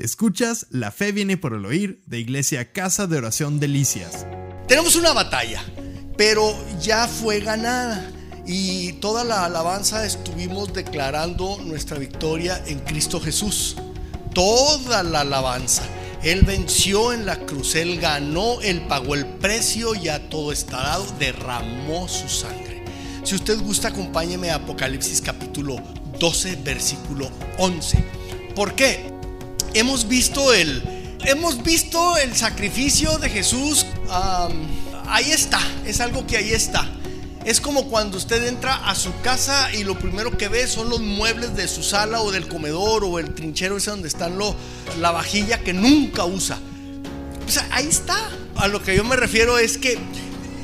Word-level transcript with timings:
Escuchas 0.00 0.66
La 0.70 0.90
fe 0.92 1.12
viene 1.12 1.36
por 1.36 1.52
el 1.52 1.66
oír 1.66 2.02
de 2.06 2.18
Iglesia 2.18 2.72
Casa 2.72 3.06
de 3.06 3.18
Oración 3.18 3.60
Delicias. 3.60 4.26
Tenemos 4.66 4.96
una 4.96 5.12
batalla, 5.12 5.62
pero 6.16 6.56
ya 6.80 7.06
fue 7.06 7.40
ganada. 7.40 8.10
Y 8.46 8.94
toda 8.94 9.24
la 9.24 9.44
alabanza 9.44 10.06
estuvimos 10.06 10.72
declarando 10.72 11.58
nuestra 11.66 11.98
victoria 11.98 12.62
en 12.66 12.78
Cristo 12.78 13.20
Jesús. 13.20 13.76
Toda 14.32 15.02
la 15.02 15.20
alabanza. 15.20 15.82
Él 16.22 16.44
venció 16.46 17.12
en 17.12 17.26
la 17.26 17.38
cruz, 17.40 17.74
Él 17.74 18.00
ganó, 18.00 18.62
Él 18.62 18.86
pagó 18.88 19.14
el 19.14 19.26
precio, 19.26 19.94
ya 19.94 20.30
todo 20.30 20.50
está 20.50 20.78
dado, 20.78 21.06
derramó 21.18 22.08
su 22.08 22.26
sangre. 22.26 22.84
Si 23.22 23.34
usted 23.34 23.60
gusta, 23.60 23.88
acompáñeme 23.88 24.50
a 24.50 24.56
Apocalipsis 24.56 25.20
capítulo 25.20 25.76
12, 26.18 26.56
versículo 26.64 27.30
11. 27.58 28.02
¿Por 28.54 28.74
qué? 28.74 29.09
Hemos 29.74 30.08
visto 30.08 30.52
el, 30.52 30.82
hemos 31.24 31.62
visto 31.62 32.16
el 32.16 32.34
sacrificio 32.36 33.18
de 33.18 33.28
Jesús. 33.28 33.86
ahí 35.06 35.30
está, 35.30 35.60
es 35.86 36.00
algo 36.00 36.26
que 36.26 36.36
ahí 36.36 36.50
está. 36.52 36.88
Es 37.44 37.60
como 37.60 37.88
cuando 37.88 38.18
usted 38.18 38.46
entra 38.46 38.74
a 38.74 38.94
su 38.94 39.18
casa 39.22 39.72
y 39.72 39.82
lo 39.84 39.98
primero 39.98 40.36
que 40.36 40.48
ve 40.48 40.66
son 40.66 40.90
los 40.90 41.00
muebles 41.00 41.56
de 41.56 41.68
su 41.68 41.82
sala 41.82 42.20
o 42.20 42.30
del 42.30 42.46
comedor 42.48 43.02
o 43.04 43.18
el 43.18 43.34
trinchero 43.34 43.78
ese 43.78 43.90
donde 43.90 44.08
están 44.08 44.36
lo, 44.36 44.54
la 44.98 45.10
vajilla 45.10 45.58
que 45.58 45.72
nunca 45.72 46.26
usa. 46.26 46.58
O 47.46 47.50
sea, 47.50 47.66
ahí 47.70 47.86
está. 47.86 48.30
A 48.56 48.68
lo 48.68 48.82
que 48.82 48.94
yo 48.94 49.04
me 49.04 49.16
refiero 49.16 49.58
es 49.58 49.78
que 49.78 49.98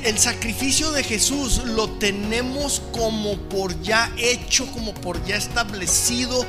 el 0.03 0.19
sacrificio 0.19 0.91
de 0.91 1.03
Jesús 1.03 1.63
lo 1.65 1.89
tenemos 1.89 2.83
como 2.91 3.37
por 3.49 3.81
ya 3.81 4.13
hecho, 4.17 4.67
como 4.67 4.93
por 4.93 5.25
ya 5.25 5.35
establecido 5.35 6.45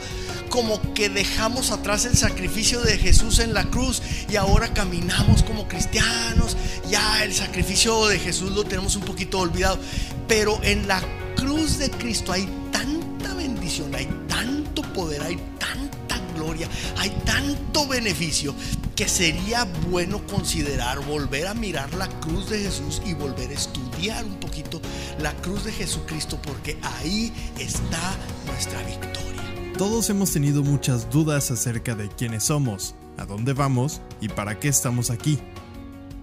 como 0.48 0.94
que 0.94 1.08
dejamos 1.08 1.70
atrás 1.70 2.04
el 2.04 2.16
sacrificio 2.16 2.80
de 2.80 2.98
Jesús 2.98 3.38
en 3.38 3.54
la 3.54 3.64
cruz 3.64 4.02
y 4.30 4.36
ahora 4.36 4.72
caminamos 4.72 5.42
como 5.42 5.68
cristianos. 5.68 6.56
Ya 6.90 7.24
el 7.24 7.34
sacrificio 7.34 8.06
de 8.06 8.18
Jesús 8.18 8.52
lo 8.52 8.64
tenemos 8.64 8.96
un 8.96 9.02
poquito 9.02 9.38
olvidado. 9.38 9.78
Pero 10.26 10.58
en 10.62 10.86
la 10.88 11.02
cruz 11.36 11.78
de 11.78 11.90
Cristo 11.90 12.32
hay 12.32 12.48
tanta 12.72 13.34
bendición, 13.34 13.94
hay 13.94 14.08
tanto 14.28 14.82
poder, 14.92 15.22
hay 15.22 15.36
tanta 15.58 16.18
gloria, 16.34 16.68
hay 16.96 17.10
tanto 17.24 17.86
beneficio 17.86 18.54
que 18.94 19.08
sería 19.08 19.64
bueno 19.88 20.26
considerar 20.26 20.98
volver 21.00 21.46
a 21.46 21.54
mirar 21.54 21.94
la 21.94 22.08
cruz 22.20 22.50
de 22.50 22.58
Jesús 22.58 23.00
y 23.06 23.14
volver 23.14 23.50
a 23.50 23.54
estudiar 23.54 24.24
un 24.24 24.40
poquito 24.40 24.80
la 25.20 25.32
cruz 25.34 25.64
de 25.64 25.72
Jesucristo 25.72 26.38
porque 26.42 26.78
ahí 26.82 27.32
está 27.58 28.16
nuestra 28.46 28.82
victoria. 28.82 29.47
Todos 29.76 30.10
hemos 30.10 30.32
tenido 30.32 30.64
muchas 30.64 31.08
dudas 31.10 31.50
acerca 31.50 31.94
de 31.94 32.08
quiénes 32.08 32.44
somos, 32.44 32.94
a 33.16 33.26
dónde 33.26 33.52
vamos 33.52 34.00
y 34.20 34.28
para 34.28 34.58
qué 34.58 34.68
estamos 34.68 35.10
aquí. 35.10 35.38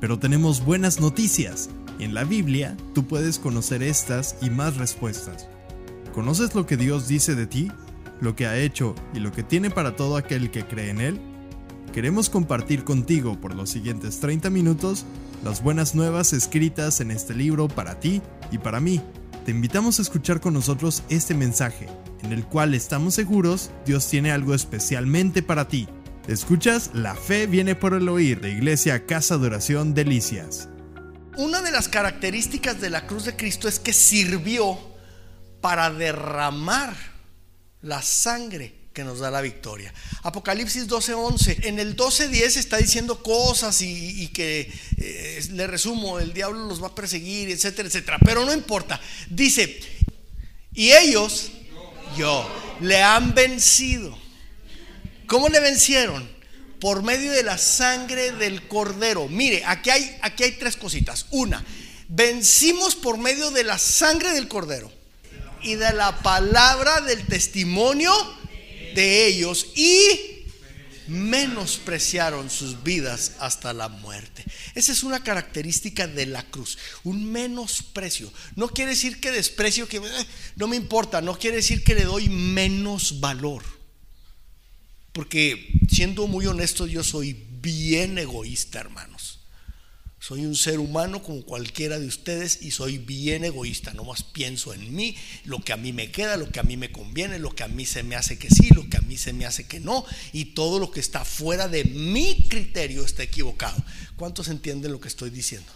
Pero 0.02 0.20
tenemos 0.20 0.66
buenas 0.66 1.00
noticias. 1.00 1.70
En 2.00 2.14
la 2.14 2.26
Biblia 2.26 2.76
tú 2.94 3.06
puedes 3.06 3.40
conocer 3.40 3.82
estas 3.82 4.36
y 4.42 4.50
más 4.50 4.76
respuestas. 4.76 5.48
¿Conoces 6.14 6.54
lo 6.54 6.66
que 6.66 6.76
Dios 6.76 7.08
dice 7.08 7.36
de 7.36 7.48
ti? 7.48 7.72
¿Lo 8.20 8.36
que 8.36 8.48
ha 8.48 8.58
hecho 8.58 8.96
y 9.14 9.20
lo 9.20 9.32
que 9.32 9.44
tiene 9.44 9.70
para 9.70 9.96
todo 9.96 10.18
aquel 10.18 10.52
que 10.52 10.66
cree 10.66 10.90
en 10.90 11.00
Él? 11.00 11.20
Queremos 11.94 12.30
compartir 12.30 12.84
contigo 12.84 13.40
por 13.40 13.56
los 13.56 13.70
siguientes 13.70 14.20
30 14.20 14.50
minutos 14.50 15.06
las 15.46 15.64
buenas 15.64 15.96
nuevas 15.96 16.34
escritas 16.34 17.00
en 17.00 17.12
este 17.12 17.34
libro 17.34 17.68
para 17.68 18.00
ti 18.00 18.22
y 18.52 18.58
para 18.58 18.82
mí. 18.82 19.02
Te 19.46 19.52
invitamos 19.52 20.00
a 20.00 20.02
escuchar 20.02 20.42
con 20.42 20.56
nosotros 20.56 21.04
este 21.08 21.36
mensaje 21.36 21.88
en 22.24 22.34
el 22.34 22.46
cual 22.46 22.74
estamos 22.74 23.14
seguros 23.14 23.70
Dios 23.86 24.08
tiene 24.10 24.32
algo 24.32 24.56
especialmente 24.56 25.44
para 25.44 25.68
ti. 25.68 25.88
Escuchas, 26.28 26.90
la 26.96 27.14
fe 27.14 27.46
viene 27.46 27.76
por 27.76 27.94
el 27.94 28.10
oír 28.10 28.42
de 28.42 28.50
Iglesia 28.50 29.06
Casa 29.06 29.38
de 29.38 29.46
Oración 29.46 29.94
Delicias. 29.94 30.68
Una 31.38 31.62
de 31.62 31.70
las 31.70 31.88
características 31.88 32.82
de 32.82 32.90
la 32.90 33.06
cruz 33.06 33.26
de 33.26 33.36
Cristo 33.36 33.68
es 33.68 33.80
que 33.80 33.94
sirvió 33.94 34.80
para 35.62 35.92
derramar 35.92 36.96
la 37.82 38.02
sangre 38.02 38.75
que 38.96 39.04
nos 39.04 39.20
da 39.20 39.30
la 39.30 39.42
victoria. 39.42 39.94
Apocalipsis 40.24 40.88
12:11. 40.88 41.68
En 41.68 41.80
el 41.80 41.96
12:10 41.96 42.56
está 42.56 42.78
diciendo 42.78 43.22
cosas 43.22 43.82
y, 43.82 44.30
que 44.30 44.72
eh, 44.98 45.48
le 45.52 45.68
resumo, 45.68 46.18
el 46.18 46.34
diablo 46.34 46.66
los 46.66 46.82
va 46.82 46.88
a 46.88 46.96
perseguir, 46.96 47.52
etcétera, 47.52 47.88
etcétera. 47.88 48.18
Pero 48.24 48.46
no 48.46 48.54
importa. 48.54 49.00
Dice, 49.30 49.80
y 50.74 50.94
ellos 50.94 51.52
yo. 52.18 52.50
Le 52.82 53.02
han 53.04 53.34
vencido. 53.36 54.18
¿Cómo 55.28 55.50
le 55.50 55.60
vencieron? 55.60 56.28
Por 56.80 57.04
medio 57.04 57.32
de 57.32 57.44
la 57.44 57.58
sangre 57.58 58.32
del 58.32 58.68
cordero. 58.68 59.28
Mire, 59.28 59.64
aquí 59.66 59.90
hay, 59.90 60.18
aquí 60.22 60.44
hay 60.44 60.52
tres 60.54 60.78
cositas. 60.78 61.26
Una, 61.32 61.64
vencimos 62.08 62.96
por 62.96 63.18
medio 63.18 63.52
de 63.52 63.64
la 63.64 63.78
sangre 63.78 64.34
del 64.34 64.48
cordero 64.48 64.92
y 65.64 65.76
de 65.76 65.94
la 65.94 66.20
palabra 66.20 67.02
del 67.02 67.26
testimonio 67.26 68.14
de 68.96 69.28
ellos 69.28 69.68
y 69.76 70.46
menospreciaron 71.08 72.50
sus 72.50 72.82
vidas 72.82 73.34
hasta 73.40 73.74
la 73.74 73.90
muerte. 73.90 74.44
Esa 74.74 74.92
es 74.92 75.04
una 75.04 75.24
característica 75.24 76.08
de 76.08 76.26
la 76.26 76.44
cruz, 76.44 76.78
un 77.04 77.32
menosprecio. 77.32 78.32
No 78.56 78.70
quiere 78.70 78.92
decir 78.92 79.20
que 79.20 79.32
desprecio, 79.32 79.88
que 79.88 79.98
eh, 79.98 80.26
no 80.56 80.68
me 80.68 80.76
importa, 80.76 81.22
no 81.22 81.38
quiere 81.38 81.58
decir 81.58 81.84
que 81.84 81.96
le 81.96 82.06
doy 82.06 82.30
menos 82.30 83.20
valor. 83.20 83.64
Porque 85.12 85.70
siendo 85.90 86.28
muy 86.28 86.48
honesto, 86.48 86.88
yo 86.88 87.04
soy 87.04 87.38
bien 87.62 88.18
egoísta, 88.18 88.80
hermanos. 88.80 89.15
Soy 90.26 90.44
un 90.44 90.56
ser 90.56 90.80
humano 90.80 91.22
como 91.22 91.44
cualquiera 91.44 92.00
de 92.00 92.08
ustedes 92.08 92.64
y 92.64 92.72
soy 92.72 92.98
bien 92.98 93.44
egoísta. 93.44 93.94
No 93.94 94.06
más 94.06 94.24
pienso 94.24 94.74
en 94.74 94.96
mí, 94.96 95.16
lo 95.44 95.60
que 95.64 95.72
a 95.72 95.78
mí 95.78 95.94
me 95.94 96.10
queda, 96.10 96.36
lo 96.36 96.52
que 96.52 96.60
a 96.60 96.64
mí 96.64 96.78
me 96.78 96.92
conviene, 96.92 97.38
lo 97.38 97.54
que 97.54 97.62
a 97.62 97.68
mí 97.68 97.86
se 97.86 98.02
me 98.02 98.16
hace 98.16 98.40
que 98.40 98.50
sí, 98.50 98.70
lo 98.72 98.90
que 98.90 98.98
a 98.98 99.02
mí 99.02 99.18
se 99.18 99.34
me 99.34 99.46
hace 99.46 99.68
que 99.68 99.80
no. 99.80 100.04
Y 100.34 100.46
todo 100.56 100.80
lo 100.80 100.90
que 100.90 101.00
está 101.00 101.24
fuera 101.26 101.68
de 101.68 101.84
mi 101.84 102.48
criterio 102.50 103.06
está 103.06 103.22
equivocado. 103.22 103.78
¿Cuántos 104.16 104.48
entienden 104.48 104.94
lo 104.94 105.00
que 105.00 105.10
estoy 105.10 105.30
diciendo? 105.30 105.72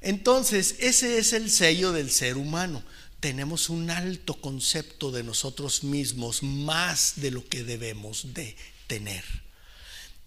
Entonces, 0.00 0.76
ese 0.78 1.18
es 1.18 1.34
el 1.34 1.50
sello 1.50 1.92
del 1.92 2.10
ser 2.10 2.38
humano. 2.38 2.82
Tenemos 3.20 3.68
un 3.68 3.90
alto 3.90 4.40
concepto 4.40 5.10
de 5.10 5.24
nosotros 5.24 5.84
mismos 5.84 6.42
más 6.42 7.16
de 7.16 7.30
lo 7.30 7.46
que 7.46 7.64
debemos 7.64 8.32
de 8.32 8.56
tener. 8.86 9.43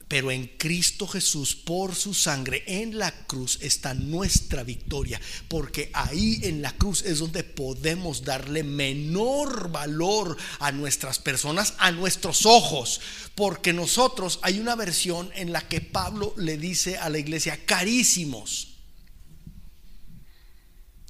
Pero 0.07 0.31
en 0.31 0.47
Cristo 0.57 1.05
Jesús, 1.05 1.53
por 1.53 1.93
su 1.93 2.13
sangre, 2.13 2.63
en 2.65 2.97
la 2.97 3.11
cruz 3.25 3.59
está 3.61 3.93
nuestra 3.93 4.63
victoria. 4.63 5.19
Porque 5.49 5.89
ahí 5.93 6.39
en 6.43 6.61
la 6.61 6.71
cruz 6.77 7.01
es 7.01 7.19
donde 7.19 7.43
podemos 7.43 8.23
darle 8.23 8.63
menor 8.63 9.69
valor 9.69 10.37
a 10.59 10.71
nuestras 10.71 11.19
personas, 11.19 11.73
a 11.77 11.91
nuestros 11.91 12.45
ojos. 12.45 13.01
Porque 13.35 13.73
nosotros, 13.73 14.39
hay 14.43 14.59
una 14.59 14.75
versión 14.75 15.29
en 15.35 15.51
la 15.51 15.67
que 15.67 15.81
Pablo 15.81 16.33
le 16.37 16.57
dice 16.57 16.97
a 16.97 17.09
la 17.09 17.17
iglesia, 17.17 17.65
carísimos. 17.65 18.75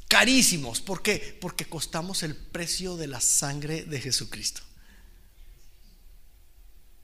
Carísimos. 0.08 0.81
¿Por 0.81 1.03
qué? 1.03 1.38
Porque 1.40 1.66
costamos 1.66 2.24
el 2.24 2.35
precio 2.35 2.97
de 2.97 3.08
la 3.08 3.22
sangre 3.22 3.84
de 3.84 4.02
Jesucristo. 4.02 4.62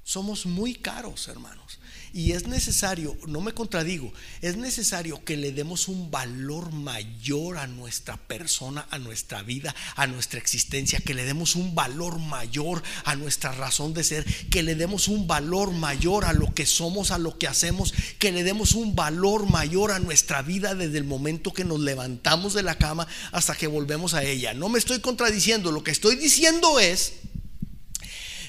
Somos 0.04 0.46
muy 0.46 0.76
caros, 0.76 1.28
hermanos. 1.28 1.80
Y 2.16 2.34
es 2.34 2.48
necesario, 2.48 3.18
no 3.26 3.42
me 3.42 3.54
contradigo, 3.54 4.14
es 4.42 4.56
necesario 4.56 5.26
que 5.26 5.36
le 5.36 5.52
demos 5.52 5.88
un 5.88 6.12
valor 6.12 6.72
mayor 6.72 7.58
a 7.58 7.66
nuestra 7.66 8.18
persona, 8.18 8.86
a 8.92 9.00
nuestra 9.00 9.42
vida, 9.42 9.74
a 9.96 10.06
nuestra 10.06 10.38
existencia, 10.38 11.00
que 11.00 11.16
le 11.16 11.26
demos 11.26 11.56
un 11.56 11.74
valor 11.74 12.20
mayor 12.20 12.84
a 13.04 13.16
nuestra 13.16 13.52
razón 13.52 13.96
de 13.96 14.04
ser, 14.04 14.26
que 14.52 14.62
le 14.62 14.76
demos 14.76 15.08
un 15.08 15.26
valor 15.26 15.72
mayor 15.72 16.26
a 16.26 16.34
lo 16.34 16.54
que 16.54 16.68
somos, 16.68 17.10
a 17.10 17.18
lo 17.18 17.40
que 17.40 17.48
hacemos, 17.48 17.96
que 18.20 18.32
le 18.32 18.44
demos 18.44 18.74
un 18.74 18.96
valor 18.96 19.50
mayor 19.50 19.92
a 19.92 19.98
nuestra 19.98 20.44
vida 20.44 20.76
desde 20.76 21.00
el 21.00 21.06
momento 21.06 21.52
que 21.52 21.66
nos 21.66 21.80
levantamos 21.80 22.54
de 22.54 22.62
la 22.62 22.78
cama 22.78 23.08
hasta 23.32 23.56
que 23.56 23.66
volvemos 23.66 24.14
a 24.14 24.24
ella. 24.24 24.54
No 24.54 24.70
me 24.70 24.78
estoy 24.78 25.00
contradiciendo, 25.00 25.72
lo 25.72 25.84
que 25.84 25.90
estoy 25.90 26.16
diciendo 26.16 26.80
es 26.80 27.14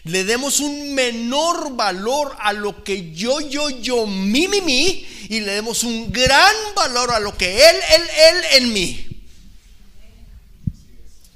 le 0.04 0.24
demos 0.24 0.60
un 0.60 0.94
menor 0.94 1.74
valor 1.76 2.36
a 2.38 2.52
lo 2.52 2.84
que 2.84 3.12
yo, 3.12 3.40
yo, 3.40 3.70
yo, 3.70 4.06
mi, 4.06 4.48
mi, 4.48 4.60
mi, 4.60 5.06
y 5.28 5.40
le 5.40 5.52
demos 5.52 5.82
un 5.82 6.12
gran 6.12 6.54
valor 6.76 7.10
a 7.10 7.20
lo 7.20 7.36
que 7.36 7.56
Él, 7.56 7.76
Él, 7.94 8.02
Él 8.28 8.62
en 8.62 8.72
mí. 8.72 9.06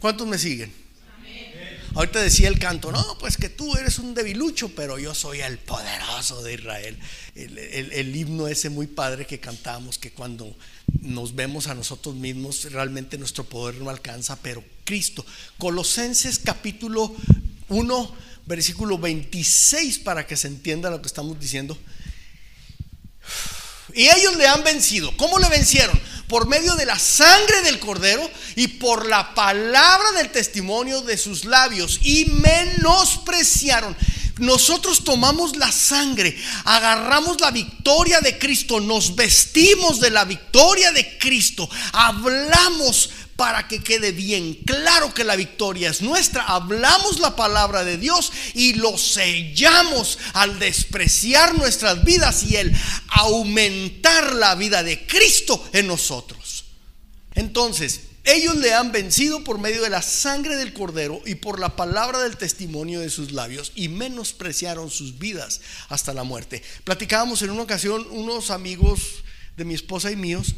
¿Cuántos 0.01 0.27
me 0.27 0.39
siguen? 0.39 0.73
Ahorita 1.95 2.21
decía 2.21 2.47
el 2.49 2.61
canto, 2.61 2.93
no, 2.93 3.19
pues 3.19 3.37
que 3.37 3.49
tú 3.49 3.75
eres 3.75 3.99
un 3.99 4.15
debilucho, 4.15 4.69
pero 4.69 4.99
yo 4.99 5.15
soy 5.15 5.41
el 5.41 5.59
poderoso 5.59 6.43
de 6.43 6.55
Israel. 6.55 6.97
El, 7.35 7.59
el, 7.59 8.15
himno 8.15 8.47
ese 8.47 8.69
muy 8.69 8.87
padre 8.87 9.27
que 9.27 9.41
cantamos, 9.41 9.99
que 9.99 10.13
cuando 10.13 10.55
nos 11.01 11.35
vemos 11.35 11.67
a 11.67 11.75
nosotros 11.75 12.15
mismos, 12.15 12.71
realmente 12.71 13.19
nuestro 13.19 13.43
poder 13.45 13.77
no 13.77 13.91
alcanza, 13.91 14.39
pero 14.41 14.63
Cristo. 14.85 15.27
Colosenses 15.57 16.39
capítulo 16.39 17.17
1, 17.69 18.15
versículo 18.49 18.99
26 18.99 19.99
para 20.01 20.27
que 20.27 20.37
se 20.37 20.49
entienda 20.49 20.91
lo 20.91 21.01
que 21.03 21.07
estamos 21.07 21.39
diciendo. 21.39 21.79
Y 23.95 24.09
ellos 24.09 24.37
le 24.37 24.49
han 24.49 24.65
vencido. 24.65 25.15
¿Cómo 25.17 25.39
le 25.39 25.49
vencieron? 25.49 25.99
Por 26.29 26.47
medio 26.47 26.75
de 26.75 26.87
la 26.87 26.99
sangre 26.99 27.63
del 27.63 27.79
cordero 27.79 28.29
y 28.57 28.69
por 28.69 29.07
la 29.07 29.35
palabra 29.35 30.13
del 30.13 30.31
testimonio 30.31 31.03
de 31.03 31.19
sus 31.19 31.45
labios. 31.45 32.01
Y 32.03 32.25
menospreciaron. 32.27 33.97
Nosotros 34.39 35.03
tomamos 35.05 35.57
la 35.57 35.73
sangre, 35.73 36.37
agarramos 36.65 37.41
la 37.41 37.51
victoria 37.51 38.21
de 38.21 38.39
Cristo, 38.39 38.79
nos 38.79 39.17
vestimos 39.17 39.99
de 39.99 40.11
la 40.11 40.25
victoria 40.25 40.93
de 40.93 41.19
Cristo, 41.19 41.69
hablamos 41.93 43.11
para 43.39 43.69
que 43.69 43.81
quede 43.85 44.11
bien 44.11 44.53
claro 44.67 45.15
que 45.15 45.23
la 45.23 45.37
victoria 45.37 45.91
es 45.91 46.03
nuestra. 46.03 46.43
Hablamos 46.43 47.21
la 47.21 47.37
palabra 47.37 47.85
de 47.85 47.97
Dios 47.97 48.33
y 48.53 48.73
lo 48.73 48.99
sellamos 48.99 50.19
al 50.33 50.59
despreciar 50.59 51.57
nuestras 51.57 52.03
vidas 52.03 52.43
y 52.43 52.57
el 52.57 52.77
aumentar 53.07 54.35
la 54.35 54.57
vida 54.57 54.83
de 54.83 55.07
Cristo 55.07 55.65
en 55.73 55.87
nosotros. 55.87 56.65
Entonces, 57.37 58.01
ellos 58.25 58.57
le 58.57 58.75
han 58.75 58.91
vencido 58.91 59.45
por 59.45 59.59
medio 59.59 59.83
de 59.83 59.91
la 59.91 60.03
sangre 60.03 60.57
del 60.57 60.73
cordero 60.73 61.23
y 61.25 61.37
por 61.37 61.61
la 61.61 61.77
palabra 61.77 62.19
del 62.19 62.37
testimonio 62.37 62.99
de 62.99 63.09
sus 63.09 63.31
labios 63.31 63.71
y 63.77 63.87
menospreciaron 63.87 64.91
sus 64.91 65.21
vidas 65.21 65.61
hasta 65.89 66.13
la 66.13 66.25
muerte. 66.25 66.61
Platicábamos 66.83 67.41
en 67.43 67.51
una 67.51 67.63
ocasión 67.63 68.05
unos 68.11 68.51
amigos 68.51 69.23
de 69.57 69.65
mi 69.65 69.75
esposa 69.75 70.11
y 70.11 70.17
míos 70.17 70.57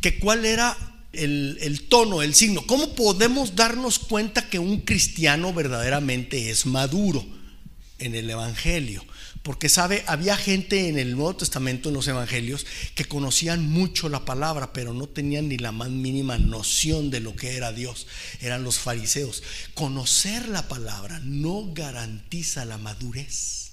que 0.00 0.20
cuál 0.20 0.44
era 0.44 0.93
el, 1.16 1.86
tono, 1.88 2.22
el 2.22 2.34
signo. 2.34 2.66
¿Cómo 2.66 2.94
podemos 2.94 3.56
darnos 3.56 3.98
cuenta 3.98 4.48
que 4.48 4.58
un 4.58 4.80
cristiano 4.80 5.52
verdaderamente 5.52 6.50
es 6.50 6.66
maduro 6.66 7.24
en 7.98 8.14
el 8.14 8.28
Evangelio? 8.30 9.04
Porque 9.42 9.68
sabe, 9.68 10.04
había 10.06 10.36
gente 10.38 10.88
en 10.88 10.98
el 10.98 11.16
Nuevo 11.16 11.36
Testamento, 11.36 11.90
en 11.90 11.96
los 11.96 12.08
Evangelios, 12.08 12.64
que 12.94 13.04
conocían 13.04 13.68
mucho 13.68 14.08
la 14.08 14.24
palabra, 14.24 14.72
pero 14.72 14.94
no 14.94 15.06
tenían 15.06 15.48
ni 15.48 15.58
la 15.58 15.70
más 15.70 15.90
mínima 15.90 16.38
noción 16.38 17.10
de 17.10 17.20
lo 17.20 17.36
que 17.36 17.56
era 17.56 17.72
Dios. 17.72 18.06
Eran 18.40 18.64
los 18.64 18.78
fariseos. 18.78 19.42
Conocer 19.74 20.48
la 20.48 20.66
palabra 20.66 21.20
no 21.22 21.72
garantiza 21.74 22.64
la 22.64 22.78
madurez 22.78 23.72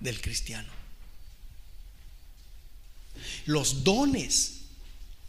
del 0.00 0.20
cristiano. 0.20 0.72
Los 3.44 3.84
dones 3.84 4.62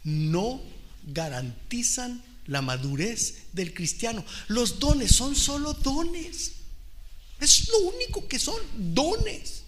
no 0.04 0.62
garantizan 1.06 2.22
la 2.46 2.62
madurez 2.62 3.44
del 3.52 3.72
cristiano. 3.72 4.24
Los 4.48 4.78
dones 4.78 5.14
son 5.14 5.34
solo 5.34 5.74
dones. 5.74 6.52
Es 7.40 7.68
lo 7.68 7.78
único 7.78 8.26
que 8.28 8.38
son 8.38 8.60
dones. 8.94 9.62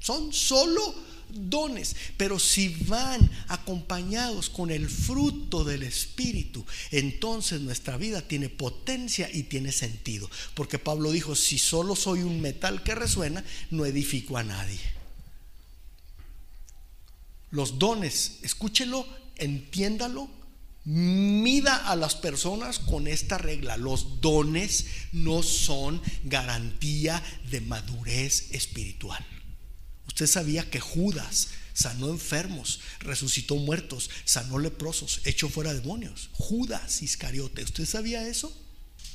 Son 0.00 0.32
solo 0.32 0.94
dones. 1.30 1.96
Pero 2.16 2.38
si 2.38 2.68
van 2.86 3.30
acompañados 3.48 4.48
con 4.48 4.70
el 4.70 4.88
fruto 4.88 5.64
del 5.64 5.82
Espíritu, 5.82 6.64
entonces 6.90 7.60
nuestra 7.60 7.96
vida 7.96 8.22
tiene 8.22 8.48
potencia 8.48 9.28
y 9.32 9.44
tiene 9.44 9.72
sentido. 9.72 10.30
Porque 10.54 10.78
Pablo 10.78 11.10
dijo, 11.10 11.34
si 11.34 11.58
solo 11.58 11.96
soy 11.96 12.22
un 12.22 12.40
metal 12.40 12.82
que 12.82 12.94
resuena, 12.94 13.44
no 13.70 13.86
edifico 13.86 14.36
a 14.36 14.44
nadie. 14.44 14.78
Los 17.50 17.78
dones, 17.78 18.38
escúchelo, 18.42 19.06
entiéndalo 19.36 20.37
mida 20.84 21.76
a 21.76 21.96
las 21.96 22.14
personas 22.14 22.78
con 22.78 23.06
esta 23.06 23.38
regla. 23.38 23.76
Los 23.76 24.20
dones 24.20 24.86
no 25.12 25.42
son 25.42 26.00
garantía 26.24 27.22
de 27.50 27.60
madurez 27.60 28.50
espiritual. 28.52 29.24
Usted 30.06 30.26
sabía 30.26 30.68
que 30.68 30.80
Judas 30.80 31.48
sanó 31.74 32.08
enfermos, 32.08 32.80
resucitó 33.00 33.56
muertos, 33.56 34.10
sanó 34.24 34.58
leprosos, 34.58 35.20
echó 35.24 35.48
fuera 35.48 35.74
demonios. 35.74 36.30
Judas 36.32 37.02
Iscariote, 37.02 37.62
¿usted 37.62 37.86
sabía 37.86 38.26
eso? 38.26 38.52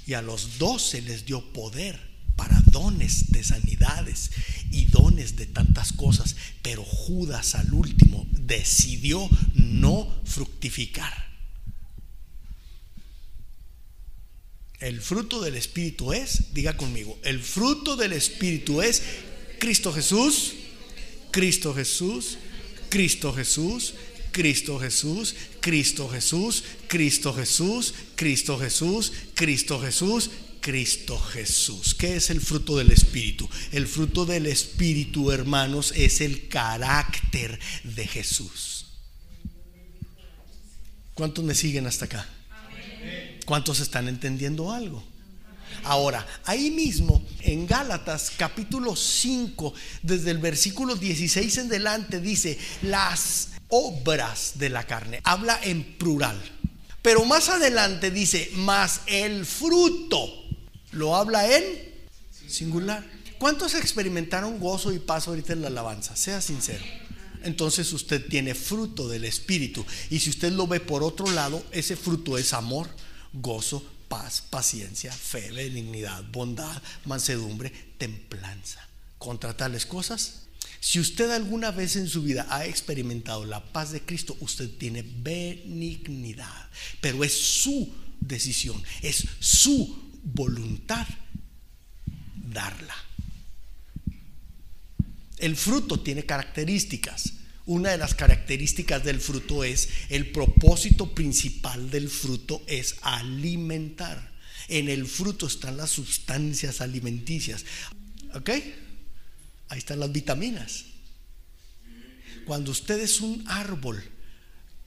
Y 0.05 0.13
a 0.13 0.21
los 0.21 0.59
dos 0.59 0.81
se 0.81 1.01
les 1.01 1.25
dio 1.25 1.51
poder 1.51 1.99
para 2.35 2.61
dones 2.71 3.31
de 3.31 3.43
sanidades 3.43 4.31
y 4.71 4.85
dones 4.85 5.35
de 5.35 5.45
tantas 5.45 5.91
cosas, 5.91 6.35
pero 6.61 6.83
Judas 6.83 7.55
al 7.55 7.73
último 7.73 8.25
decidió 8.31 9.29
no 9.53 10.21
fructificar. 10.25 11.32
El 14.83 14.99
fruto 14.99 15.39
del 15.39 15.55
Espíritu 15.55 16.11
es, 16.11 16.53
diga 16.53 16.75
conmigo, 16.75 17.17
el 17.23 17.39
fruto 17.39 17.95
del 17.95 18.11
Espíritu 18.11 18.81
es 18.81 19.01
Cristo 19.57 19.93
Jesús, 19.93 20.55
Cristo 21.31 21.73
Jesús, 21.73 22.37
Cristo 22.89 23.31
Jesús, 23.33 23.93
Cristo 24.33 24.79
Jesús, 24.79 25.35
Cristo 25.61 26.09
Jesús, 26.09 26.65
Cristo 26.87 27.33
Jesús, 27.33 27.93
Cristo 28.17 28.59
Jesús, 28.59 29.13
Cristo 29.35 29.79
Jesús, 29.79 30.29
Cristo 30.59 31.17
Jesús. 31.17 31.95
¿Qué 31.95 32.17
es 32.17 32.29
el 32.29 32.41
fruto 32.41 32.75
del 32.75 32.91
Espíritu? 32.91 33.49
El 33.71 33.87
fruto 33.87 34.25
del 34.25 34.47
Espíritu, 34.47 35.31
hermanos, 35.31 35.93
es 35.95 36.19
el 36.19 36.49
carácter 36.49 37.57
de 37.85 38.05
Jesús. 38.05 38.87
¿Cuántos 41.13 41.45
me 41.45 41.55
siguen 41.55 41.87
hasta 41.87 42.03
acá? 42.03 42.27
¿Cuántos 43.45 43.79
están 43.79 44.07
entendiendo 44.07 44.71
algo? 44.71 45.03
Ahora, 45.83 46.25
ahí 46.45 46.71
mismo 46.71 47.25
en 47.41 47.67
Gálatas 47.67 48.31
capítulo 48.37 48.95
5, 48.95 49.73
desde 50.01 50.31
el 50.31 50.37
versículo 50.37 50.95
16 50.95 51.57
en 51.57 51.69
delante, 51.69 52.19
dice 52.21 52.57
las 52.83 53.49
obras 53.69 54.53
de 54.55 54.69
la 54.69 54.85
carne. 54.85 55.19
Habla 55.23 55.59
en 55.63 55.97
plural. 55.97 56.39
Pero 57.01 57.25
más 57.25 57.49
adelante 57.49 58.11
dice, 58.11 58.49
más 58.55 59.01
el 59.07 59.45
fruto. 59.45 60.25
Lo 60.91 61.15
habla 61.15 61.53
en 61.53 61.63
singular. 62.47 63.03
¿Cuántos 63.39 63.73
experimentaron 63.73 64.59
gozo 64.59 64.93
y 64.93 64.99
paz 64.99 65.27
ahorita 65.27 65.51
en 65.53 65.61
la 65.61 65.67
alabanza? 65.67 66.15
Sea 66.15 66.39
sincero. 66.39 66.83
Entonces 67.43 67.91
usted 67.91 68.25
tiene 68.25 68.55
fruto 68.55 69.09
del 69.09 69.25
Espíritu. 69.25 69.85
Y 70.09 70.19
si 70.19 70.29
usted 70.29 70.53
lo 70.53 70.65
ve 70.65 70.79
por 70.79 71.03
otro 71.03 71.29
lado, 71.29 71.61
ese 71.71 71.97
fruto 71.97 72.37
es 72.37 72.53
amor 72.53 72.87
gozo, 73.33 73.83
paz, 74.07 74.43
paciencia, 74.49 75.11
fe, 75.11 75.51
benignidad, 75.51 76.23
bondad, 76.31 76.81
mansedumbre, 77.05 77.71
templanza. 77.97 78.87
Contra 79.17 79.55
tales 79.55 79.85
cosas, 79.85 80.43
si 80.79 80.99
usted 80.99 81.31
alguna 81.31 81.71
vez 81.71 81.95
en 81.95 82.09
su 82.09 82.23
vida 82.23 82.45
ha 82.49 82.65
experimentado 82.65 83.45
la 83.45 83.63
paz 83.63 83.91
de 83.91 84.01
Cristo, 84.01 84.35
usted 84.41 84.69
tiene 84.77 85.01
benignidad. 85.01 86.69
Pero 86.99 87.23
es 87.23 87.33
su 87.33 87.89
decisión, 88.19 88.83
es 89.01 89.25
su 89.39 90.11
voluntad 90.23 91.07
darla. 92.35 92.95
El 95.37 95.55
fruto 95.55 95.99
tiene 95.99 96.25
características. 96.25 97.33
Una 97.65 97.91
de 97.91 97.97
las 97.97 98.13
características 98.13 99.03
del 99.03 99.21
fruto 99.21 99.63
es, 99.63 99.89
el 100.09 100.31
propósito 100.31 101.13
principal 101.13 101.89
del 101.89 102.09
fruto 102.09 102.61
es 102.67 102.95
alimentar. 103.01 104.33
En 104.67 104.89
el 104.89 105.05
fruto 105.07 105.47
están 105.47 105.77
las 105.77 105.91
sustancias 105.91 106.81
alimenticias. 106.81 107.65
¿Ok? 108.33 108.49
Ahí 109.69 109.77
están 109.77 109.99
las 109.99 110.11
vitaminas. 110.11 110.85
Cuando 112.45 112.71
usted 112.71 112.99
es 112.99 113.21
un 113.21 113.45
árbol 113.47 114.03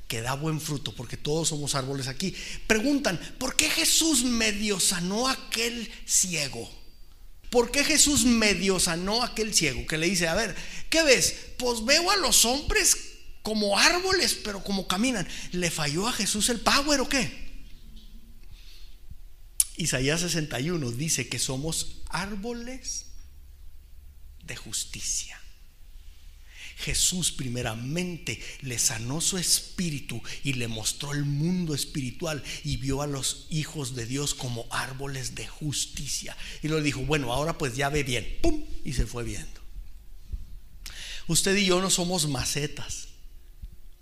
que 0.06 0.21
da 0.21 0.35
buen 0.35 0.61
fruto, 0.61 0.95
porque 0.95 1.16
todos 1.16 1.49
somos 1.49 1.75
árboles 1.75 2.06
aquí, 2.09 2.35
preguntan, 2.66 3.18
¿por 3.38 3.56
qué 3.56 3.71
Jesús 3.71 4.23
medio 4.23 4.78
sanó 4.78 5.28
aquel 5.28 5.90
ciego? 6.04 6.71
¿Por 7.56 7.70
qué 7.70 7.84
Jesús 7.84 8.26
medio 8.26 8.78
sanó 8.78 9.22
a 9.22 9.28
aquel 9.28 9.54
ciego 9.54 9.86
que 9.86 9.96
le 9.96 10.10
dice, 10.10 10.28
a 10.28 10.34
ver, 10.34 10.54
¿qué 10.90 11.02
ves? 11.02 11.34
Pues 11.56 11.82
veo 11.86 12.10
a 12.10 12.16
los 12.18 12.44
hombres 12.44 12.98
como 13.40 13.78
árboles, 13.78 14.38
pero 14.44 14.62
como 14.62 14.86
caminan. 14.86 15.26
¿Le 15.52 15.70
falló 15.70 16.06
a 16.06 16.12
Jesús 16.12 16.50
el 16.50 16.60
power 16.60 17.00
o 17.00 17.08
qué? 17.08 17.64
Isaías 19.78 20.20
61 20.20 20.90
dice 20.92 21.30
que 21.30 21.38
somos 21.38 22.02
árboles 22.10 23.06
de 24.42 24.54
justicia. 24.54 25.40
Jesús 26.76 27.33
primeramente 27.33 28.40
le 28.61 28.78
sanó 28.78 29.21
su 29.21 29.38
espíritu 29.38 30.23
y 30.45 30.52
le 30.52 30.68
mostró 30.68 31.12
el 31.12 31.25
mundo 31.25 31.75
espiritual 31.75 32.42
y 32.64 32.76
vio 32.76 33.00
a 33.00 33.06
los 33.06 33.47
hijos 33.50 33.95
de 33.95 34.04
Dios 34.04 34.35
como 34.35 34.66
árboles 34.71 35.35
de 35.35 35.47
justicia. 35.47 36.37
Y 36.62 36.68
le 36.68 36.83
dijo, 36.83 37.00
bueno, 37.00 37.33
ahora 37.33 37.56
pues 37.56 37.76
ya 37.76 37.88
ve 37.88 38.02
bien. 38.02 38.38
¡Pum! 38.42 38.62
Y 38.85 38.92
se 38.92 39.06
fue 39.06 39.25
viendo. 39.25 39.61
Usted 41.28 41.56
y 41.56 41.66
yo 41.66 41.80
no 41.80 41.90
somos 41.90 42.28
macetas. 42.28 43.05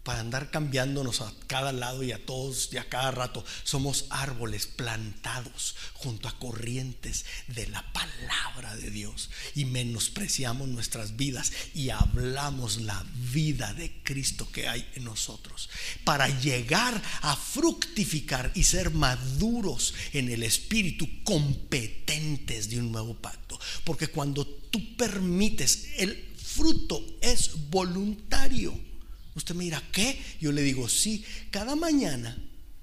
Para 0.04 0.20
andar 0.20 0.50
cambiándonos 0.50 1.23
a 1.23 1.32
cada 1.46 1.73
lado 1.73 2.02
y 2.02 2.12
a 2.12 2.25
todos 2.25 2.68
y 2.73 2.76
a 2.76 2.88
cada 2.88 3.11
rato. 3.11 3.44
Somos 3.64 4.04
árboles 4.11 4.66
plantados 4.66 5.75
junto 5.94 6.28
a 6.28 6.38
corrientes 6.38 7.25
de 7.49 7.66
la 7.68 7.82
palabra 7.92 8.76
de 8.76 8.90
Dios 8.90 9.30
y 9.54 9.64
menospreciamos 9.64 10.68
nuestras 10.68 11.16
vidas 11.16 11.52
y 11.75 11.90
hablamos 11.90 12.82
la 12.82 13.04
vida 13.32 13.73
de 13.73 14.02
Cristo 14.02 14.50
que 14.52 14.68
hay 14.68 14.88
en 14.94 15.04
nosotros 15.04 15.70
para 16.04 16.28
llegar 16.28 17.02
a 17.23 17.34
fructificar 17.34 18.52
y 18.54 18.64
ser 18.64 18.90
maduros 18.90 19.94
en 20.12 20.30
el 20.30 20.42
espíritu, 20.42 21.08
competentes 21.25 22.68
de 22.68 22.78
un 22.78 22.92
nuevo 22.92 23.14
pacto. 23.14 23.58
Porque 23.84 24.08
cuando 24.08 24.46
tú 24.46 24.96
permites, 24.96 25.88
el 25.96 26.34
fruto 26.37 27.02
es 27.20 27.70
voluntario. 27.70 28.93
Usted 29.35 29.55
me 29.55 29.64
dirá, 29.64 29.83
¿qué? 29.93 30.23
Yo 30.41 30.53
le 30.53 30.62
digo, 30.62 30.88
sí, 30.88 31.25
cada 31.50 31.75
mañana 31.75 32.37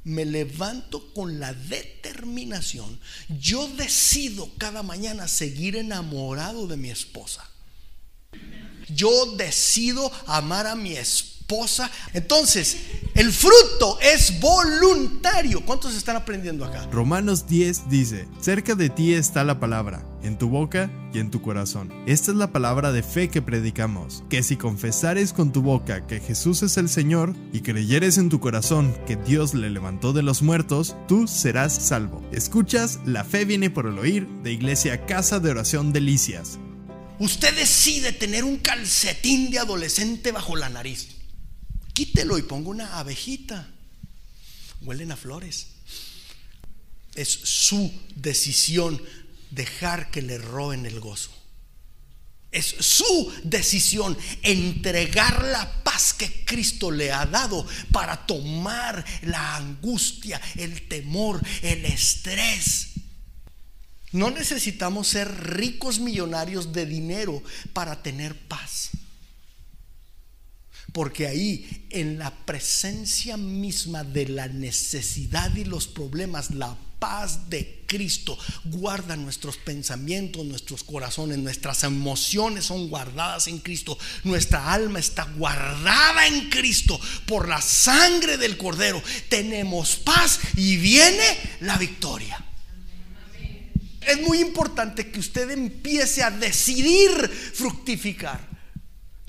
me 0.04 0.26
levanto 0.26 1.14
con 1.14 1.40
la 1.40 1.54
determinación. 1.54 3.00
Yo 3.40 3.68
decido 3.68 4.50
cada 4.58 4.84
mañana 4.84 5.28
seguir 5.28 5.76
enamorado 5.76 6.68
de 6.68 6.78
mi 6.78 6.90
esposa. 6.90 7.50
Yo 8.90 9.36
decido 9.38 10.12
amar 10.28 10.68
a 10.68 10.76
mi 10.76 10.94
esposa. 10.94 11.31
Entonces, 12.14 12.78
el 13.14 13.32
fruto 13.34 14.00
es 14.02 14.40
voluntario. 14.40 15.66
¿Cuántos 15.66 15.96
están 15.96 16.16
aprendiendo 16.16 16.64
acá? 16.64 16.88
Romanos 16.92 17.46
10 17.46 17.90
dice, 17.90 18.28
cerca 18.40 18.74
de 18.76 18.90
ti 18.90 19.14
está 19.14 19.44
la 19.44 19.60
palabra, 19.60 20.06
en 20.24 20.38
tu 20.38 20.48
boca 20.48 20.90
y 21.14 21.20
en 21.20 21.30
tu 21.30 21.42
corazón. 21.42 21.92
Esta 22.08 22.32
es 22.32 22.38
la 22.38 22.54
palabra 22.54 22.94
de 22.94 23.04
fe 23.04 23.28
que 23.28 23.42
predicamos, 23.42 24.24
que 24.30 24.44
si 24.44 24.56
confesares 24.56 25.34
con 25.34 25.52
tu 25.52 25.62
boca 25.62 26.08
que 26.08 26.22
Jesús 26.22 26.64
es 26.64 26.78
el 26.78 26.88
Señor 26.88 27.36
y 27.52 27.62
creyeres 27.62 28.18
en 28.18 28.30
tu 28.30 28.40
corazón 28.40 28.96
que 29.06 29.18
Dios 29.18 29.54
le 29.54 29.70
levantó 29.70 30.14
de 30.14 30.24
los 30.24 30.42
muertos, 30.42 30.96
tú 31.10 31.28
serás 31.28 31.74
salvo. 31.74 32.24
Escuchas, 32.32 33.00
la 33.06 33.26
fe 33.26 33.44
viene 33.44 33.70
por 33.70 33.88
el 33.88 34.00
oír 34.00 34.26
de 34.42 34.54
Iglesia 34.54 35.06
Casa 35.06 35.42
de 35.42 35.52
Oración 35.52 35.92
Delicias. 35.92 36.60
Usted 37.20 37.54
decide 37.56 38.14
tener 38.14 38.46
un 38.46 38.58
calcetín 38.58 39.52
de 39.52 39.60
adolescente 39.60 40.32
bajo 40.32 40.56
la 40.56 40.70
nariz 40.70 41.21
quítelo 41.94 42.38
y 42.38 42.44
pongo 42.44 42.70
una 42.70 43.00
abejita. 43.00 43.70
Huelen 44.82 45.12
a 45.12 45.16
flores. 45.16 45.68
Es 47.16 47.30
su 47.30 47.92
decisión 48.16 49.02
dejar 49.52 50.12
que 50.12 50.22
le 50.22 50.38
roben 50.38 50.86
el 50.86 51.00
gozo. 51.00 51.32
Es 52.52 52.66
su 52.80 53.34
decisión 53.44 54.18
entregar 54.42 55.46
la 55.46 55.84
paz 55.84 56.14
que 56.14 56.44
Cristo 56.44 56.92
le 56.92 57.12
ha 57.12 57.26
dado 57.26 57.66
para 57.92 58.26
tomar 58.26 59.06
la 59.22 59.56
angustia, 59.56 60.42
el 60.58 60.88
temor, 60.88 61.42
el 61.62 61.86
estrés. 61.86 62.90
No 64.12 64.30
necesitamos 64.32 65.08
ser 65.08 65.32
ricos 65.56 66.00
millonarios 66.00 66.74
de 66.74 66.86
dinero 66.86 67.42
para 67.72 68.04
tener 68.04 68.38
paz. 68.48 68.90
Porque 70.92 71.28
ahí, 71.28 71.86
en 71.90 72.20
la 72.20 72.32
presencia 72.46 73.38
misma 73.38 74.04
de 74.04 74.28
la 74.28 74.48
necesidad 74.48 75.56
y 75.56 75.64
los 75.64 75.88
problemas, 75.88 76.52
la 76.52 76.78
paz 77.02 77.50
de 77.50 77.84
Cristo 77.88 78.38
guarda 78.66 79.16
nuestros 79.16 79.58
pensamientos, 79.58 80.46
nuestros 80.46 80.84
corazones, 80.84 81.40
nuestras 81.40 81.84
emociones 81.84 82.66
son 82.66 82.90
guardadas 82.90 83.48
en 83.48 83.58
Cristo, 83.58 83.98
nuestra 84.24 84.72
alma 84.72 85.00
está 85.00 85.24
guardada 85.24 86.28
en 86.28 86.50
Cristo 86.52 87.00
por 87.26 87.50
la 87.50 87.60
sangre 87.60 88.38
del 88.38 88.56
Cordero. 88.56 89.02
Tenemos 89.30 89.96
paz 89.96 90.40
y 90.56 90.78
viene 90.78 91.26
la 91.62 91.78
victoria. 91.80 92.46
Es 94.02 94.22
muy 94.22 94.40
importante 94.40 95.10
que 95.10 95.20
usted 95.20 95.50
empiece 95.50 96.22
a 96.22 96.30
decidir 96.30 97.12
fructificar. 97.54 98.51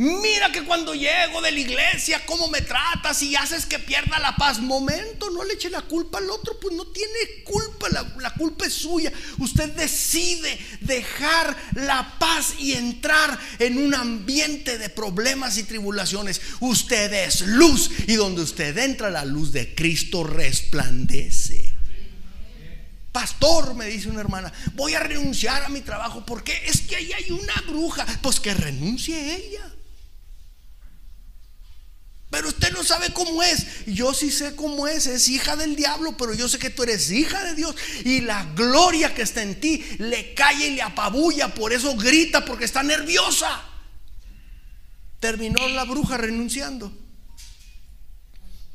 Mira 0.02 0.50
que 0.50 0.64
cuando 0.64 0.94
llego 0.97 1.40
de 1.40 1.52
la 1.52 1.61
iglesia, 1.61 2.26
cómo 2.26 2.49
me 2.49 2.61
tratas 2.61 3.23
y 3.23 3.37
haces 3.37 3.66
que 3.66 3.78
pierda 3.78 4.18
la 4.18 4.35
paz. 4.35 4.59
Momento, 4.59 5.30
no 5.30 5.44
le 5.44 5.54
eche 5.54 5.71
la 5.71 5.82
culpa 5.82 6.18
al 6.18 6.28
otro, 6.28 6.59
pues 6.59 6.75
no 6.75 6.88
tiene 6.88 7.44
culpa, 7.44 7.88
la, 7.88 8.35
culpa 8.35 8.66
es 8.66 8.73
suya. 8.73 9.12
Usted 9.38 9.71
decide 9.76 10.59
dejar 10.80 11.56
la 11.75 12.18
paz 12.18 12.54
y 12.59 12.73
entrar 12.73 13.38
en 13.61 13.78
un 13.78 13.94
ambiente 13.94 14.76
de 14.76 14.88
problemas 14.88 15.56
y 15.56 15.62
tribulaciones. 15.62 16.40
Usted 16.59 17.12
es 17.12 17.42
luz 17.42 17.88
y 18.09 18.16
donde 18.16 18.42
usted 18.42 18.76
entra, 18.78 19.09
la 19.09 19.25
luz 19.25 19.52
de 19.52 19.73
Cristo 19.73 20.25
resplandece. 20.25 21.73
Pastor, 23.12 23.76
me 23.76 23.87
dice 23.87 24.09
una 24.09 24.21
hermana, 24.21 24.52
voy 24.75 24.94
a 24.94 25.00
renunciar 25.00 25.62
a 25.62 25.68
mi 25.68 25.82
trabajo 25.82 26.26
porque 26.26 26.61
es 26.66 26.80
que 26.80 26.97
ahí 26.97 27.12
hay 27.12 27.30
una 27.30 27.54
bruja. 27.68 28.04
Pues 28.21 28.40
que 28.40 28.52
renuncie 28.52 29.37
ella. 29.37 29.73
Pero 32.32 32.48
usted 32.48 32.72
no 32.72 32.82
sabe 32.82 33.12
cómo 33.12 33.42
es. 33.42 33.84
Yo 33.84 34.14
sí 34.14 34.30
sé 34.30 34.56
cómo 34.56 34.88
es. 34.88 35.06
Es 35.06 35.28
hija 35.28 35.54
del 35.54 35.76
diablo, 35.76 36.16
pero 36.16 36.32
yo 36.32 36.48
sé 36.48 36.58
que 36.58 36.70
tú 36.70 36.82
eres 36.82 37.10
hija 37.10 37.44
de 37.44 37.54
Dios. 37.54 37.76
Y 38.06 38.22
la 38.22 38.46
gloria 38.54 39.14
que 39.14 39.20
está 39.20 39.42
en 39.42 39.60
ti 39.60 39.84
le 39.98 40.32
cae 40.32 40.68
y 40.68 40.70
le 40.76 40.80
apabulla. 40.80 41.52
Por 41.52 41.74
eso 41.74 41.94
grita, 41.94 42.42
porque 42.42 42.64
está 42.64 42.82
nerviosa. 42.82 43.62
Terminó 45.20 45.68
la 45.68 45.84
bruja 45.84 46.16
renunciando. 46.16 46.90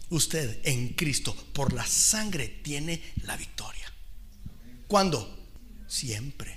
Usted 0.10 0.60
en 0.64 0.90
Cristo, 0.90 1.36
por 1.54 1.74
la 1.74 1.86
sangre, 1.88 2.60
tiene 2.64 3.02
la 3.24 3.36
victoria. 3.38 3.92
¿Cuándo? 4.86 5.36
Siempre. 5.88 6.57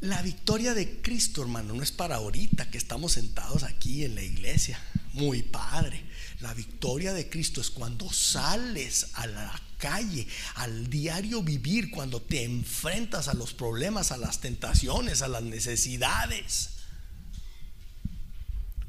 La 0.00 0.22
victoria 0.22 0.72
de 0.72 1.02
Cristo, 1.02 1.42
hermano, 1.42 1.74
no 1.74 1.82
es 1.82 1.92
para 1.92 2.16
ahorita 2.16 2.70
que 2.70 2.78
estamos 2.78 3.12
sentados 3.12 3.64
aquí 3.64 4.04
en 4.04 4.14
la 4.14 4.22
iglesia 4.22 4.80
muy 5.12 5.42
padre. 5.42 6.02
La 6.40 6.54
victoria 6.54 7.12
de 7.12 7.28
Cristo 7.28 7.60
es 7.60 7.70
cuando 7.70 8.10
sales 8.10 9.08
a 9.14 9.26
la 9.26 9.62
calle, 9.76 10.26
al 10.54 10.88
diario 10.88 11.42
vivir, 11.42 11.90
cuando 11.90 12.22
te 12.22 12.44
enfrentas 12.44 13.28
a 13.28 13.34
los 13.34 13.52
problemas, 13.52 14.10
a 14.10 14.16
las 14.16 14.40
tentaciones, 14.40 15.20
a 15.20 15.28
las 15.28 15.42
necesidades. 15.42 16.70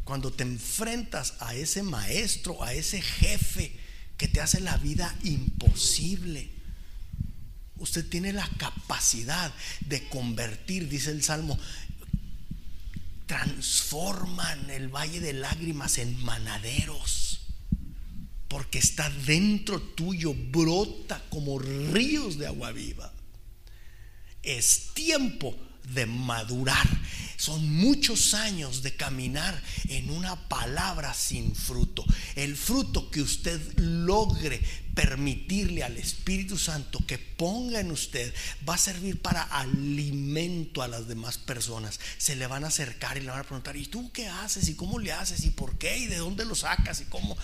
Cuando 0.06 0.32
te 0.32 0.44
enfrentas 0.44 1.34
a 1.40 1.56
ese 1.56 1.84
maestro, 1.84 2.64
a 2.64 2.74
ese 2.74 3.02
jefe 3.02 3.76
que 4.18 4.30
te 4.30 4.40
hace 4.40 4.62
la 4.62 4.78
vida 4.78 5.14
imposible. 5.24 6.61
Usted 7.82 8.08
tiene 8.08 8.32
la 8.32 8.48
capacidad 8.58 9.52
de 9.82 10.08
convertir, 10.08 10.88
dice 10.88 11.10
el 11.10 11.24
Salmo, 11.24 11.58
transforman 13.26 14.70
el 14.70 14.90
valle 14.90 15.20
de 15.20 15.34
lágrimas 15.34 15.98
en 15.98 16.16
manaderos. 16.24 17.42
Porque 18.48 18.78
está 18.78 19.10
dentro 19.10 19.82
tuyo, 19.82 20.36
brota 20.36 21.24
como 21.32 21.58
ríos 21.58 22.38
de 22.38 22.46
agua 22.46 22.72
viva. 22.72 23.12
Es 24.44 24.92
tiempo 24.94 25.58
de 25.92 26.06
madurar. 26.06 26.88
Son 27.38 27.68
muchos 27.68 28.36
años 28.36 28.84
de 28.84 28.96
caminar 28.96 29.60
en 29.88 30.12
una 30.12 30.48
palabra 30.48 31.16
sin 31.16 31.56
fruto. 31.56 32.06
El 32.36 32.56
fruto 32.56 33.10
que 33.10 33.22
usted 33.22 33.60
logre 33.80 34.62
permitirle 34.94 35.84
al 35.84 35.98
Espíritu 35.98 36.58
Santo 36.58 37.00
que 37.08 37.18
ponga 37.18 37.80
en 37.80 37.92
usted 37.92 38.34
va 38.68 38.76
a 38.76 38.78
servir 38.78 39.22
para 39.22 39.44
alimento 39.44 40.82
a 40.82 40.88
las 40.88 41.08
demás 41.08 41.38
personas. 41.38 42.00
Se 42.18 42.36
le 42.36 42.48
van 42.48 42.64
a 42.64 42.68
acercar 42.68 43.18
y 43.18 43.22
le 43.22 43.30
van 43.30 43.40
a 43.40 43.44
preguntar, 43.44 43.78
¿y 43.78 43.86
tú 43.86 44.12
qué 44.12 44.28
haces? 44.28 44.68
¿Y 44.70 44.76
cómo 44.76 45.00
le 45.00 45.12
haces? 45.12 45.44
¿Y 45.46 45.52
por 45.52 45.78
qué? 45.78 45.98
¿Y 45.98 46.08
de 46.08 46.18
dónde 46.18 46.46
lo 46.46 46.56
sacas? 46.56 47.02
¿Y 47.02 47.06
cómo? 47.06 47.38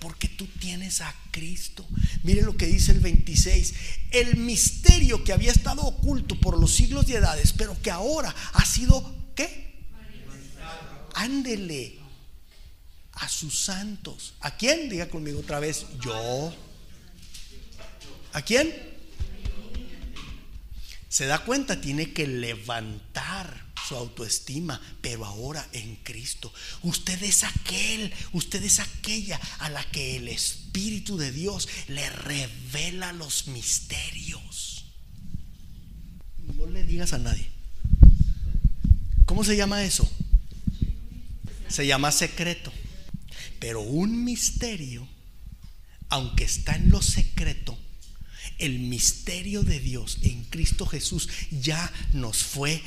Porque 0.00 0.28
tú 0.28 0.46
tienes 0.46 1.00
a 1.00 1.14
Cristo. 1.30 1.86
Mire 2.22 2.42
lo 2.42 2.56
que 2.56 2.66
dice 2.66 2.92
el 2.92 3.00
26. 3.00 3.74
El 4.10 4.36
misterio 4.36 5.22
que 5.24 5.32
había 5.32 5.52
estado 5.52 5.82
oculto 5.82 6.38
por 6.40 6.58
los 6.58 6.74
siglos 6.74 7.06
de 7.06 7.16
edades, 7.16 7.52
pero 7.52 7.80
que 7.80 7.90
ahora 7.90 8.34
ha 8.52 8.64
sido, 8.64 9.14
¿qué? 9.34 9.68
Ándele 11.14 11.98
a 13.12 13.28
sus 13.28 13.64
santos. 13.64 14.34
¿A 14.40 14.56
quién? 14.56 14.88
Diga 14.88 15.08
conmigo 15.08 15.40
otra 15.40 15.60
vez, 15.60 15.86
yo. 16.00 16.54
¿A 18.38 18.42
quién? 18.42 18.72
Se 21.08 21.26
da 21.26 21.44
cuenta, 21.44 21.80
tiene 21.80 22.12
que 22.12 22.28
levantar 22.28 23.66
su 23.88 23.96
autoestima, 23.96 24.80
pero 25.00 25.24
ahora 25.24 25.68
en 25.72 25.96
Cristo. 26.04 26.54
Usted 26.84 27.20
es 27.24 27.42
aquel, 27.42 28.14
usted 28.32 28.62
es 28.62 28.78
aquella 28.78 29.40
a 29.58 29.70
la 29.70 29.82
que 29.90 30.18
el 30.18 30.28
Espíritu 30.28 31.16
de 31.16 31.32
Dios 31.32 31.68
le 31.88 32.08
revela 32.10 33.12
los 33.12 33.48
misterios. 33.48 34.84
No 36.54 36.66
le 36.66 36.84
digas 36.84 37.14
a 37.14 37.18
nadie. 37.18 37.48
¿Cómo 39.26 39.42
se 39.42 39.56
llama 39.56 39.82
eso? 39.82 40.08
Se 41.66 41.88
llama 41.88 42.12
secreto. 42.12 42.72
pero 43.58 43.80
un 43.80 44.22
misterio, 44.22 45.08
aunque 46.08 46.44
está 46.44 46.76
en 46.76 46.90
lo 46.90 47.02
secreto, 47.02 47.76
el 48.58 48.78
misterio 48.80 49.62
de 49.62 49.80
Dios 49.80 50.18
en 50.22 50.44
Cristo 50.44 50.86
Jesús 50.86 51.28
ya 51.50 51.92
nos 52.12 52.38
fue 52.38 52.82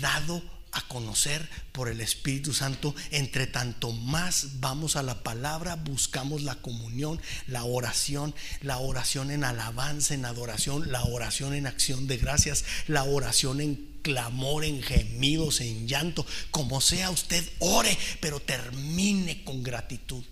dado 0.00 0.42
a 0.72 0.80
conocer 0.88 1.48
por 1.72 1.88
el 1.88 2.00
Espíritu 2.00 2.52
Santo. 2.54 2.94
Entre 3.10 3.46
tanto 3.46 3.92
más 3.92 4.60
vamos 4.60 4.96
a 4.96 5.02
la 5.02 5.22
palabra, 5.22 5.76
buscamos 5.76 6.42
la 6.42 6.56
comunión, 6.56 7.20
la 7.46 7.64
oración, 7.64 8.34
la 8.62 8.78
oración 8.78 9.30
en 9.30 9.44
alabanza, 9.44 10.14
en 10.14 10.24
adoración, 10.24 10.90
la 10.90 11.04
oración 11.04 11.54
en 11.54 11.66
acción 11.66 12.06
de 12.06 12.16
gracias, 12.16 12.64
la 12.88 13.04
oración 13.04 13.60
en 13.60 13.92
clamor, 14.02 14.64
en 14.64 14.82
gemidos, 14.82 15.60
en 15.60 15.86
llanto, 15.86 16.26
como 16.50 16.80
sea 16.80 17.10
usted 17.10 17.48
ore, 17.60 17.96
pero 18.20 18.40
termine 18.40 19.44
con 19.44 19.62
gratitud 19.62 20.24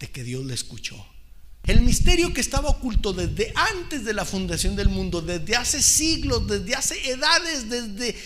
de 0.00 0.10
que 0.10 0.24
Dios 0.24 0.44
le 0.44 0.54
escuchó. 0.54 1.11
El 1.64 1.80
misterio 1.82 2.32
que 2.32 2.40
estaba 2.40 2.70
oculto 2.70 3.12
desde 3.12 3.52
antes 3.54 4.04
de 4.04 4.12
la 4.12 4.24
fundación 4.24 4.74
del 4.74 4.88
mundo, 4.88 5.22
desde 5.22 5.54
hace 5.54 5.80
siglos, 5.80 6.46
desde 6.48 6.74
hace 6.74 7.10
edades, 7.10 7.68
desde 7.68 8.16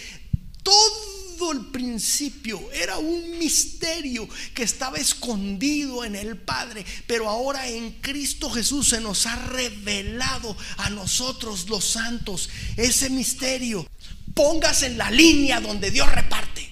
todo 0.62 1.52
el 1.52 1.66
principio 1.66 2.60
era 2.72 2.96
un 2.96 3.38
misterio 3.38 4.26
que 4.54 4.62
estaba 4.62 4.96
escondido 4.96 6.02
en 6.02 6.16
el 6.16 6.38
Padre, 6.38 6.84
pero 7.06 7.28
ahora 7.28 7.68
en 7.68 7.92
Cristo 8.00 8.48
Jesús 8.50 8.88
se 8.88 9.02
nos 9.02 9.26
ha 9.26 9.36
revelado 9.48 10.56
a 10.78 10.88
nosotros 10.88 11.68
los 11.68 11.84
santos 11.84 12.48
ese 12.78 13.10
misterio. 13.10 13.86
Póngase 14.32 14.86
en 14.86 14.98
la 14.98 15.10
línea 15.10 15.60
donde 15.60 15.90
Dios 15.90 16.10
reparte. 16.10 16.70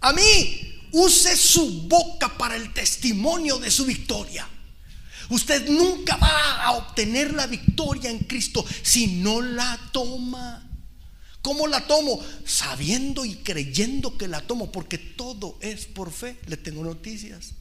A 0.00 0.12
mí, 0.14 0.75
use 0.92 1.36
su 1.36 1.82
boca 1.82 2.36
para 2.36 2.56
el 2.56 2.72
testimonio 2.72 3.58
de 3.58 3.70
su 3.70 3.84
victoria. 3.84 4.48
Usted 5.28 5.68
nunca 5.68 6.16
va 6.16 6.62
a 6.62 6.72
obtener 6.72 7.34
la 7.34 7.46
victoria 7.46 8.10
en 8.10 8.20
Cristo 8.20 8.64
si 8.82 9.06
no 9.06 9.40
la 9.40 9.78
toma. 9.92 10.62
¿Cómo 11.42 11.66
la 11.66 11.86
tomo? 11.86 12.20
Sabiendo 12.44 13.24
y 13.24 13.36
creyendo 13.36 14.18
que 14.18 14.28
la 14.28 14.40
tomo, 14.40 14.72
porque 14.72 14.98
todo 14.98 15.58
es 15.60 15.86
por 15.86 16.12
fe. 16.12 16.38
Le 16.46 16.56
tengo 16.56 16.82
noticias. 16.82 17.52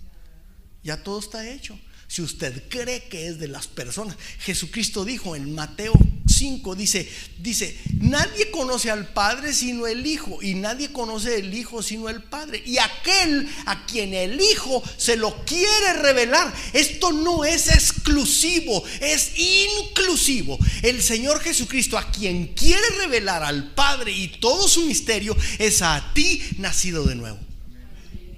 Ya 0.83 1.03
todo 1.03 1.19
está 1.19 1.47
hecho. 1.49 1.77
Si 2.07 2.21
usted 2.21 2.63
cree 2.69 3.03
que 3.09 3.27
es 3.27 3.39
de 3.39 3.47
las 3.47 3.67
personas, 3.67 4.15
Jesucristo 4.39 5.03
dijo 5.03 5.35
en 5.35 5.53
Mateo 5.53 5.93
5, 6.27 6.75
dice, 6.75 7.09
dice, 7.39 7.77
nadie 7.99 8.51
conoce 8.51 8.91
al 8.91 9.11
Padre 9.11 9.53
sino 9.53 9.87
el 9.87 10.05
Hijo, 10.05 10.41
y 10.41 10.55
nadie 10.55 10.91
conoce 10.91 11.37
el 11.37 11.53
Hijo 11.53 11.81
sino 11.81 12.09
el 12.09 12.23
Padre. 12.23 12.61
Y 12.65 12.77
aquel 12.77 13.47
a 13.65 13.85
quien 13.85 14.13
el 14.13 14.39
Hijo 14.39 14.83
se 14.97 15.17
lo 15.17 15.45
quiere 15.45 15.93
revelar, 16.01 16.53
esto 16.73 17.11
no 17.11 17.43
es 17.43 17.69
exclusivo, 17.69 18.83
es 19.01 19.31
inclusivo. 19.37 20.57
El 20.83 21.01
Señor 21.01 21.39
Jesucristo 21.41 21.97
a 21.97 22.11
quien 22.11 22.47
quiere 22.53 22.87
revelar 22.97 23.43
al 23.43 23.73
Padre 23.73 24.11
y 24.11 24.27
todo 24.39 24.67
su 24.67 24.85
misterio 24.85 25.35
es 25.57 25.81
a 25.81 26.11
ti 26.13 26.41
nacido 26.57 27.03
de 27.03 27.15
nuevo. 27.15 27.54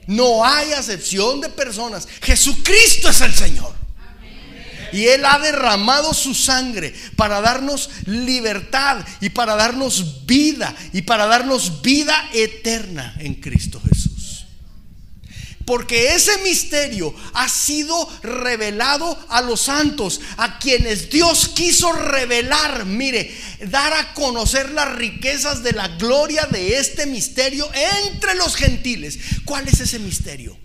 No 0.07 0.45
hay 0.45 0.71
acepción 0.71 1.41
de 1.41 1.49
personas. 1.49 2.07
Jesucristo 2.21 3.09
es 3.09 3.21
el 3.21 3.33
Señor. 3.33 3.75
Y 4.93 5.05
Él 5.07 5.25
ha 5.25 5.37
derramado 5.39 6.13
su 6.13 6.33
sangre 6.33 6.93
para 7.17 7.41
darnos 7.41 7.89
libertad 8.05 9.05
y 9.19 9.29
para 9.29 9.55
darnos 9.55 10.25
vida 10.25 10.73
y 10.93 11.01
para 11.01 11.27
darnos 11.27 11.81
vida 11.81 12.29
eterna 12.33 13.15
en 13.19 13.35
Cristo 13.35 13.81
Jesús. 13.87 14.06
Porque 15.67 16.15
ese 16.15 16.37
misterio 16.43 17.13
ha 17.33 17.49
sido 17.49 18.09
revelado 18.23 19.19
a 19.27 19.41
los 19.41 19.59
santos, 19.59 20.21
a 20.37 20.59
quienes 20.59 21.09
Dios 21.09 21.49
quiso 21.49 21.91
revelar, 21.91 22.85
mire, 22.85 23.35
dar 23.65 23.91
a 23.91 24.13
conocer 24.13 24.71
las 24.71 24.95
riquezas 24.95 25.63
de 25.63 25.73
la 25.73 25.89
gloria 25.89 26.45
de 26.45 26.77
este 26.77 27.05
misterio 27.05 27.69
entre 28.07 28.35
los 28.35 28.55
gentiles. 28.55 29.19
¿Cuál 29.43 29.67
es 29.67 29.81
ese 29.81 29.99
misterio? 29.99 30.57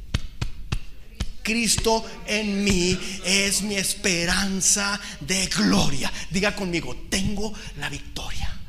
Cristo 1.42 2.08
en 2.28 2.62
mí 2.62 2.96
es 3.24 3.62
mi 3.62 3.74
esperanza 3.74 5.00
de 5.18 5.48
gloria. 5.48 6.12
Diga 6.30 6.54
conmigo, 6.54 6.94
tengo 7.10 7.52
la 7.78 7.88
victoria 7.88 8.61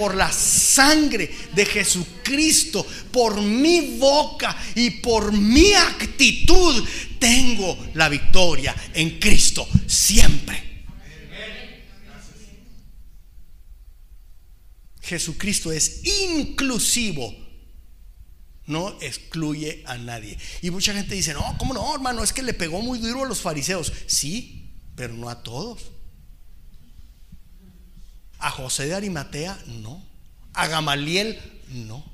por 0.00 0.14
la 0.14 0.32
sangre 0.32 1.30
de 1.52 1.66
Jesucristo, 1.66 2.86
por 3.12 3.38
mi 3.42 3.98
boca 3.98 4.56
y 4.74 4.88
por 4.92 5.30
mi 5.30 5.74
actitud, 5.74 6.82
tengo 7.18 7.76
la 7.92 8.08
victoria 8.08 8.74
en 8.94 9.18
Cristo 9.20 9.68
siempre. 9.86 10.86
Jesucristo 15.02 15.70
es 15.70 16.02
inclusivo. 16.30 17.36
No 18.64 18.96
excluye 19.02 19.82
a 19.84 19.98
nadie. 19.98 20.38
Y 20.62 20.70
mucha 20.70 20.94
gente 20.94 21.14
dice, 21.14 21.34
no, 21.34 21.56
¿cómo 21.58 21.74
no, 21.74 21.94
hermano? 21.94 22.22
Es 22.22 22.32
que 22.32 22.42
le 22.42 22.54
pegó 22.54 22.80
muy 22.80 23.00
duro 23.00 23.24
a 23.24 23.28
los 23.28 23.40
fariseos. 23.40 23.92
Sí, 24.06 24.70
pero 24.96 25.12
no 25.12 25.28
a 25.28 25.42
todos. 25.42 25.90
A 28.40 28.50
José 28.50 28.86
de 28.86 28.94
Arimatea, 28.94 29.58
no. 29.66 30.02
A 30.54 30.66
Gamaliel, 30.66 31.38
no. 31.68 32.04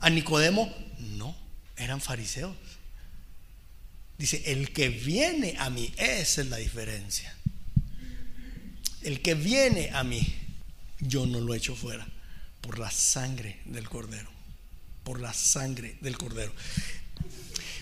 A 0.00 0.10
Nicodemo, 0.10 0.74
no. 0.98 1.36
Eran 1.76 2.00
fariseos. 2.00 2.56
Dice, 4.18 4.42
el 4.46 4.72
que 4.72 4.88
viene 4.88 5.56
a 5.58 5.68
mí, 5.70 5.92
esa 5.98 6.40
es 6.40 6.48
la 6.48 6.56
diferencia. 6.56 7.34
El 9.02 9.20
que 9.20 9.34
viene 9.34 9.90
a 9.92 10.02
mí, 10.02 10.26
yo 11.00 11.26
no 11.26 11.40
lo 11.40 11.54
echo 11.54 11.76
fuera 11.76 12.06
por 12.62 12.78
la 12.78 12.90
sangre 12.90 13.60
del 13.66 13.88
cordero. 13.88 14.30
Por 15.04 15.20
la 15.20 15.32
sangre 15.32 15.98
del 16.00 16.16
cordero. 16.18 16.52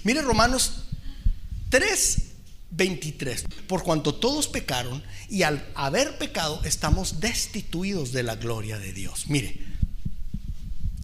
Mire 0.02 0.20
Romanos 0.20 0.84
3, 1.70 2.33
23. 2.76 3.44
Por 3.66 3.82
cuanto 3.82 4.14
todos 4.14 4.48
pecaron 4.48 5.02
y 5.28 5.42
al 5.42 5.66
haber 5.74 6.18
pecado 6.18 6.60
estamos 6.64 7.20
destituidos 7.20 8.12
de 8.12 8.22
la 8.22 8.36
gloria 8.36 8.78
de 8.78 8.92
Dios. 8.92 9.24
Mire, 9.28 9.56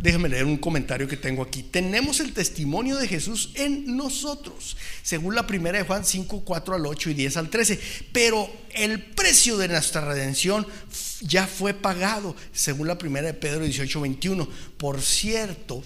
déjeme 0.00 0.28
leer 0.28 0.44
un 0.44 0.56
comentario 0.56 1.06
que 1.06 1.16
tengo 1.16 1.42
aquí. 1.42 1.62
Tenemos 1.62 2.20
el 2.20 2.32
testimonio 2.32 2.96
de 2.96 3.08
Jesús 3.08 3.52
en 3.54 3.96
nosotros, 3.96 4.76
según 5.02 5.34
la 5.34 5.46
primera 5.46 5.78
de 5.78 5.84
Juan 5.84 6.04
5, 6.04 6.42
4 6.44 6.74
al 6.74 6.86
8 6.86 7.10
y 7.10 7.14
10 7.14 7.36
al 7.36 7.50
13. 7.50 7.80
Pero 8.12 8.50
el 8.74 9.02
precio 9.02 9.56
de 9.56 9.68
nuestra 9.68 10.00
redención 10.02 10.66
ya 11.20 11.46
fue 11.46 11.74
pagado, 11.74 12.34
según 12.52 12.88
la 12.88 12.98
primera 12.98 13.28
de 13.28 13.34
Pedro 13.34 13.64
18, 13.64 14.00
21. 14.00 14.48
Por 14.76 15.00
cierto, 15.00 15.82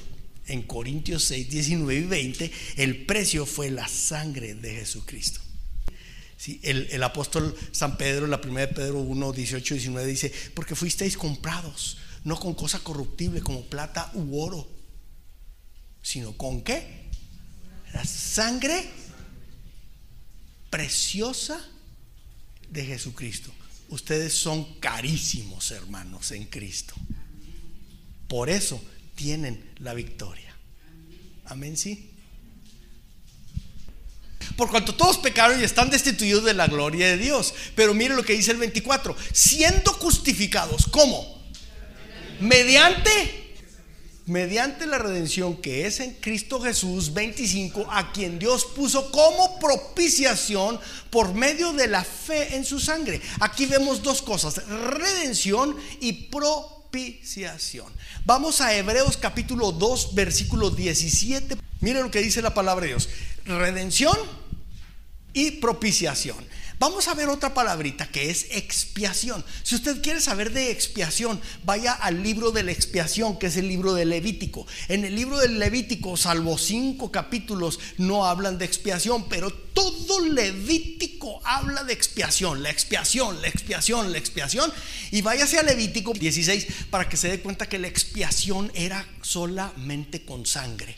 en 0.46 0.62
Corintios 0.62 1.24
6, 1.24 1.50
19 1.50 2.00
y 2.00 2.06
20, 2.06 2.52
el 2.76 3.04
precio 3.04 3.46
fue 3.46 3.70
la 3.70 3.88
sangre 3.88 4.54
de 4.54 4.74
Jesucristo 4.76 5.43
el, 6.62 7.02
apóstol 7.02 7.56
San 7.72 7.96
Pedro, 7.96 8.26
la 8.26 8.40
primera 8.40 8.66
de 8.66 8.74
Pedro 8.74 9.00
1, 9.00 9.32
18, 9.32 9.74
19 9.74 10.06
dice, 10.06 10.32
porque 10.54 10.74
fuisteis 10.74 11.16
comprados, 11.16 11.98
no 12.24 12.38
con 12.38 12.54
cosa 12.54 12.80
corruptible 12.80 13.40
como 13.40 13.64
plata 13.66 14.10
u 14.14 14.40
oro, 14.40 14.68
sino 16.02 16.36
con 16.36 16.62
qué? 16.62 17.08
La 17.92 18.04
sangre 18.04 18.88
preciosa 20.70 21.64
de 22.70 22.84
Jesucristo. 22.84 23.52
Ustedes 23.88 24.34
son 24.34 24.80
carísimos 24.80 25.70
hermanos 25.70 26.32
en 26.32 26.46
Cristo. 26.46 26.94
Por 28.28 28.50
eso 28.50 28.82
tienen 29.14 29.72
la 29.78 29.94
victoria. 29.94 30.54
Amén, 31.44 31.76
sí. 31.76 32.13
Por 34.56 34.70
cuanto 34.70 34.94
todos 34.94 35.18
pecaron 35.18 35.60
y 35.60 35.64
están 35.64 35.90
destituidos 35.90 36.44
de 36.44 36.54
la 36.54 36.66
gloria 36.66 37.08
de 37.08 37.16
Dios. 37.16 37.54
Pero 37.74 37.94
mire 37.94 38.14
lo 38.14 38.22
que 38.22 38.34
dice 38.34 38.52
el 38.52 38.58
24. 38.58 39.16
Siendo 39.32 39.92
justificados, 39.94 40.86
¿cómo? 40.90 41.42
Mediante 42.40 43.42
mediante 44.26 44.86
la 44.86 44.96
redención 44.96 45.56
que 45.56 45.86
es 45.86 46.00
en 46.00 46.14
Cristo 46.14 46.58
Jesús 46.60 47.12
25, 47.12 47.86
a 47.90 48.10
quien 48.12 48.38
Dios 48.38 48.64
puso 48.64 49.10
como 49.10 49.58
propiciación 49.58 50.80
por 51.10 51.34
medio 51.34 51.72
de 51.74 51.88
la 51.88 52.04
fe 52.04 52.56
en 52.56 52.64
su 52.64 52.80
sangre. 52.80 53.20
Aquí 53.40 53.66
vemos 53.66 54.02
dos 54.02 54.22
cosas, 54.22 54.66
redención 54.66 55.76
y 56.00 56.12
propiciación. 56.30 57.92
Vamos 58.24 58.62
a 58.62 58.74
Hebreos 58.74 59.18
capítulo 59.18 59.72
2, 59.72 60.14
versículo 60.14 60.70
17. 60.70 61.58
Miren 61.80 62.04
lo 62.04 62.10
que 62.10 62.22
dice 62.22 62.40
la 62.40 62.54
palabra 62.54 62.84
de 62.84 62.92
Dios 62.92 63.08
redención 63.44 64.16
y 65.34 65.50
propiciación. 65.52 66.36
Vamos 66.78 67.06
a 67.06 67.14
ver 67.14 67.28
otra 67.28 67.54
palabrita 67.54 68.08
que 68.08 68.30
es 68.30 68.48
expiación. 68.50 69.44
Si 69.62 69.76
usted 69.76 70.02
quiere 70.02 70.20
saber 70.20 70.52
de 70.52 70.72
expiación, 70.72 71.40
vaya 71.64 71.92
al 71.92 72.22
libro 72.22 72.50
de 72.50 72.64
la 72.64 72.72
expiación, 72.72 73.38
que 73.38 73.46
es 73.46 73.56
el 73.56 73.68
libro 73.68 73.94
de 73.94 74.04
Levítico. 74.04 74.66
En 74.88 75.04
el 75.04 75.14
libro 75.14 75.38
del 75.38 75.58
Levítico, 75.60 76.16
salvo 76.16 76.58
cinco 76.58 77.12
capítulos, 77.12 77.78
no 77.96 78.26
hablan 78.26 78.58
de 78.58 78.64
expiación, 78.64 79.28
pero 79.28 79.52
todo 79.52 80.20
Levítico 80.26 81.40
habla 81.46 81.84
de 81.84 81.92
expiación, 81.92 82.62
la 82.62 82.70
expiación, 82.70 83.40
la 83.40 83.48
expiación, 83.48 84.10
la 84.10 84.18
expiación. 84.18 84.72
Y 85.12 85.22
váyase 85.22 85.58
a 85.58 85.62
Levítico 85.62 86.12
16 86.12 86.66
para 86.90 87.08
que 87.08 87.16
se 87.16 87.28
dé 87.28 87.40
cuenta 87.40 87.68
que 87.68 87.78
la 87.78 87.88
expiación 87.88 88.72
era 88.74 89.06
solamente 89.22 90.24
con 90.24 90.44
sangre. 90.44 90.96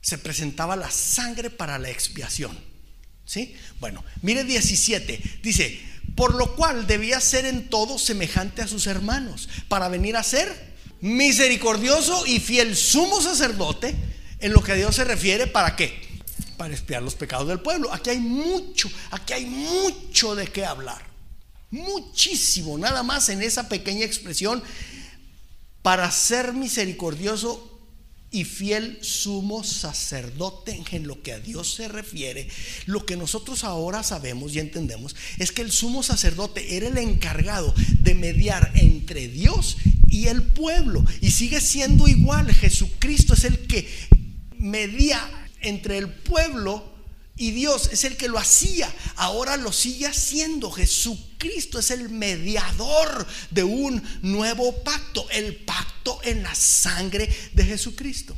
Se 0.00 0.18
presentaba 0.18 0.74
la 0.74 0.90
sangre 0.90 1.48
para 1.48 1.78
la 1.78 1.90
expiación. 1.90 2.69
¿Sí? 3.24 3.54
Bueno, 3.78 4.04
mire 4.22 4.44
17. 4.44 5.40
Dice, 5.42 5.80
por 6.14 6.34
lo 6.34 6.56
cual 6.56 6.86
debía 6.86 7.20
ser 7.20 7.46
en 7.46 7.68
todo 7.68 7.98
semejante 7.98 8.62
a 8.62 8.68
sus 8.68 8.86
hermanos, 8.86 9.48
para 9.68 9.88
venir 9.88 10.16
a 10.16 10.22
ser 10.22 10.70
misericordioso 11.00 12.26
y 12.26 12.40
fiel 12.40 12.76
sumo 12.76 13.20
sacerdote 13.20 13.94
en 14.40 14.52
lo 14.52 14.62
que 14.62 14.72
a 14.72 14.74
Dios 14.74 14.96
se 14.96 15.04
refiere, 15.04 15.46
¿para 15.46 15.76
qué? 15.76 16.00
Para 16.56 16.74
espiar 16.74 17.02
los 17.02 17.14
pecados 17.14 17.48
del 17.48 17.60
pueblo. 17.60 17.92
Aquí 17.92 18.10
hay 18.10 18.18
mucho, 18.18 18.90
aquí 19.10 19.32
hay 19.32 19.46
mucho 19.46 20.34
de 20.34 20.46
qué 20.48 20.64
hablar. 20.64 21.02
Muchísimo, 21.70 22.76
nada 22.76 23.02
más 23.02 23.28
en 23.28 23.42
esa 23.42 23.68
pequeña 23.68 24.04
expresión, 24.04 24.62
para 25.82 26.10
ser 26.10 26.52
misericordioso 26.52 27.69
y 28.32 28.44
fiel 28.44 28.98
sumo 29.00 29.64
sacerdote 29.64 30.82
en 30.92 31.06
lo 31.06 31.22
que 31.22 31.32
a 31.32 31.40
Dios 31.40 31.74
se 31.74 31.88
refiere, 31.88 32.48
lo 32.86 33.04
que 33.04 33.16
nosotros 33.16 33.64
ahora 33.64 34.02
sabemos 34.02 34.54
y 34.54 34.60
entendemos 34.60 35.16
es 35.38 35.50
que 35.52 35.62
el 35.62 35.72
sumo 35.72 36.02
sacerdote 36.02 36.76
era 36.76 36.88
el 36.88 36.98
encargado 36.98 37.74
de 37.98 38.14
mediar 38.14 38.70
entre 38.74 39.28
Dios 39.28 39.76
y 40.06 40.28
el 40.28 40.42
pueblo. 40.42 41.04
Y 41.20 41.30
sigue 41.30 41.60
siendo 41.60 42.08
igual, 42.08 42.52
Jesucristo 42.52 43.34
es 43.34 43.44
el 43.44 43.58
que 43.66 43.88
medía 44.58 45.20
entre 45.60 45.98
el 45.98 46.08
pueblo 46.08 46.99
y 47.36 47.52
Dios 47.52 47.88
es 47.92 48.04
el 48.04 48.16
que 48.16 48.28
lo 48.28 48.38
hacía, 48.38 48.92
ahora 49.16 49.56
lo 49.56 49.72
sigue 49.72 50.06
haciendo. 50.06 50.70
Jesucristo 50.70 51.78
es 51.78 51.90
el 51.90 52.10
mediador 52.10 53.26
de 53.50 53.64
un 53.64 54.02
nuevo 54.22 54.82
pacto, 54.84 55.28
el 55.30 55.56
pacto 55.56 56.20
en 56.22 56.42
la 56.42 56.54
sangre 56.54 57.28
de 57.54 57.64
Jesucristo. 57.64 58.36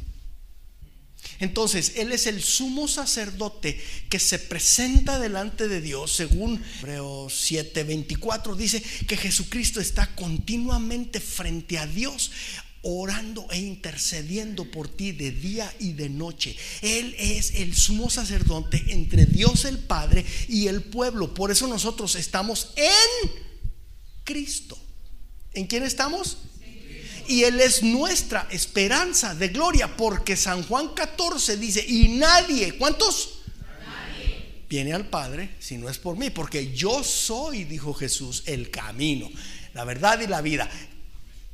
Entonces, 1.41 1.95
Él 1.97 2.13
es 2.13 2.29
el 2.29 2.41
sumo 2.41 2.87
sacerdote 2.87 3.83
que 4.09 4.21
se 4.21 4.39
presenta 4.39 5.19
delante 5.19 5.67
de 5.67 5.81
Dios, 5.81 6.13
según 6.13 6.63
Hebreos 6.79 7.33
7:24, 7.51 8.55
dice 8.55 8.81
que 9.09 9.17
Jesucristo 9.17 9.81
está 9.81 10.15
continuamente 10.15 11.19
frente 11.19 11.79
a 11.79 11.87
Dios 11.89 12.31
orando 12.83 13.47
e 13.51 13.59
intercediendo 13.59 14.71
por 14.71 14.89
ti 14.89 15.13
de 15.13 15.31
día 15.31 15.73
y 15.79 15.93
de 15.93 16.09
noche. 16.09 16.57
Él 16.83 17.15
es 17.19 17.55
el 17.55 17.75
sumo 17.75 18.11
sacerdote 18.11 18.83
entre 18.89 19.27
Dios 19.27 19.65
el 19.65 19.79
Padre 19.79 20.25
y 20.49 20.67
el 20.67 20.83
pueblo. 20.83 21.33
Por 21.33 21.51
eso 21.51 21.67
nosotros 21.67 22.17
estamos 22.17 22.73
en 22.77 23.31
Cristo. 24.25 24.79
¿En 25.55 25.67
quién 25.67 25.85
estamos? 25.85 26.39
Y 27.29 27.45
Él 27.45 27.61
es 27.61 27.83
nuestra 27.83 28.49
esperanza 28.51 29.35
de 29.35 29.49
gloria, 29.49 29.97
porque 29.97 30.37
San 30.37 30.65
Juan 30.65 30.89
14 30.95 31.57
dice, 31.57 31.85
y 31.87 32.09
nadie, 32.09 32.77
¿cuántos? 32.77 33.39
Viene 34.69 34.93
al 34.93 35.07
Padre 35.07 35.55
si 35.61 35.77
no 35.77 35.89
es 35.89 35.99
por 35.99 36.17
mí, 36.17 36.31
porque 36.31 36.73
yo 36.73 37.05
soy, 37.05 37.65
dijo 37.65 37.95
Jesús, 37.95 38.43
el 38.47 38.71
camino, 38.71 39.31
la 39.75 39.85
verdad 39.85 40.21
y 40.21 40.27
la 40.27 40.41
vida. 40.41 40.69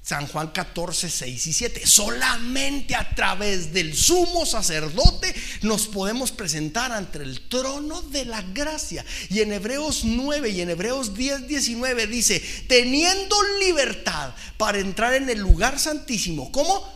San 0.09 0.27
Juan 0.27 0.49
14, 0.53 1.11
6 1.11 1.47
y 1.49 1.53
7. 1.53 1.87
Solamente 1.87 2.95
a 2.95 3.15
través 3.15 3.75
del 3.75 3.95
sumo 3.95 4.47
sacerdote 4.47 5.35
nos 5.61 5.87
podemos 5.87 6.33
presentar 6.33 6.93
ante 6.93 7.19
el 7.19 7.47
trono 7.51 8.01
de 8.01 8.25
la 8.25 8.41
gracia. 8.41 9.05
Y 9.29 9.41
en 9.41 9.53
Hebreos 9.53 10.05
9 10.05 10.49
y 10.49 10.63
en 10.63 10.71
Hebreos 10.71 11.13
10, 11.13 11.47
19 11.47 12.07
dice, 12.07 12.43
teniendo 12.69 13.37
libertad 13.61 14.33
para 14.57 14.79
entrar 14.79 15.13
en 15.13 15.29
el 15.29 15.41
lugar 15.41 15.79
santísimo. 15.79 16.51
¿Cómo? 16.53 16.91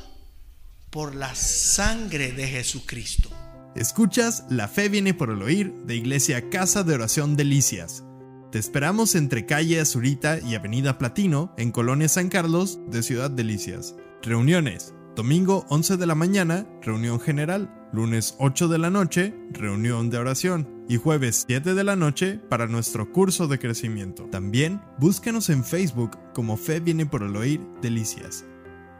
Por 0.88 1.14
la 1.14 1.34
sangre 1.34 2.32
de 2.32 2.48
Jesucristo. 2.48 3.28
Escuchas, 3.76 4.44
la 4.48 4.68
fe 4.68 4.88
viene 4.88 5.12
por 5.12 5.28
el 5.28 5.42
oír 5.42 5.70
de 5.84 5.96
Iglesia 5.96 6.48
Casa 6.48 6.82
de 6.82 6.94
Oración 6.94 7.36
Delicias. 7.36 8.04
Te 8.52 8.58
esperamos 8.58 9.14
entre 9.14 9.46
calle 9.46 9.80
Azurita 9.80 10.38
y 10.38 10.54
Avenida 10.54 10.98
Platino, 10.98 11.54
en 11.56 11.72
Colonia 11.72 12.06
San 12.06 12.28
Carlos, 12.28 12.80
de 12.90 13.02
Ciudad 13.02 13.30
Delicias. 13.30 13.96
Reuniones. 14.20 14.94
Domingo 15.16 15.64
11 15.70 15.96
de 15.96 16.04
la 16.04 16.14
mañana, 16.14 16.66
reunión 16.82 17.18
general. 17.18 17.88
Lunes 17.94 18.34
8 18.38 18.68
de 18.68 18.76
la 18.76 18.90
noche, 18.90 19.34
reunión 19.52 20.10
de 20.10 20.18
oración. 20.18 20.84
Y 20.86 20.98
jueves 20.98 21.46
7 21.46 21.72
de 21.72 21.82
la 21.82 21.96
noche 21.96 22.40
para 22.50 22.66
nuestro 22.66 23.10
curso 23.10 23.48
de 23.48 23.58
crecimiento. 23.58 24.24
También 24.24 24.82
búscanos 24.98 25.48
en 25.48 25.64
Facebook 25.64 26.18
como 26.34 26.58
Fe 26.58 26.80
viene 26.80 27.06
por 27.06 27.22
el 27.22 27.34
oír 27.34 27.66
Delicias, 27.80 28.44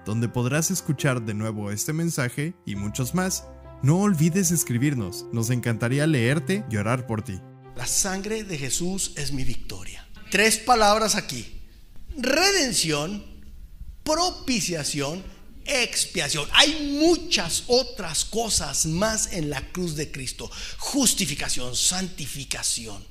donde 0.06 0.30
podrás 0.30 0.70
escuchar 0.70 1.26
de 1.26 1.34
nuevo 1.34 1.70
este 1.70 1.92
mensaje 1.92 2.54
y 2.64 2.74
muchos 2.76 3.14
más. 3.14 3.46
No 3.82 3.98
olvides 3.98 4.50
escribirnos, 4.50 5.26
nos 5.30 5.50
encantaría 5.50 6.06
leerte 6.06 6.64
y 6.70 6.78
orar 6.78 7.06
por 7.06 7.20
ti. 7.20 7.38
La 7.76 7.86
sangre 7.86 8.44
de 8.44 8.58
Jesús 8.58 9.12
es 9.16 9.32
mi 9.32 9.44
victoria. 9.44 10.06
Tres 10.30 10.58
palabras 10.58 11.14
aquí. 11.14 11.60
Redención, 12.16 13.24
propiciación, 14.04 15.24
expiación. 15.64 16.48
Hay 16.52 16.98
muchas 17.00 17.64
otras 17.68 18.24
cosas 18.26 18.86
más 18.86 19.32
en 19.32 19.48
la 19.48 19.72
cruz 19.72 19.96
de 19.96 20.10
Cristo. 20.10 20.50
Justificación, 20.78 21.74
santificación. 21.74 23.10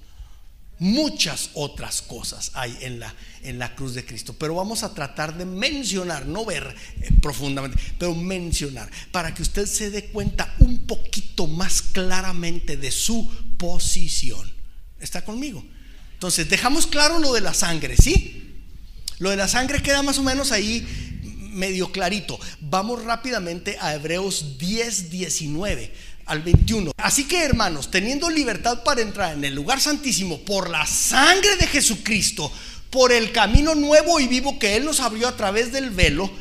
Muchas 0.77 1.51
otras 1.53 2.01
cosas 2.01 2.51
hay 2.55 2.75
en 2.81 2.99
la, 2.99 3.13
en 3.43 3.59
la 3.59 3.75
cruz 3.75 3.93
de 3.93 4.03
Cristo. 4.05 4.33
Pero 4.33 4.55
vamos 4.55 4.81
a 4.83 4.93
tratar 4.93 5.37
de 5.37 5.45
mencionar, 5.45 6.25
no 6.25 6.43
ver 6.43 6.75
eh, 7.01 7.09
profundamente, 7.21 7.79
pero 7.99 8.15
mencionar, 8.15 8.89
para 9.11 9.31
que 9.31 9.43
usted 9.43 9.67
se 9.67 9.91
dé 9.91 10.05
cuenta 10.05 10.55
un 10.57 10.87
poquito 10.87 11.45
más 11.45 11.83
claramente 11.83 12.77
de 12.77 12.89
su 12.89 13.31
posición. 13.61 14.51
¿Está 14.99 15.23
conmigo? 15.23 15.63
Entonces, 16.13 16.49
dejamos 16.49 16.87
claro 16.87 17.19
lo 17.19 17.31
de 17.33 17.41
la 17.41 17.53
sangre, 17.53 17.95
¿sí? 17.95 18.55
Lo 19.19 19.29
de 19.29 19.37
la 19.37 19.47
sangre 19.47 19.83
queda 19.83 20.01
más 20.01 20.17
o 20.17 20.23
menos 20.23 20.51
ahí 20.51 20.83
medio 21.51 21.91
clarito. 21.91 22.39
Vamos 22.59 23.03
rápidamente 23.03 23.77
a 23.79 23.93
Hebreos 23.93 24.57
10, 24.57 25.11
19 25.11 25.93
al 26.25 26.41
21. 26.41 26.91
Así 26.97 27.25
que 27.25 27.43
hermanos, 27.43 27.91
teniendo 27.91 28.31
libertad 28.31 28.83
para 28.83 29.01
entrar 29.01 29.33
en 29.33 29.45
el 29.45 29.53
lugar 29.53 29.79
santísimo 29.79 30.39
por 30.39 30.67
la 30.67 30.87
sangre 30.87 31.55
de 31.57 31.67
Jesucristo, 31.67 32.51
por 32.89 33.11
el 33.11 33.31
camino 33.31 33.75
nuevo 33.75 34.19
y 34.19 34.27
vivo 34.27 34.57
que 34.57 34.75
Él 34.75 34.85
nos 34.85 35.01
abrió 35.01 35.27
a 35.27 35.37
través 35.37 35.71
del 35.71 35.91
velo, 35.91 36.31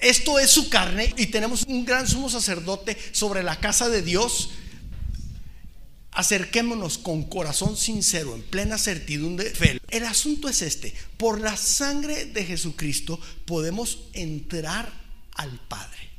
esto 0.00 0.40
es 0.40 0.50
su 0.50 0.68
carne 0.68 1.14
y 1.16 1.26
tenemos 1.26 1.62
un 1.68 1.84
gran 1.84 2.08
sumo 2.08 2.28
sacerdote 2.28 2.98
sobre 3.12 3.44
la 3.44 3.60
casa 3.60 3.88
de 3.88 4.02
Dios 4.02 4.50
acerquémonos 6.12 6.98
con 6.98 7.24
corazón 7.24 7.76
sincero, 7.76 8.34
en 8.34 8.42
plena 8.42 8.78
certidumbre 8.78 9.50
de 9.50 9.54
fe. 9.54 9.80
El 9.90 10.04
asunto 10.04 10.48
es 10.48 10.62
este, 10.62 10.94
por 11.16 11.40
la 11.40 11.56
sangre 11.56 12.26
de 12.26 12.44
Jesucristo 12.44 13.20
podemos 13.44 14.04
entrar 14.12 14.92
al 15.34 15.58
Padre. 15.68 16.10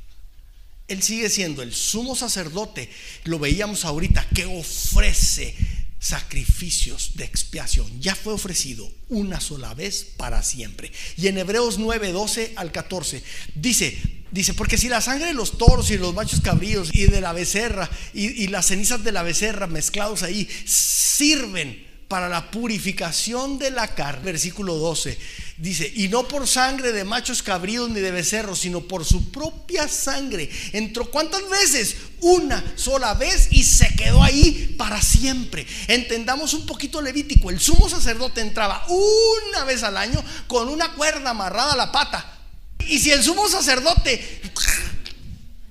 Él 0.88 1.02
sigue 1.02 1.30
siendo 1.30 1.62
el 1.62 1.72
sumo 1.72 2.14
sacerdote, 2.14 2.90
lo 3.24 3.38
veíamos 3.38 3.84
ahorita, 3.84 4.26
que 4.34 4.44
ofrece 4.44 5.54
sacrificios 6.02 7.12
de 7.14 7.24
expiación. 7.24 7.86
Ya 8.00 8.14
fue 8.16 8.32
ofrecido 8.34 8.90
una 9.08 9.40
sola 9.40 9.72
vez 9.72 10.04
para 10.16 10.42
siempre. 10.42 10.90
Y 11.16 11.28
en 11.28 11.38
Hebreos 11.38 11.78
9, 11.78 12.12
12 12.12 12.52
al 12.56 12.72
14 12.72 13.22
dice, 13.54 14.22
Dice, 14.32 14.54
porque 14.54 14.78
si 14.78 14.88
la 14.88 15.02
sangre 15.02 15.26
de 15.26 15.34
los 15.34 15.58
toros 15.58 15.90
y 15.90 15.98
los 15.98 16.14
machos 16.14 16.40
cabríos 16.40 16.88
y 16.94 17.04
de 17.04 17.20
la 17.20 17.34
becerra 17.34 17.90
y, 18.14 18.46
las 18.46 18.66
cenizas 18.66 19.04
de 19.04 19.12
la 19.12 19.22
becerra 19.22 19.66
mezclados 19.66 20.22
ahí 20.22 20.48
sirven 20.64 21.86
para 22.12 22.28
la 22.28 22.50
purificación 22.50 23.58
de 23.58 23.70
la 23.70 23.94
carne, 23.94 24.20
versículo 24.22 24.74
12, 24.74 25.18
dice, 25.56 25.90
y 25.96 26.08
no 26.08 26.28
por 26.28 26.46
sangre 26.46 26.92
de 26.92 27.04
machos 27.04 27.42
cabríos 27.42 27.88
ni 27.88 28.00
de 28.00 28.10
becerros, 28.10 28.58
sino 28.58 28.82
por 28.82 29.06
su 29.06 29.32
propia 29.32 29.88
sangre. 29.88 30.50
Entró 30.74 31.10
cuántas 31.10 31.48
veces? 31.48 31.96
Una 32.20 32.62
sola 32.76 33.14
vez 33.14 33.48
y 33.50 33.64
se 33.64 33.96
quedó 33.96 34.22
ahí 34.22 34.74
para 34.76 35.00
siempre. 35.00 35.66
Entendamos 35.88 36.52
un 36.52 36.66
poquito 36.66 37.00
Levítico, 37.00 37.48
el 37.48 37.58
sumo 37.58 37.88
sacerdote 37.88 38.42
entraba 38.42 38.84
una 38.90 39.64
vez 39.64 39.82
al 39.82 39.96
año 39.96 40.22
con 40.48 40.68
una 40.68 40.92
cuerda 40.92 41.30
amarrada 41.30 41.72
a 41.72 41.76
la 41.78 41.92
pata 41.92 42.40
y 42.86 42.98
si 42.98 43.10
el 43.10 43.22
sumo 43.22 43.48
sacerdote, 43.48 44.42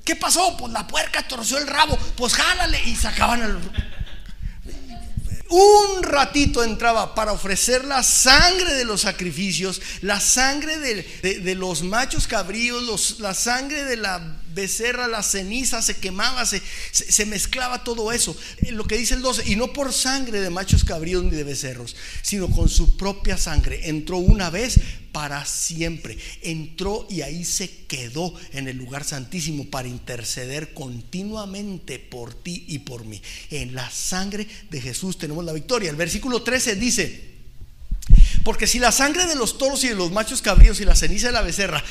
¿qué 0.03 0.15
pasó? 0.15 0.57
Pues 0.57 0.73
la 0.73 0.87
puerca 0.87 1.21
torció 1.27 1.59
el 1.59 1.67
rabo, 1.67 1.95
pues 2.15 2.33
jálale 2.33 2.81
y 2.83 2.95
sacaban 2.95 3.43
el... 3.43 3.90
un 5.51 6.01
ratito 6.01 6.63
entraba 6.63 7.13
para 7.13 7.33
ofrecer 7.33 7.83
la 7.83 8.03
sangre 8.03 8.73
de 8.73 8.85
los 8.85 9.01
sacrificios, 9.01 9.81
la 10.01 10.19
sangre 10.19 10.77
de, 10.77 11.55
los 11.55 11.83
machos 11.83 12.25
cabríos, 12.25 13.19
la 13.19 13.33
sangre 13.33 13.83
de 13.83 13.97
la 13.97 14.40
becerra, 14.53 15.07
la 15.07 15.23
ceniza, 15.23 15.81
se 15.81 15.97
quemaba, 15.97 16.45
se, 16.45 16.61
se, 16.91 17.25
mezclaba 17.25 17.83
todo 17.83 18.11
eso. 18.11 18.35
Eh, 18.59 18.71
lo 18.71 18.85
que 18.85 18.97
dice 18.97 19.15
el 19.15 19.21
12, 19.21 19.49
y 19.49 19.55
no 19.55 19.73
por 19.73 19.93
sangre 19.93 20.41
de 20.41 20.49
machos 20.49 20.83
cabríos 20.83 21.23
ni 21.23 21.31
de 21.31 21.43
becerros, 21.43 21.95
sino 22.21 22.49
con 22.49 22.69
su 22.69 22.97
propia 22.97 23.37
sangre. 23.37 23.89
Entró 23.89 24.17
una 24.17 24.49
vez 24.49 24.79
para 25.11 25.45
siempre. 25.45 26.17
Entró 26.41 27.07
y 27.09 27.21
ahí 27.21 27.43
se 27.43 27.85
quedó 27.85 28.33
en 28.53 28.67
el 28.67 28.77
lugar 28.77 29.03
santísimo 29.03 29.69
para 29.69 29.87
interceder 29.87 30.73
continuamente 30.73 31.99
por 31.99 32.33
ti 32.33 32.65
y 32.67 32.79
por 32.79 33.05
mí. 33.05 33.21
En 33.49 33.75
la 33.75 33.89
sangre 33.89 34.47
de 34.69 34.81
Jesús 34.81 35.17
tenemos 35.17 35.43
la 35.45 35.53
victoria. 35.53 35.89
El 35.89 35.95
versículo 35.95 36.43
13 36.43 36.75
dice, 36.75 37.31
porque 38.43 38.67
si 38.67 38.79
la 38.79 38.91
sangre 38.91 39.25
de 39.25 39.35
los 39.35 39.57
toros 39.57 39.83
y 39.83 39.89
de 39.89 39.95
los 39.95 40.11
machos 40.11 40.41
cabríos 40.41 40.79
y 40.79 40.85
la 40.85 40.95
ceniza 40.95 41.27
de 41.27 41.33
la 41.33 41.41
becerra 41.41 41.83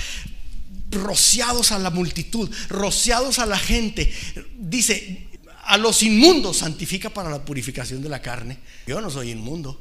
rociados 0.90 1.72
a 1.72 1.78
la 1.78 1.90
multitud, 1.90 2.50
rociados 2.68 3.38
a 3.38 3.46
la 3.46 3.58
gente. 3.58 4.12
Dice, 4.58 5.28
a 5.64 5.78
los 5.78 6.02
inmundos 6.02 6.58
santifica 6.58 7.10
para 7.10 7.30
la 7.30 7.44
purificación 7.44 8.02
de 8.02 8.08
la 8.08 8.20
carne. 8.22 8.58
Yo 8.86 9.00
no 9.00 9.10
soy 9.10 9.30
inmundo. 9.30 9.78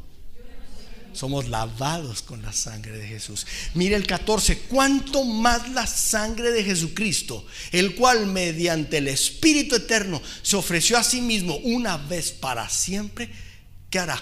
Somos 1.14 1.50
lavados 1.50 2.22
con 2.22 2.42
la 2.44 2.54
sangre 2.54 2.98
de 2.98 3.08
Jesús. 3.08 3.48
Mire 3.74 3.96
el 3.96 4.06
14, 4.06 4.60
cuánto 4.70 5.26
más 5.26 5.70
la 5.72 5.88
sangre 5.88 6.52
de 6.52 6.64
Jesucristo, 6.64 7.46
el 7.72 7.96
cual 7.96 8.28
mediante 8.28 9.00
el 9.00 9.08
Espíritu 9.08 9.76
Eterno 9.76 10.22
se 10.44 10.56
ofreció 10.56 10.98
a 10.98 11.04
sí 11.04 11.22
mismo 11.22 11.56
una 11.64 11.98
vez 11.98 12.32
para 12.32 12.70
siempre, 12.70 13.30
¿qué 13.90 14.00
hará? 14.00 14.22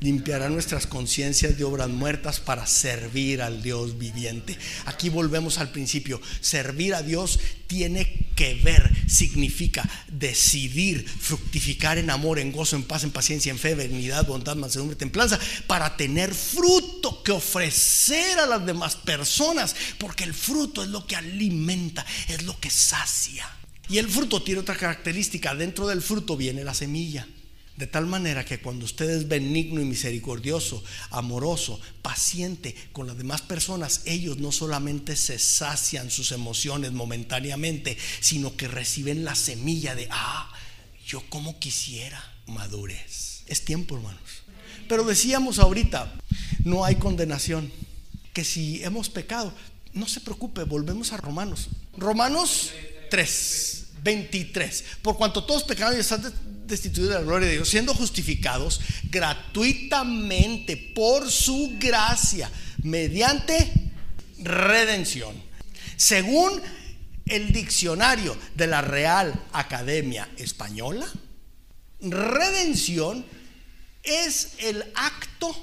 Limpiará 0.00 0.48
nuestras 0.48 0.86
conciencias 0.86 1.56
de 1.56 1.64
obras 1.64 1.88
muertas 1.88 2.40
para 2.40 2.66
servir 2.66 3.42
al 3.42 3.62
Dios 3.62 3.98
viviente. 3.98 4.56
Aquí 4.86 5.08
volvemos 5.08 5.58
al 5.58 5.70
principio. 5.70 6.20
Servir 6.40 6.94
a 6.94 7.02
Dios 7.02 7.38
tiene 7.66 8.28
que 8.34 8.54
ver, 8.54 8.90
significa 9.06 9.88
decidir, 10.08 11.06
fructificar 11.06 11.98
en 11.98 12.10
amor, 12.10 12.38
en 12.38 12.52
gozo, 12.52 12.74
en 12.74 12.84
paz, 12.84 13.04
en 13.04 13.10
paciencia, 13.10 13.52
en 13.52 13.58
fe, 13.58 13.74
benignidad, 13.74 14.26
bondad, 14.26 14.56
mansedumbre, 14.56 14.96
templanza, 14.96 15.38
para 15.66 15.96
tener 15.96 16.34
fruto 16.34 17.22
que 17.22 17.32
ofrecer 17.32 18.38
a 18.38 18.46
las 18.46 18.64
demás 18.64 18.96
personas, 18.96 19.76
porque 19.98 20.24
el 20.24 20.34
fruto 20.34 20.82
es 20.82 20.88
lo 20.88 21.06
que 21.06 21.16
alimenta, 21.16 22.04
es 22.28 22.42
lo 22.42 22.58
que 22.58 22.70
sacia. 22.70 23.48
Y 23.88 23.98
el 23.98 24.08
fruto 24.08 24.42
tiene 24.42 24.60
otra 24.60 24.76
característica, 24.76 25.54
dentro 25.54 25.86
del 25.86 26.00
fruto 26.00 26.36
viene 26.36 26.64
la 26.64 26.74
semilla. 26.74 27.26
De 27.80 27.86
tal 27.86 28.06
manera 28.06 28.44
que 28.44 28.60
cuando 28.60 28.84
usted 28.84 29.08
es 29.08 29.26
benigno 29.26 29.80
y 29.80 29.86
misericordioso, 29.86 30.84
amoroso, 31.12 31.80
paciente 32.02 32.74
con 32.92 33.06
las 33.06 33.16
demás 33.16 33.40
personas, 33.40 34.02
ellos 34.04 34.36
no 34.36 34.52
solamente 34.52 35.16
se 35.16 35.38
sacian 35.38 36.10
sus 36.10 36.32
emociones 36.32 36.92
momentáneamente, 36.92 37.96
sino 38.20 38.54
que 38.54 38.68
reciben 38.68 39.24
la 39.24 39.34
semilla 39.34 39.94
de, 39.94 40.08
ah, 40.10 40.52
yo 41.06 41.22
como 41.30 41.58
quisiera 41.58 42.22
madurez. 42.46 43.44
Es 43.46 43.64
tiempo, 43.64 43.96
hermanos. 43.96 44.42
Pero 44.86 45.02
decíamos 45.04 45.58
ahorita, 45.58 46.12
no 46.64 46.84
hay 46.84 46.96
condenación. 46.96 47.72
Que 48.34 48.44
si 48.44 48.84
hemos 48.84 49.08
pecado, 49.08 49.54
no 49.94 50.06
se 50.06 50.20
preocupe, 50.20 50.64
volvemos 50.64 51.14
a 51.14 51.16
Romanos. 51.16 51.70
Romanos 51.96 52.72
3, 53.10 53.86
23. 54.02 54.84
Por 55.00 55.16
cuanto 55.16 55.44
todos 55.44 55.64
pecaron 55.64 55.94
y 55.94 56.00
destituidos 56.70 57.10
de 57.10 57.18
la 57.18 57.24
gloria 57.24 57.48
de 57.48 57.54
Dios, 57.54 57.68
siendo 57.68 57.94
justificados 57.94 58.80
gratuitamente 59.10 60.76
por 60.76 61.30
su 61.30 61.76
gracia, 61.78 62.50
mediante 62.82 63.72
redención. 64.38 65.34
Según 65.96 66.60
el 67.26 67.52
diccionario 67.52 68.36
de 68.54 68.66
la 68.66 68.80
Real 68.80 69.46
Academia 69.52 70.28
Española, 70.36 71.06
redención 72.00 73.24
es 74.02 74.52
el 74.58 74.82
acto 74.94 75.54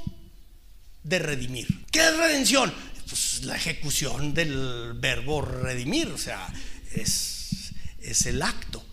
de 1.03 1.19
redimir. 1.19 1.85
¿Qué 1.91 1.99
es 1.99 2.17
redención? 2.17 2.73
Pues 3.07 3.43
la 3.43 3.55
ejecución 3.55 4.33
del 4.33 4.93
verbo 4.95 5.41
redimir, 5.41 6.07
o 6.09 6.17
sea, 6.17 6.47
es, 6.93 7.73
es 7.99 8.25
el 8.25 8.41
acto. 8.41 8.85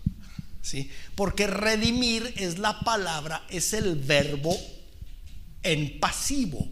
¿Sí? 0.65 0.89
Porque 1.13 1.47
redimir 1.47 2.33
es 2.37 2.57
la 2.57 2.79
palabra, 2.79 3.45
es 3.49 3.73
el 3.73 3.95
verbo 3.95 4.57
en 5.63 5.99
pasivo. 5.99 6.67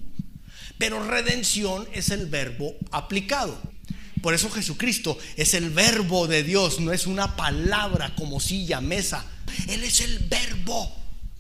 Pero 0.78 1.06
redención 1.06 1.88
es 1.94 2.10
el 2.10 2.26
verbo 2.26 2.74
aplicado. 2.92 3.58
Por 4.22 4.34
eso 4.34 4.50
Jesucristo 4.50 5.18
es 5.36 5.54
el 5.54 5.70
verbo 5.70 6.28
de 6.28 6.44
Dios, 6.44 6.80
no 6.80 6.92
es 6.92 7.06
una 7.06 7.36
palabra 7.36 8.16
como 8.16 8.40
silla, 8.40 8.82
mesa. 8.82 9.26
Él 9.68 9.84
es 9.84 10.00
el 10.00 10.20
verbo 10.20 10.96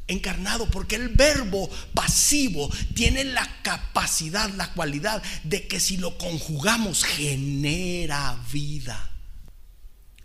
encarnado, 0.07 0.69
porque 0.69 0.95
el 0.95 1.09
verbo 1.09 1.69
pasivo 1.93 2.69
tiene 2.93 3.23
la 3.23 3.49
capacidad, 3.63 4.49
la 4.51 4.73
cualidad 4.73 5.23
de 5.43 5.67
que 5.67 5.79
si 5.79 5.97
lo 5.97 6.17
conjugamos 6.17 7.03
genera 7.03 8.37
vida. 8.51 9.12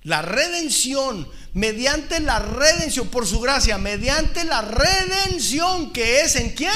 La 0.09 0.23
redención, 0.23 1.29
mediante 1.53 2.19
la 2.21 2.39
redención, 2.39 3.09
por 3.09 3.27
su 3.27 3.41
gracia, 3.41 3.77
mediante 3.77 4.43
la 4.45 4.63
redención 4.63 5.93
que 5.93 6.23
es 6.23 6.37
en 6.37 6.55
quién? 6.55 6.73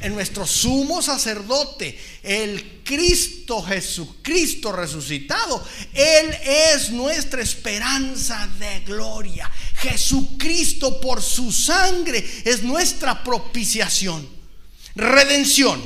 En 0.00 0.14
nuestro 0.14 0.46
sumo 0.46 1.02
sacerdote, 1.02 1.98
el 2.22 2.82
Cristo 2.84 3.60
Jesucristo 3.62 4.70
resucitado. 4.70 5.60
Él 5.92 6.36
es 6.44 6.90
nuestra 6.90 7.42
esperanza 7.42 8.48
de 8.60 8.78
gloria. 8.86 9.50
Jesucristo 9.78 11.00
por 11.00 11.20
su 11.20 11.50
sangre 11.50 12.24
es 12.44 12.62
nuestra 12.62 13.24
propiciación. 13.24 14.24
Redención. 14.94 15.82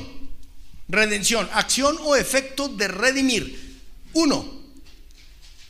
Redención, 0.89 1.49
acción 1.55 1.97
o 2.03 2.17
efecto 2.17 2.69
de 2.69 2.87
redimir. 2.87 3.81
Uno, 4.13 4.60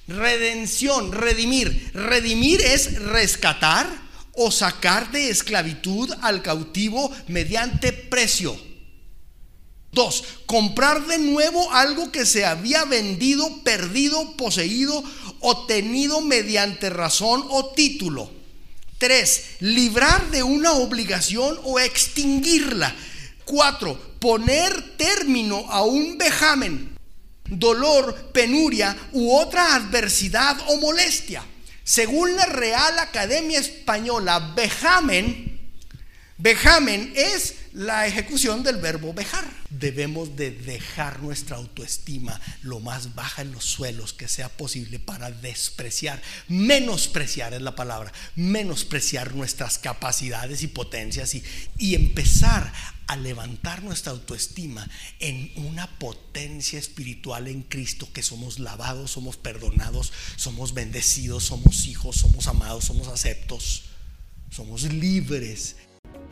Redención, 0.09 1.13
redimir. 1.13 1.91
Redimir 1.95 2.61
es 2.61 3.01
rescatar 3.01 3.89
o 4.35 4.51
sacar 4.51 5.11
de 5.11 5.31
esclavitud 5.31 6.11
al 6.23 6.43
cautivo 6.43 7.11
mediante 7.29 7.93
precio. 7.93 8.59
Dos, 9.93 10.25
comprar 10.47 11.07
de 11.07 11.19
nuevo 11.19 11.73
algo 11.73 12.13
que 12.13 12.25
se 12.25 12.45
había 12.45 12.85
vendido, 12.85 13.63
perdido, 13.65 14.37
poseído 14.37 15.03
o 15.41 15.67
tenido 15.67 16.21
mediante 16.21 16.91
razón 16.91 17.45
o 17.49 17.73
título. 17.73 18.31
Tres, 18.99 19.57
librar 19.61 20.31
de 20.31 20.43
una 20.43 20.73
obligación 20.73 21.59
o 21.65 21.81
extinguirla. 21.81 22.95
Cuatro, 23.45 23.99
poner 24.21 24.97
término 24.97 25.65
a 25.69 25.83
un 25.83 26.19
vejamen 26.19 27.00
dolor, 27.51 28.31
penuria 28.33 28.97
u 29.13 29.37
otra 29.37 29.75
adversidad 29.75 30.57
o 30.69 30.77
molestia. 30.77 31.45
Según 31.83 32.37
la 32.37 32.47
Real 32.47 32.99
Academia 32.99 33.59
Española, 33.59 34.53
vejamen, 34.55 35.50
vejamen 36.41 37.13
es 37.15 37.57
la 37.73 38.07
ejecución 38.07 38.63
del 38.63 38.77
verbo 38.77 39.13
vejar. 39.13 39.49
Debemos 39.71 40.37
de 40.37 40.51
dejar 40.51 41.23
nuestra 41.23 41.57
autoestima 41.57 42.41
lo 42.63 42.81
más 42.81 43.15
baja 43.15 43.43
en 43.43 43.53
los 43.53 43.65
suelos 43.65 44.13
que 44.13 44.29
sea 44.29 44.49
posible 44.49 44.99
para 44.99 45.31
despreciar, 45.31 46.21
menospreciar 46.49 47.55
es 47.55 47.63
la 47.63 47.77
palabra, 47.77 48.13
menospreciar 48.35 49.35
nuestras 49.35 49.79
capacidades 49.79 50.63
y 50.63 50.69
potencias 50.69 51.35
y, 51.35 51.45
y 51.79 51.95
empezar 51.95 52.73
a 53.07 53.17
levantar 53.17 53.83
nuestra 53.83 54.13
autoestima 54.13 54.89
en 55.19 55.53
una 55.57 55.87
potencia 55.99 56.79
espiritual 56.79 57.49
en 57.49 57.63
Cristo, 57.63 58.09
que 58.13 58.23
somos 58.23 58.59
lavados, 58.59 59.13
somos 59.13 59.37
perdonados, 59.37 60.13
somos 60.37 60.75
bendecidos, 60.75 61.45
somos 61.45 61.87
hijos, 61.87 62.17
somos 62.17 62.47
amados, 62.47 62.85
somos 62.85 63.09
aceptos, 63.09 63.85
somos 64.51 64.83
libres 64.85 65.77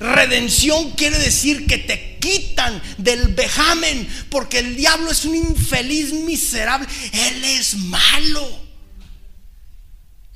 Redención 0.01 0.93
quiere 0.93 1.19
decir 1.19 1.67
que 1.67 1.79
te 1.79 2.19
quitan 2.19 2.81
del 2.99 3.35
vejamen, 3.35 4.09
porque 4.31 4.61
el 4.61 4.77
diablo 4.77 5.11
es 5.11 5.25
un 5.25 5.35
infeliz 5.35 6.13
miserable. 6.13 6.87
Él 7.13 7.45
es 7.45 7.77
malo. 7.77 8.47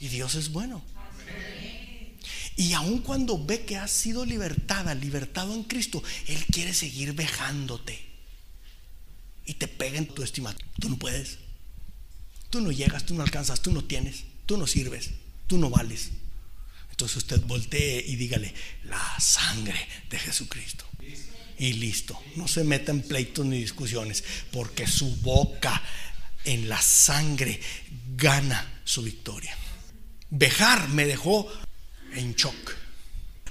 Y 0.01 0.09
Dios 0.09 0.35
es 0.35 0.51
bueno. 0.51 0.83
Y 2.57 2.75
aun 2.75 2.99
cuando 2.99 3.43
ve 3.43 3.65
que 3.65 3.77
has 3.77 3.91
sido 3.91 4.25
libertada, 4.25 4.95
libertado 4.95 5.55
en 5.55 5.63
Cristo, 5.63 6.03
Él 6.27 6.45
quiere 6.53 6.75
seguir 6.75 7.13
vejándote. 7.13 7.99
Y 9.47 9.55
te 9.55 9.69
pega 9.69 9.99
en 9.99 10.07
tu 10.07 10.23
estima. 10.23 10.55
Tú 10.79 10.89
no 10.91 10.97
puedes. 10.97 11.39
Tú 12.51 12.61
no 12.61 12.71
llegas, 12.71 13.07
tú 13.07 13.15
no 13.15 13.23
alcanzas, 13.23 13.63
tú 13.63 13.73
no 13.73 13.83
tienes, 13.83 14.25
tú 14.45 14.59
no 14.59 14.67
sirves, 14.67 15.11
tú 15.47 15.57
no 15.57 15.71
vales. 15.71 16.11
Entonces 17.03 17.17
usted 17.17 17.41
voltee 17.49 18.05
y 18.07 18.15
dígale, 18.15 18.55
la 18.85 19.19
sangre 19.19 19.89
de 20.09 20.21
Jesucristo. 20.21 20.85
Y 21.59 21.73
listo, 21.73 22.17
no 22.37 22.47
se 22.47 22.63
meta 22.63 22.93
en 22.93 23.03
pleitos 23.03 23.45
ni 23.45 23.59
discusiones, 23.59 24.23
porque 24.53 24.87
su 24.87 25.17
boca 25.17 25.83
en 26.45 26.69
la 26.69 26.81
sangre 26.81 27.59
gana 28.17 28.83
su 28.85 29.03
victoria. 29.03 29.53
Bejar 30.31 30.91
me 30.91 31.05
dejó 31.05 31.53
en 32.15 32.37
shock. 32.37 32.73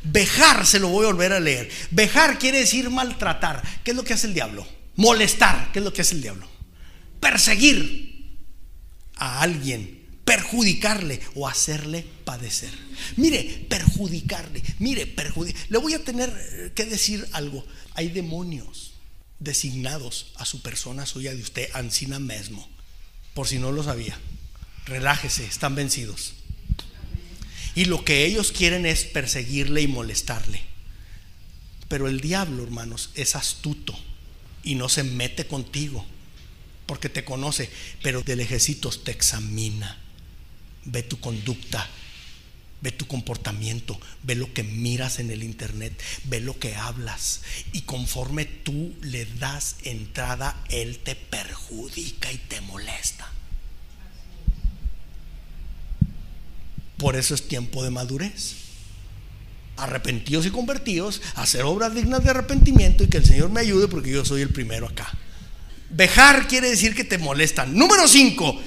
Bejar, 0.03 0.65
se 0.65 0.79
lo 0.79 0.87
voy 0.87 1.03
a 1.03 1.09
volver 1.09 1.33
a 1.33 1.41
leer. 1.41 1.69
Bejar 1.91 2.39
quiere 2.39 2.59
decir 2.59 2.89
maltratar. 2.89 3.61
¿Qué 3.83 3.91
es 3.91 3.97
lo 3.97 4.05
que 4.05 4.13
hace 4.13 4.27
el 4.27 4.33
diablo? 4.33 4.65
Molestar. 4.95 5.73
¿Qué 5.73 5.79
es 5.79 5.85
lo 5.85 5.91
que 5.91 6.03
hace 6.03 6.15
el 6.15 6.21
diablo? 6.21 6.47
Perseguir 7.19 8.37
a 9.17 9.41
alguien, 9.41 10.00
perjudicarle 10.25 11.19
o 11.35 11.47
hacerle 11.47 12.05
padecer. 12.23 12.71
Mire, 13.17 13.65
perjudicarle, 13.69 14.61
mire, 14.79 15.07
perjudicar. 15.07 15.61
Le 15.69 15.77
voy 15.77 15.93
a 15.93 16.03
tener 16.03 16.71
que 16.75 16.85
decir 16.85 17.27
algo. 17.31 17.65
Hay 17.93 18.09
demonios 18.09 18.93
designados 19.39 20.31
a 20.35 20.45
su 20.45 20.61
persona 20.61 21.05
suya 21.05 21.33
de 21.33 21.41
usted, 21.41 21.69
Ancina 21.73 22.19
mismo. 22.19 22.67
Por 23.33 23.47
si 23.47 23.59
no 23.59 23.71
lo 23.71 23.83
sabía. 23.83 24.17
Relájese, 24.85 25.45
están 25.45 25.75
vencidos. 25.75 26.33
Y 27.75 27.85
lo 27.85 28.03
que 28.03 28.25
ellos 28.25 28.51
quieren 28.51 28.85
es 28.85 29.05
perseguirle 29.05 29.81
y 29.81 29.87
molestarle. 29.87 30.61
Pero 31.87 32.07
el 32.07 32.19
diablo, 32.19 32.63
hermanos, 32.63 33.09
es 33.15 33.35
astuto 33.35 33.97
y 34.63 34.75
no 34.75 34.89
se 34.89 35.03
mete 35.03 35.47
contigo 35.47 36.05
porque 36.91 37.07
te 37.07 37.23
conoce, 37.23 37.69
pero 38.03 38.21
del 38.21 38.41
ejército 38.41 38.89
te 38.89 39.11
examina, 39.11 39.97
ve 40.85 41.03
tu 41.03 41.19
conducta, 41.19 41.87
ve 42.81 42.91
tu 42.91 43.05
comportamiento, 43.07 43.99
ve 44.23 44.35
lo 44.35 44.53
que 44.53 44.63
miras 44.63 45.19
en 45.19 45.29
el 45.31 45.43
internet, 45.43 45.93
ve 46.25 46.39
lo 46.39 46.57
que 46.57 46.75
hablas 46.75 47.41
y 47.73 47.81
conforme 47.81 48.45
tú 48.45 48.93
le 49.01 49.25
das 49.25 49.77
entrada, 49.83 50.63
él 50.69 50.99
te 50.99 51.15
perjudica 51.15 52.31
y 52.31 52.37
te 52.37 52.61
molesta. 52.61 53.31
Por 56.97 57.15
eso 57.15 57.33
es 57.33 57.47
tiempo 57.47 57.83
de 57.83 57.89
madurez. 57.89 58.57
Arrepentidos 59.77 60.45
y 60.45 60.51
convertidos, 60.51 61.21
hacer 61.33 61.63
obras 61.63 61.95
dignas 61.95 62.23
de 62.23 62.29
arrepentimiento 62.29 63.03
y 63.03 63.07
que 63.07 63.17
el 63.17 63.25
Señor 63.25 63.49
me 63.49 63.61
ayude 63.61 63.87
porque 63.87 64.11
yo 64.11 64.23
soy 64.23 64.43
el 64.43 64.49
primero 64.49 64.87
acá. 64.87 65.11
Vejar 65.89 66.47
quiere 66.47 66.69
decir 66.69 66.93
que 66.93 67.03
te 67.03 67.17
molestan. 67.17 67.75
Número 67.75 68.07
5. 68.07 68.61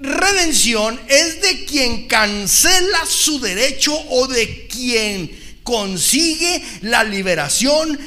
Redención 0.00 0.98
es 1.08 1.42
de 1.42 1.64
quien 1.64 2.08
cancela 2.08 3.06
su 3.06 3.40
derecho 3.40 3.94
o 4.10 4.26
de 4.26 4.66
quien 4.66 5.38
consigue 5.62 6.62
la 6.82 7.04
liberación, 7.04 7.98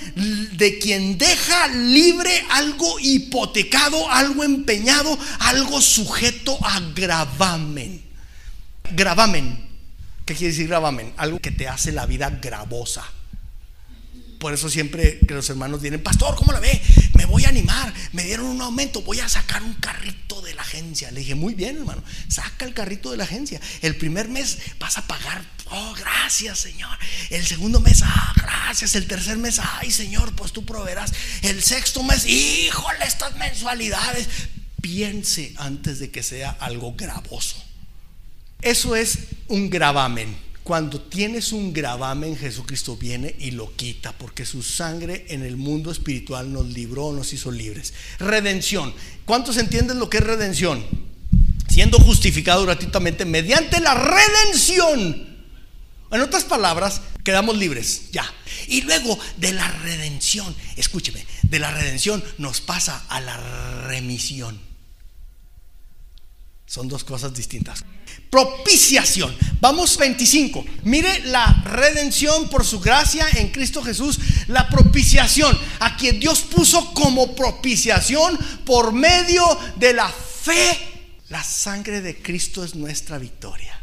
de 0.53 0.79
quien 0.79 1.17
deja 1.17 1.67
libre 1.67 2.43
algo 2.49 2.99
hipotecado, 2.99 4.09
algo 4.09 4.43
empeñado, 4.43 5.17
algo 5.39 5.81
sujeto 5.81 6.57
a 6.61 6.79
gravamen 6.95 8.03
gravamen. 8.95 9.67
¿Qué 10.25 10.35
quiere 10.35 10.53
decir 10.53 10.67
gravamen? 10.67 11.13
Algo 11.17 11.39
que 11.39 11.51
te 11.51 11.67
hace 11.67 11.91
la 11.91 12.05
vida 12.05 12.29
gravosa. 12.29 13.03
Por 14.43 14.53
eso 14.53 14.69
siempre 14.69 15.19
que 15.25 15.35
los 15.35 15.49
hermanos 15.49 15.81
vienen, 15.81 16.03
pastor, 16.03 16.35
¿cómo 16.35 16.51
la 16.51 16.59
ve? 16.59 16.81
Me 17.13 17.23
voy 17.23 17.45
a 17.45 17.47
animar, 17.47 17.93
me 18.11 18.25
dieron 18.25 18.47
un 18.47 18.61
aumento, 18.61 19.01
voy 19.01 19.21
a 19.21 19.29
sacar 19.29 19.63
un 19.63 19.73
carrito 19.75 20.41
de 20.41 20.53
la 20.53 20.63
agencia. 20.63 21.09
Le 21.11 21.21
dije, 21.21 21.33
muy 21.33 21.53
bien, 21.53 21.77
hermano, 21.77 22.03
saca 22.27 22.65
el 22.65 22.73
carrito 22.73 23.11
de 23.11 23.15
la 23.15 23.23
agencia. 23.23 23.61
El 23.81 23.95
primer 23.95 24.27
mes 24.27 24.57
vas 24.79 24.97
a 24.97 25.07
pagar, 25.07 25.45
oh, 25.67 25.93
gracias, 25.93 26.59
Señor. 26.59 26.91
El 27.29 27.45
segundo 27.45 27.79
mes, 27.79 28.01
ah, 28.03 28.33
gracias. 28.35 28.95
El 28.95 29.07
tercer 29.07 29.37
mes, 29.37 29.61
ay, 29.79 29.91
Señor, 29.91 30.35
pues 30.35 30.51
tú 30.51 30.65
proveerás. 30.65 31.13
El 31.41 31.63
sexto 31.63 32.03
mes, 32.03 32.25
híjole, 32.25 33.05
estas 33.07 33.37
mensualidades. 33.37 34.27
Piense 34.81 35.53
antes 35.55 35.99
de 35.99 36.11
que 36.11 36.21
sea 36.21 36.49
algo 36.59 36.95
gravoso. 36.97 37.63
Eso 38.61 38.97
es 38.97 39.19
un 39.47 39.69
gravamen. 39.69 40.35
Cuando 40.63 41.01
tienes 41.01 41.51
un 41.51 41.73
gravamen, 41.73 42.37
Jesucristo 42.37 42.95
viene 42.95 43.35
y 43.37 43.51
lo 43.51 43.75
quita, 43.75 44.13
porque 44.13 44.45
su 44.45 44.63
sangre 44.63 45.25
en 45.27 45.43
el 45.43 45.57
mundo 45.57 45.91
espiritual 45.91 46.53
nos 46.53 46.67
libró, 46.67 47.11
nos 47.11 47.33
hizo 47.33 47.51
libres. 47.51 47.93
Redención. 48.17 48.93
¿Cuántos 49.25 49.57
entienden 49.57 49.99
lo 49.99 50.09
que 50.09 50.17
es 50.17 50.23
redención? 50.23 50.85
Siendo 51.67 51.99
justificado 51.99 52.63
gratuitamente 52.63 53.25
mediante 53.25 53.81
la 53.81 53.93
redención. 53.93 55.33
En 56.11 56.21
otras 56.21 56.45
palabras, 56.45 57.01
quedamos 57.25 57.57
libres, 57.57 58.11
ya. 58.11 58.31
Y 58.67 58.83
luego 58.83 59.19
de 59.37 59.51
la 59.51 59.67
redención, 59.67 60.55
escúcheme, 60.77 61.25
de 61.41 61.59
la 61.59 61.71
redención 61.71 62.23
nos 62.37 62.61
pasa 62.61 63.05
a 63.09 63.19
la 63.19 63.85
remisión. 63.87 64.72
Son 66.73 66.87
dos 66.87 67.03
cosas 67.03 67.31
distintas. 67.35 67.85
Propiciación. 68.31 69.37
Vamos 69.61 69.95
25. 69.95 70.65
Mire 70.85 71.19
la 71.25 71.61
redención 71.65 72.49
por 72.49 72.65
su 72.65 72.79
gracia 72.79 73.27
en 73.35 73.51
Cristo 73.51 73.83
Jesús. 73.83 74.19
La 74.47 74.67
propiciación. 74.69 75.55
A 75.81 75.95
quien 75.95 76.19
Dios 76.19 76.39
puso 76.39 76.91
como 76.95 77.35
propiciación 77.35 78.39
por 78.65 78.91
medio 78.91 79.45
de 79.75 79.93
la 79.93 80.09
fe. 80.09 80.79
La 81.29 81.43
sangre 81.43 82.01
de 82.01 82.19
Cristo 82.19 82.63
es 82.63 82.73
nuestra 82.73 83.19
victoria. 83.19 83.79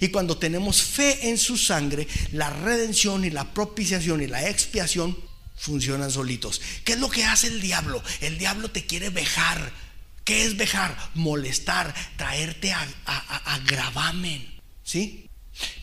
Y 0.00 0.08
cuando 0.08 0.38
tenemos 0.38 0.80
fe 0.80 1.28
en 1.28 1.36
su 1.36 1.58
sangre, 1.58 2.08
la 2.32 2.48
redención 2.48 3.22
y 3.22 3.28
la 3.28 3.52
propiciación 3.52 4.22
y 4.22 4.28
la 4.28 4.48
expiación 4.48 5.14
funcionan 5.54 6.10
solitos. 6.10 6.58
¿Qué 6.84 6.94
es 6.94 7.00
lo 7.00 7.10
que 7.10 7.24
hace 7.24 7.48
el 7.48 7.60
diablo? 7.60 8.02
El 8.22 8.38
diablo 8.38 8.70
te 8.70 8.86
quiere 8.86 9.10
vejar 9.10 9.85
¿Qué 10.26 10.44
es 10.44 10.58
dejar? 10.58 10.98
Molestar, 11.14 11.94
traerte 12.16 12.72
a, 12.72 13.60
gravamen. 13.64 14.44
¿Sí? 14.82 15.30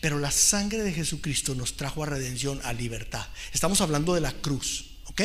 Pero 0.02 0.18
la 0.18 0.30
sangre 0.30 0.82
de 0.82 0.92
Jesucristo 0.92 1.54
nos 1.54 1.78
trajo 1.78 2.02
a 2.02 2.06
redención, 2.06 2.60
a 2.62 2.74
libertad. 2.74 3.26
Estamos 3.54 3.80
hablando 3.80 4.12
de 4.12 4.20
la 4.20 4.32
cruz. 4.32 4.98
¿Ok? 5.06 5.22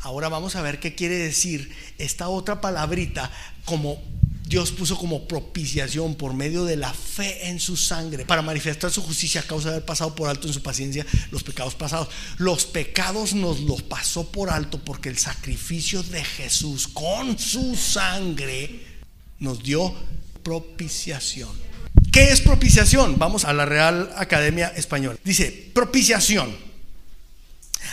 Ahora 0.00 0.28
vamos 0.28 0.56
a 0.56 0.62
ver 0.62 0.80
qué 0.80 0.96
quiere 0.96 1.14
decir 1.14 1.72
esta 1.98 2.28
otra 2.28 2.60
palabrita 2.60 3.30
como 3.64 4.02
Dios 4.50 4.72
puso 4.72 4.98
como 4.98 5.28
propiciación 5.28 6.16
por 6.16 6.34
medio 6.34 6.64
de 6.64 6.76
la 6.76 6.92
fe 6.92 7.46
en 7.46 7.60
su 7.60 7.76
sangre 7.76 8.26
para 8.26 8.42
manifestar 8.42 8.90
su 8.90 9.00
justicia 9.00 9.42
a 9.42 9.44
causa 9.44 9.68
de 9.68 9.74
haber 9.76 9.86
pasado 9.86 10.12
por 10.16 10.28
alto 10.28 10.48
en 10.48 10.52
su 10.52 10.60
paciencia 10.60 11.06
los 11.30 11.44
pecados 11.44 11.76
pasados. 11.76 12.08
Los 12.36 12.66
pecados 12.66 13.32
nos 13.32 13.60
los 13.60 13.82
pasó 13.82 14.28
por 14.32 14.50
alto 14.50 14.80
porque 14.80 15.08
el 15.08 15.18
sacrificio 15.18 16.02
de 16.02 16.24
Jesús 16.24 16.88
con 16.88 17.38
su 17.38 17.76
sangre 17.76 18.84
nos 19.38 19.62
dio 19.62 19.94
propiciación. 20.42 21.50
¿Qué 22.10 22.32
es 22.32 22.40
propiciación? 22.40 23.20
Vamos 23.20 23.44
a 23.44 23.52
la 23.52 23.66
Real 23.66 24.10
Academia 24.16 24.66
Española. 24.74 25.16
Dice, 25.22 25.70
propiciación. 25.72 26.56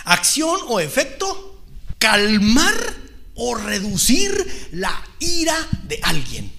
Acción 0.06 0.60
o 0.70 0.80
efecto, 0.80 1.62
calmar 2.00 3.07
o 3.38 3.56
reducir 3.56 4.70
la 4.72 5.04
ira 5.20 5.56
de 5.84 6.00
alguien. 6.04 6.52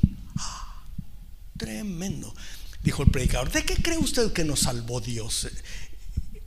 Tremendo. 1.56 2.34
Dijo 2.82 3.02
el 3.02 3.10
predicador, 3.10 3.50
¿de 3.50 3.64
qué 3.64 3.76
cree 3.76 3.98
usted 3.98 4.32
que 4.32 4.44
nos 4.44 4.60
salvó 4.60 5.00
Dios 5.00 5.48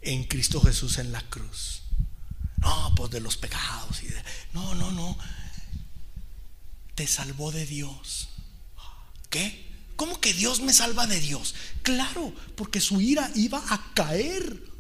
en 0.02 0.24
Cristo 0.24 0.62
Jesús 0.62 0.98
en 0.98 1.12
la 1.12 1.22
cruz? 1.22 1.84
No, 2.58 2.94
pues 2.96 3.12
de 3.12 3.20
los 3.20 3.38
pecados. 3.38 4.02
Y 4.04 4.08
no, 4.54 4.74
no, 4.76 4.92
no. 4.92 5.18
Te 6.96 7.08
salvó 7.08 7.52
de 7.52 7.66
Dios. 7.66 8.30
¿Qué? 9.30 9.70
¿Cómo 9.98 10.20
que 10.20 10.34
Dios 10.34 10.62
me 10.62 10.74
salva 10.74 11.08
de 11.08 11.20
Dios? 11.20 11.56
Claro, 11.84 12.34
porque 12.56 12.80
su 12.80 13.02
ira 13.02 13.30
iba 13.36 13.62
a 13.70 13.94
caer 13.94 14.71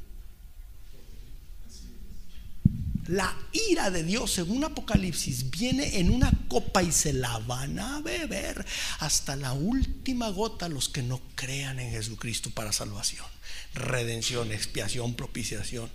La 3.12 3.36
ira 3.70 3.92
de 3.92 4.06
Dios, 4.06 4.32
según 4.32 4.64
Apocalipsis, 4.64 5.50
viene 5.50 6.00
en 6.00 6.12
una 6.12 6.32
copa 6.48 6.82
y 6.82 6.94
se 6.94 7.12
la 7.12 7.40
van 7.40 7.78
a 7.78 8.00
beber 8.00 8.66
hasta 9.00 9.36
la 9.36 9.52
última 9.52 10.30
gota 10.30 10.70
los 10.70 10.88
que 10.88 11.04
no 11.04 11.20
crean 11.36 11.82
en 11.82 11.92
Jesucristo 11.92 12.52
para 12.52 12.72
salvación, 12.72 13.26
redención, 13.74 14.54
expiación, 14.54 15.16
propiciación, 15.16 15.92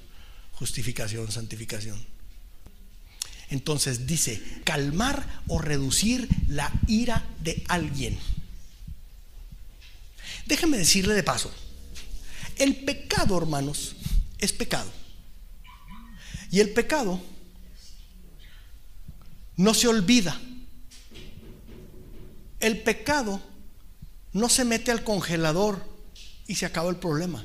justificación, 0.52 1.32
santificación. 1.32 1.98
Entonces 3.48 4.06
dice, 4.06 4.42
calmar 4.64 5.42
o 5.48 5.58
reducir 5.58 6.28
la 6.48 6.70
ira 6.86 7.26
de 7.40 7.64
alguien. 7.68 8.18
Déjeme 10.44 10.76
decirle 10.76 11.14
de 11.14 11.22
paso, 11.22 11.50
el 12.56 12.76
pecado, 12.76 13.38
hermanos, 13.38 13.96
es 14.38 14.52
pecado. 14.52 15.05
Y 16.50 16.60
el 16.60 16.70
pecado 16.70 17.20
no 19.56 19.74
se 19.74 19.88
olvida. 19.88 20.40
El 22.60 22.82
pecado 22.82 23.40
no 24.32 24.48
se 24.48 24.64
mete 24.64 24.90
al 24.90 25.04
congelador 25.04 25.82
y 26.46 26.54
se 26.54 26.66
acabó 26.66 26.90
el 26.90 26.96
problema. 26.96 27.44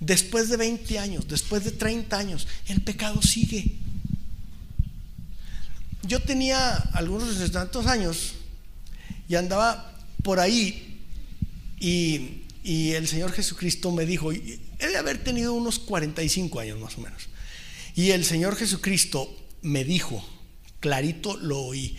Después 0.00 0.48
de 0.48 0.56
20 0.56 0.98
años, 0.98 1.28
después 1.28 1.64
de 1.64 1.72
30 1.72 2.16
años, 2.16 2.48
el 2.68 2.80
pecado 2.80 3.20
sigue. 3.20 3.76
Yo 6.02 6.20
tenía 6.20 6.74
algunos 6.94 7.52
tantos 7.52 7.86
años 7.86 8.34
y 9.28 9.34
andaba 9.34 9.94
por 10.22 10.40
ahí 10.40 11.04
y, 11.78 12.42
y, 12.64 12.92
el 12.92 13.06
Señor 13.06 13.32
Jesucristo 13.32 13.92
me 13.92 14.06
dijo, 14.06 14.32
he 14.32 14.58
de 14.78 14.96
haber 14.96 15.22
tenido 15.22 15.54
unos 15.54 15.78
45 15.78 16.60
años 16.60 16.80
más 16.80 16.96
o 16.98 17.00
menos, 17.00 17.28
y 17.94 18.10
el 18.10 18.24
Señor 18.24 18.56
Jesucristo 18.56 19.34
me 19.62 19.84
dijo, 19.84 20.24
clarito 20.80 21.36
lo 21.36 21.60
oí, 21.60 21.96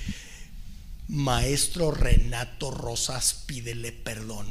Maestro 1.07 1.91
Renato 1.91 2.71
Rosas, 2.71 3.43
pídele 3.45 3.91
perdón. 3.91 4.47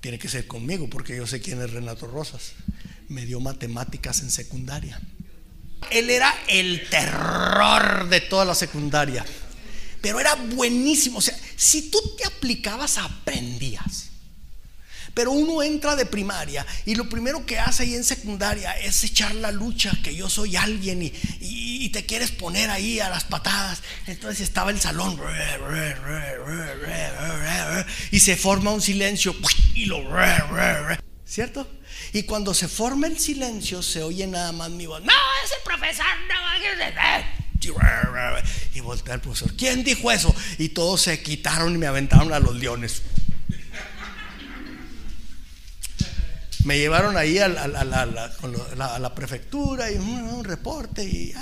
Tiene 0.00 0.18
que 0.18 0.28
ser 0.28 0.46
conmigo 0.46 0.88
porque 0.88 1.16
yo 1.16 1.26
sé 1.26 1.40
quién 1.40 1.60
es 1.60 1.70
Renato 1.70 2.06
Rosas. 2.06 2.54
Me 3.08 3.26
dio 3.26 3.38
matemáticas 3.38 4.22
en 4.22 4.30
secundaria. 4.30 5.00
Él 5.90 6.08
era 6.08 6.32
el 6.48 6.88
terror 6.88 8.08
de 8.08 8.20
toda 8.22 8.44
la 8.44 8.54
secundaria. 8.54 9.24
Pero 10.00 10.20
era 10.20 10.34
buenísimo. 10.34 11.18
O 11.18 11.20
sea, 11.22 11.38
si 11.56 11.90
tú 11.90 11.98
te 12.16 12.24
aplicabas, 12.24 12.96
aprendías. 12.96 14.09
Pero 15.14 15.32
uno 15.32 15.62
entra 15.62 15.96
de 15.96 16.06
primaria 16.06 16.66
y 16.86 16.94
lo 16.94 17.08
primero 17.08 17.44
que 17.44 17.58
hace 17.58 17.82
ahí 17.82 17.94
en 17.94 18.04
secundaria 18.04 18.72
es 18.72 19.02
echar 19.04 19.34
la 19.34 19.50
lucha, 19.50 19.92
que 20.02 20.14
yo 20.14 20.28
soy 20.28 20.56
alguien 20.56 21.02
y, 21.02 21.12
y, 21.40 21.88
te 21.90 22.06
quieres 22.06 22.30
poner 22.30 22.70
ahí 22.70 23.00
a 23.00 23.10
las 23.10 23.24
patadas. 23.24 23.82
Entonces 24.06 24.40
estaba 24.40 24.70
el 24.70 24.80
salón 24.80 25.20
y 28.10 28.20
se 28.20 28.36
forma 28.36 28.70
un 28.70 28.80
silencio 28.80 29.34
y 29.74 29.86
lo... 29.86 30.00
¿Cierto? 31.24 31.68
Y 32.12 32.24
cuando 32.24 32.54
se 32.54 32.66
forma 32.66 33.06
el 33.06 33.18
silencio 33.18 33.82
se 33.82 34.02
oye 34.02 34.26
nada 34.26 34.52
más 34.52 34.70
mi 34.70 34.86
voz. 34.86 35.00
No, 35.02 35.12
ese 35.44 35.54
profesor 35.64 36.06
no. 36.28 36.40
Y 38.74 38.80
voltea 38.80 39.14
el 39.14 39.20
profesor. 39.20 39.54
¿Quién 39.56 39.84
dijo 39.84 40.10
eso? 40.10 40.34
Y 40.58 40.70
todos 40.70 41.02
se 41.02 41.22
quitaron 41.22 41.74
y 41.74 41.78
me 41.78 41.86
aventaron 41.86 42.32
a 42.32 42.38
los 42.38 42.54
leones. 42.56 43.02
Me 46.64 46.78
llevaron 46.78 47.16
ahí 47.16 47.38
a 47.38 47.48
la, 47.48 49.14
prefectura 49.14 49.90
y 49.90 49.96
un, 49.96 50.44
reporte 50.44 51.02
y, 51.04 51.34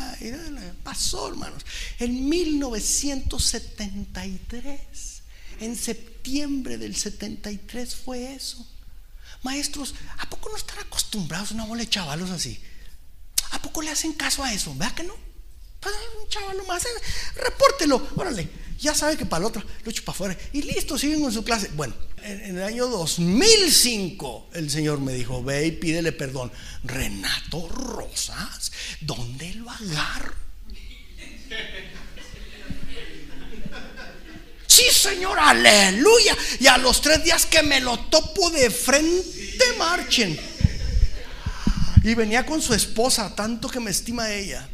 pasó, 0.83 1.29
hermanos. 1.29 1.65
En 1.99 2.27
1973, 2.29 5.23
en 5.61 5.77
septiembre 5.77 6.79
del 6.79 6.97
73 6.97 7.97
fue 7.97 8.35
eso. 8.35 8.67
Maestros, 9.43 9.95
¿a 10.19 10.29
poco 10.29 10.51
no 10.51 10.57
están 10.57 10.81
acostumbrados 10.81 11.53
a 11.53 11.55
una 11.55 11.67
bola 11.67 11.83
de 11.83 11.89
chavalos 11.89 12.31
así? 12.31 12.61
¿A 13.51 13.63
poco 13.63 13.81
le 13.83 13.91
hacen 13.91 14.13
caso 14.13 14.45
a 14.45 14.53
eso? 14.53 14.75
¿Vea 14.77 14.95
que 14.95 15.05
no? 15.05 15.15
Pues, 15.81 15.95
un 16.23 16.29
chaval 16.29 16.59
más, 16.67 16.85
eh, 16.85 16.89
repórtelo, 17.37 18.09
órale. 18.17 18.68
Ya 18.79 18.95
sabe 18.95 19.17
que 19.17 19.27
para 19.27 19.41
el 19.41 19.47
otro 19.47 19.63
lo 19.85 19.91
echo 19.91 20.05
para 20.05 20.15
afuera. 20.15 20.39
Y 20.53 20.63
listo, 20.63 20.97
siguen 20.97 21.21
con 21.21 21.33
su 21.33 21.43
clase. 21.43 21.71
Bueno, 21.75 21.95
en, 22.23 22.57
el 22.57 22.63
año 22.63 22.87
2005 22.87 24.51
el 24.55 24.71
Señor 24.71 25.01
me 25.01 25.13
dijo, 25.13 25.43
ve 25.43 25.67
y 25.67 25.73
pídele 25.73 26.13
perdón. 26.13 26.53
Renato 26.85 27.69
Rosas, 27.69 28.71
¿dónde 29.01 29.55
lo 29.55 29.69
agarro? 29.69 30.35
Sí, 34.67 34.85
Señor, 34.93 35.37
aleluya. 35.41 36.37
Y 36.61 36.69
a 36.69 36.79
los 36.79 37.01
tres 37.01 37.25
días 37.25 37.47
que 37.47 37.65
me 37.65 37.81
lo 37.81 37.99
topo 37.99 38.49
de 38.51 38.71
frente, 38.71 39.65
marchen. 39.77 40.39
Y 42.05 42.15
venía 42.15 42.47
con 42.47 42.63
su 42.63 42.75
esposa, 42.75 43.35
tanto 43.35 43.69
que 43.69 43.81
me 43.81 43.91
estima 43.91 44.33
ella. 44.33 44.69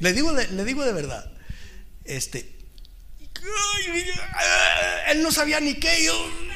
Le 0.00 0.12
digo 0.12 0.32
le 0.32 0.64
digo 0.64 0.84
de 0.84 0.92
verdad. 0.92 1.37
Este. 2.08 2.58
Él 5.08 5.22
no 5.22 5.30
sabía 5.30 5.60
ni 5.60 5.74
qué. 5.74 6.04
Yo. 6.04 6.48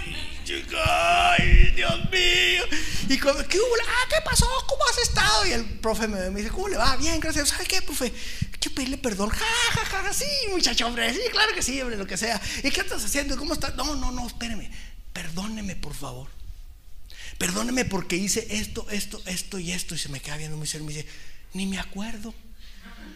Ay, 0.85 1.73
Dios 1.77 2.11
mío. 2.11 2.65
Y 3.09 3.19
¿qué, 3.19 3.29
ah, 3.29 3.45
¿qué 3.49 4.17
pasó? 4.25 4.47
¿Cómo 4.67 4.83
has 4.91 4.99
estado? 4.99 5.47
Y 5.47 5.53
el 5.53 5.65
profe 5.65 6.09
me, 6.09 6.31
dice, 6.31 6.51
¿cómo 6.51 6.69
le 6.69 6.77
va? 6.77 6.97
Bien, 6.97 7.21
gracias. 7.21 7.51
¿Sabe 7.51 7.67
qué, 7.67 7.83
profe? 7.83 8.13
Quiero 8.59 8.75
pedirle 8.75 8.99
perdón. 8.99 9.29
Ja, 9.29 9.45
ja, 9.73 10.03
ja, 10.03 10.13
sí, 10.13 10.27
muchacho, 10.51 10.87
hombre. 10.87 11.13
Sí, 11.13 11.21
claro 11.31 11.55
que 11.55 11.63
sí, 11.63 11.81
hombre, 11.81 11.97
lo 11.97 12.07
que 12.07 12.17
sea. 12.17 12.41
¿Y 12.65 12.71
qué 12.71 12.81
estás 12.81 13.05
haciendo? 13.05 13.37
¿Cómo 13.37 13.53
estás? 13.53 13.77
No, 13.77 13.95
no, 13.95 14.11
no, 14.11 14.27
espéreme. 14.27 14.71
Perdóneme, 15.13 15.77
por 15.77 15.95
favor. 15.95 16.29
Perdóneme 17.39 17.85
porque 17.85 18.17
hice 18.17 18.47
esto, 18.51 18.87
esto, 18.91 19.23
esto 19.27 19.59
y 19.59 19.73
esto. 19.73 19.95
Y 19.95 19.99
se 19.99 20.09
me 20.09 20.21
queda 20.21 20.39
viendo 20.39 20.57
muy 20.57 20.67
serio 20.67 20.85
y 20.85 20.89
me 20.89 20.95
dice, 20.95 21.09
ni 21.53 21.67
me 21.67 21.79
acuerdo. 21.79 22.35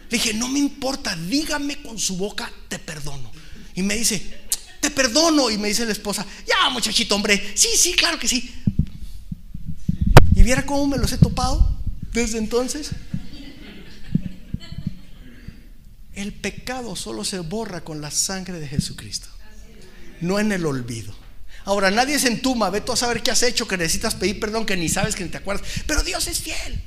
Le 0.09 0.17
dije, 0.17 0.33
no 0.33 0.47
me 0.47 0.59
importa, 0.59 1.15
dígame 1.15 1.81
con 1.81 1.99
su 1.99 2.17
boca, 2.17 2.51
te 2.67 2.79
perdono. 2.79 3.31
Y 3.75 3.83
me 3.83 3.95
dice, 3.95 4.47
te 4.79 4.89
perdono. 4.89 5.49
Y 5.49 5.57
me 5.57 5.67
dice 5.67 5.85
la 5.85 5.91
esposa, 5.91 6.25
ya 6.47 6.69
muchachito, 6.69 7.15
hombre, 7.15 7.53
sí, 7.55 7.69
sí, 7.77 7.93
claro 7.93 8.17
que 8.17 8.27
sí. 8.27 8.53
Y 10.35 10.43
viera 10.43 10.65
cómo 10.65 10.87
me 10.87 10.97
los 10.97 11.11
he 11.11 11.17
topado 11.17 11.77
desde 12.13 12.37
entonces. 12.37 12.91
El 16.13 16.33
pecado 16.33 16.95
solo 16.95 17.23
se 17.23 17.39
borra 17.39 17.83
con 17.83 18.01
la 18.01 18.09
sangre 18.09 18.59
de 18.59 18.67
Jesucristo, 18.67 19.27
no 20.21 20.39
en 20.39 20.51
el 20.51 20.65
olvido. 20.65 21.13
Ahora, 21.63 21.91
nadie 21.91 22.17
se 22.17 22.29
entuma, 22.29 22.69
ve 22.69 22.81
tú 22.81 22.93
a 22.93 22.97
saber 22.97 23.21
qué 23.21 23.29
has 23.29 23.43
hecho, 23.43 23.67
que 23.67 23.77
necesitas 23.77 24.15
pedir 24.15 24.39
perdón, 24.39 24.65
que 24.65 24.77
ni 24.77 24.87
sabes, 24.89 25.15
que 25.15 25.23
ni 25.23 25.29
te 25.29 25.37
acuerdas. 25.37 25.67
Pero 25.85 26.01
Dios 26.01 26.25
es 26.27 26.39
fiel. 26.39 26.81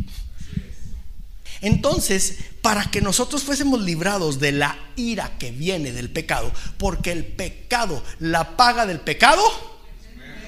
Entonces, 1.61 2.39
para 2.63 2.91
que 2.91 3.01
nosotros 3.01 3.43
fuésemos 3.43 3.81
librados 3.81 4.39
de 4.39 4.53
la 4.53 4.79
ira 4.97 5.39
que 5.39 5.51
viene 5.51 5.93
del 5.93 6.11
pecado, 6.11 6.53
porque 6.79 7.13
el 7.13 7.25
pecado, 7.25 8.03
la 8.19 8.57
paga 8.57 8.87
del 8.87 9.01
pecado, 9.01 9.43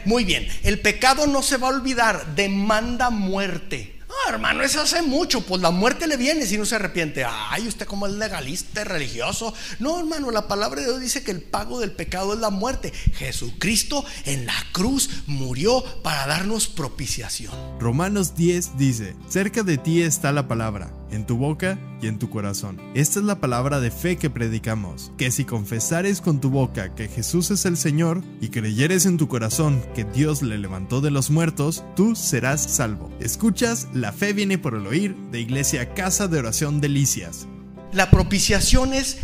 muy 0.04 0.24
bien, 0.24 0.48
el 0.62 0.80
pecado 0.80 1.26
no 1.26 1.42
se 1.42 1.56
va 1.56 1.68
a 1.68 1.70
olvidar, 1.70 2.34
demanda 2.34 3.10
muerte. 3.10 4.02
Ah, 4.12 4.30
hermano, 4.30 4.62
eso 4.62 4.80
hace 4.82 5.00
mucho, 5.00 5.40
pues 5.40 5.62
la 5.62 5.70
muerte 5.70 6.06
le 6.06 6.16
viene 6.16 6.44
si 6.46 6.58
no 6.58 6.66
se 6.66 6.74
arrepiente. 6.74 7.24
Ay, 7.26 7.66
usted 7.66 7.86
como 7.86 8.06
es 8.06 8.12
legalista, 8.12 8.84
religioso. 8.84 9.54
No, 9.78 9.98
hermano, 9.98 10.30
la 10.30 10.48
palabra 10.48 10.80
de 10.80 10.86
Dios 10.86 11.00
dice 11.00 11.24
que 11.24 11.30
el 11.30 11.40
pago 11.40 11.80
del 11.80 11.92
pecado 11.92 12.34
es 12.34 12.40
la 12.40 12.50
muerte. 12.50 12.92
Jesucristo 13.14 14.04
en 14.26 14.44
la 14.44 14.54
cruz 14.72 15.08
murió 15.26 15.82
para 16.02 16.26
darnos 16.26 16.68
propiciación. 16.68 17.52
Romanos 17.80 18.34
10 18.36 18.76
dice, 18.76 19.16
cerca 19.28 19.62
de 19.62 19.78
ti 19.78 20.02
está 20.02 20.30
la 20.30 20.46
palabra, 20.46 20.92
en 21.12 21.26
tu 21.26 21.36
boca 21.36 21.78
y 22.00 22.08
en 22.08 22.18
tu 22.18 22.30
corazón. 22.30 22.80
Esta 22.94 23.20
es 23.20 23.24
la 23.24 23.38
palabra 23.38 23.80
de 23.80 23.90
fe 23.90 24.16
que 24.16 24.30
predicamos, 24.30 25.12
que 25.16 25.30
si 25.30 25.44
confesares 25.44 26.20
con 26.20 26.40
tu 26.40 26.50
boca 26.50 26.94
que 26.94 27.08
Jesús 27.08 27.50
es 27.50 27.64
el 27.64 27.76
Señor 27.76 28.22
y 28.40 28.48
creyeres 28.48 29.06
en 29.06 29.18
tu 29.18 29.28
corazón 29.28 29.84
que 29.94 30.04
Dios 30.04 30.42
le 30.42 30.58
levantó 30.58 31.00
de 31.00 31.10
los 31.10 31.30
muertos, 31.30 31.84
tú 31.94 32.16
serás 32.16 32.62
salvo. 32.62 33.10
Escuchas 33.20 33.88
la 33.92 34.12
fe 34.12 34.32
viene 34.32 34.58
por 34.58 34.74
el 34.74 34.86
oír 34.86 35.14
de 35.30 35.40
Iglesia 35.40 35.94
Casa 35.94 36.28
de 36.28 36.38
Oración 36.38 36.80
Delicias. 36.80 37.46
La 37.92 38.10
propiciación 38.10 38.94
es 38.94 39.18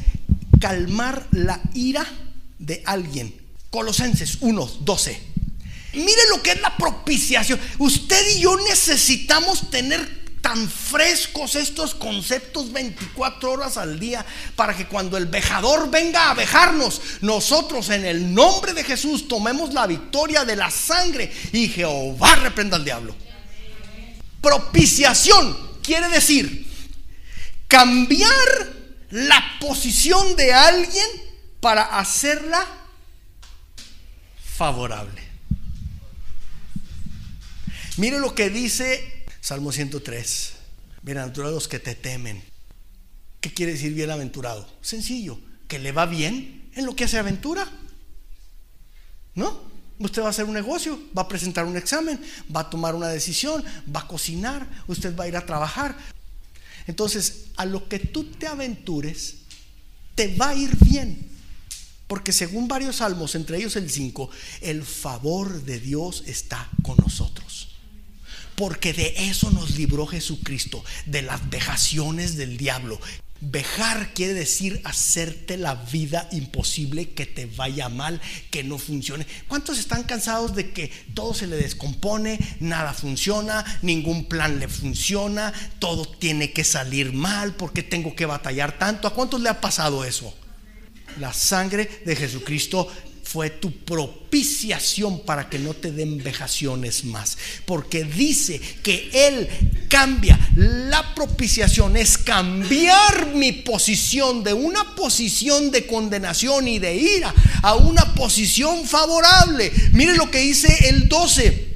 calmar 0.60 1.26
la 1.30 1.60
ira 1.74 2.06
de 2.58 2.82
alguien. 2.84 3.34
Colosenses 3.70 4.38
1, 4.40 4.70
12. 4.80 5.28
Mire 5.94 6.22
lo 6.30 6.42
que 6.42 6.52
es 6.52 6.60
la 6.60 6.76
propiciación. 6.76 7.58
Usted 7.78 8.36
y 8.36 8.40
yo 8.40 8.56
necesitamos 8.68 9.70
tener 9.70 10.17
tan 10.48 10.66
frescos 10.66 11.56
estos 11.56 11.94
conceptos 11.94 12.72
24 12.72 13.52
horas 13.52 13.76
al 13.76 14.00
día 14.00 14.24
para 14.56 14.74
que 14.74 14.86
cuando 14.86 15.18
el 15.18 15.26
vejador 15.26 15.90
venga 15.90 16.30
a 16.30 16.34
vejarnos, 16.34 17.02
nosotros 17.20 17.90
en 17.90 18.06
el 18.06 18.32
nombre 18.32 18.72
de 18.72 18.82
Jesús 18.82 19.28
tomemos 19.28 19.74
la 19.74 19.86
victoria 19.86 20.46
de 20.46 20.56
la 20.56 20.70
sangre 20.70 21.30
y 21.52 21.68
Jehová 21.68 22.36
reprenda 22.36 22.78
al 22.78 22.84
diablo. 22.86 23.14
Propiciación 24.40 25.54
quiere 25.82 26.08
decir 26.08 26.66
cambiar 27.66 28.72
la 29.10 29.58
posición 29.60 30.34
de 30.34 30.54
alguien 30.54 31.08
para 31.60 31.98
hacerla 31.98 32.66
favorable. 34.56 35.22
Mire 37.98 38.18
lo 38.18 38.34
que 38.34 38.48
dice 38.48 39.17
Salmo 39.40 39.72
103. 39.72 40.52
Bienaventurados 41.02 41.54
los 41.54 41.68
que 41.68 41.78
te 41.78 41.94
temen. 41.94 42.42
¿Qué 43.40 43.52
quiere 43.54 43.72
decir 43.72 43.94
bienaventurado? 43.94 44.68
Sencillo, 44.82 45.38
que 45.68 45.78
le 45.78 45.92
va 45.92 46.06
bien 46.06 46.70
en 46.74 46.84
lo 46.84 46.96
que 46.96 47.04
hace 47.04 47.18
aventura. 47.18 47.70
¿No? 49.34 49.68
Usted 50.00 50.22
va 50.22 50.26
a 50.26 50.30
hacer 50.30 50.44
un 50.44 50.54
negocio, 50.54 51.00
va 51.16 51.22
a 51.22 51.28
presentar 51.28 51.64
un 51.64 51.76
examen, 51.76 52.20
va 52.54 52.60
a 52.60 52.70
tomar 52.70 52.94
una 52.94 53.08
decisión, 53.08 53.64
va 53.94 54.00
a 54.00 54.08
cocinar, 54.08 54.68
usted 54.86 55.16
va 55.16 55.24
a 55.24 55.28
ir 55.28 55.36
a 55.36 55.46
trabajar. 55.46 55.96
Entonces, 56.86 57.46
a 57.56 57.64
lo 57.64 57.88
que 57.88 57.98
tú 57.98 58.24
te 58.24 58.46
aventures, 58.46 59.36
te 60.14 60.34
va 60.36 60.50
a 60.50 60.54
ir 60.54 60.76
bien. 60.84 61.28
Porque 62.06 62.32
según 62.32 62.66
varios 62.66 62.96
salmos, 62.96 63.34
entre 63.34 63.58
ellos 63.58 63.76
el 63.76 63.90
5, 63.90 64.30
el 64.62 64.82
favor 64.82 65.62
de 65.62 65.78
Dios 65.78 66.24
está 66.26 66.68
con 66.82 66.96
nosotros. 66.96 67.77
Porque 68.58 68.92
de 68.92 69.14
eso 69.30 69.52
nos 69.52 69.76
libró 69.76 70.04
Jesucristo, 70.04 70.84
de 71.06 71.22
las 71.22 71.48
vejaciones 71.48 72.36
del 72.36 72.56
diablo. 72.56 73.00
Vejar 73.40 74.14
quiere 74.14 74.34
decir 74.34 74.80
hacerte 74.82 75.56
la 75.56 75.76
vida 75.76 76.28
imposible, 76.32 77.10
que 77.10 77.24
te 77.24 77.46
vaya 77.46 77.88
mal, 77.88 78.20
que 78.50 78.64
no 78.64 78.78
funcione. 78.78 79.28
¿Cuántos 79.46 79.78
están 79.78 80.02
cansados 80.02 80.56
de 80.56 80.72
que 80.72 80.90
todo 81.14 81.34
se 81.34 81.46
le 81.46 81.54
descompone, 81.54 82.40
nada 82.58 82.92
funciona, 82.94 83.64
ningún 83.82 84.24
plan 84.24 84.58
le 84.58 84.66
funciona, 84.66 85.52
todo 85.78 86.04
tiene 86.04 86.52
que 86.52 86.64
salir 86.64 87.12
mal 87.12 87.54
porque 87.54 87.84
tengo 87.84 88.16
que 88.16 88.26
batallar 88.26 88.76
tanto? 88.76 89.06
¿A 89.06 89.14
cuántos 89.14 89.40
le 89.40 89.50
ha 89.50 89.60
pasado 89.60 90.04
eso? 90.04 90.34
La 91.20 91.32
sangre 91.32 91.88
de 92.04 92.16
Jesucristo 92.16 92.88
fue 93.30 93.50
tu 93.50 93.70
propiciación 93.84 95.20
para 95.20 95.50
que 95.50 95.58
no 95.58 95.74
te 95.74 95.92
den 95.92 96.22
vejaciones 96.22 97.04
más. 97.04 97.36
Porque 97.66 98.04
dice 98.04 98.58
que 98.82 99.10
Él 99.12 99.46
cambia. 99.90 100.38
La 100.56 101.14
propiciación 101.14 101.98
es 101.98 102.16
cambiar 102.16 103.34
mi 103.34 103.52
posición 103.52 104.42
de 104.42 104.54
una 104.54 104.94
posición 104.94 105.70
de 105.70 105.86
condenación 105.86 106.68
y 106.68 106.78
de 106.78 106.96
ira 106.96 107.34
a 107.62 107.74
una 107.74 108.14
posición 108.14 108.86
favorable. 108.86 109.70
Mire 109.92 110.16
lo 110.16 110.30
que 110.30 110.38
dice 110.38 110.88
el 110.88 111.06
12 111.06 111.68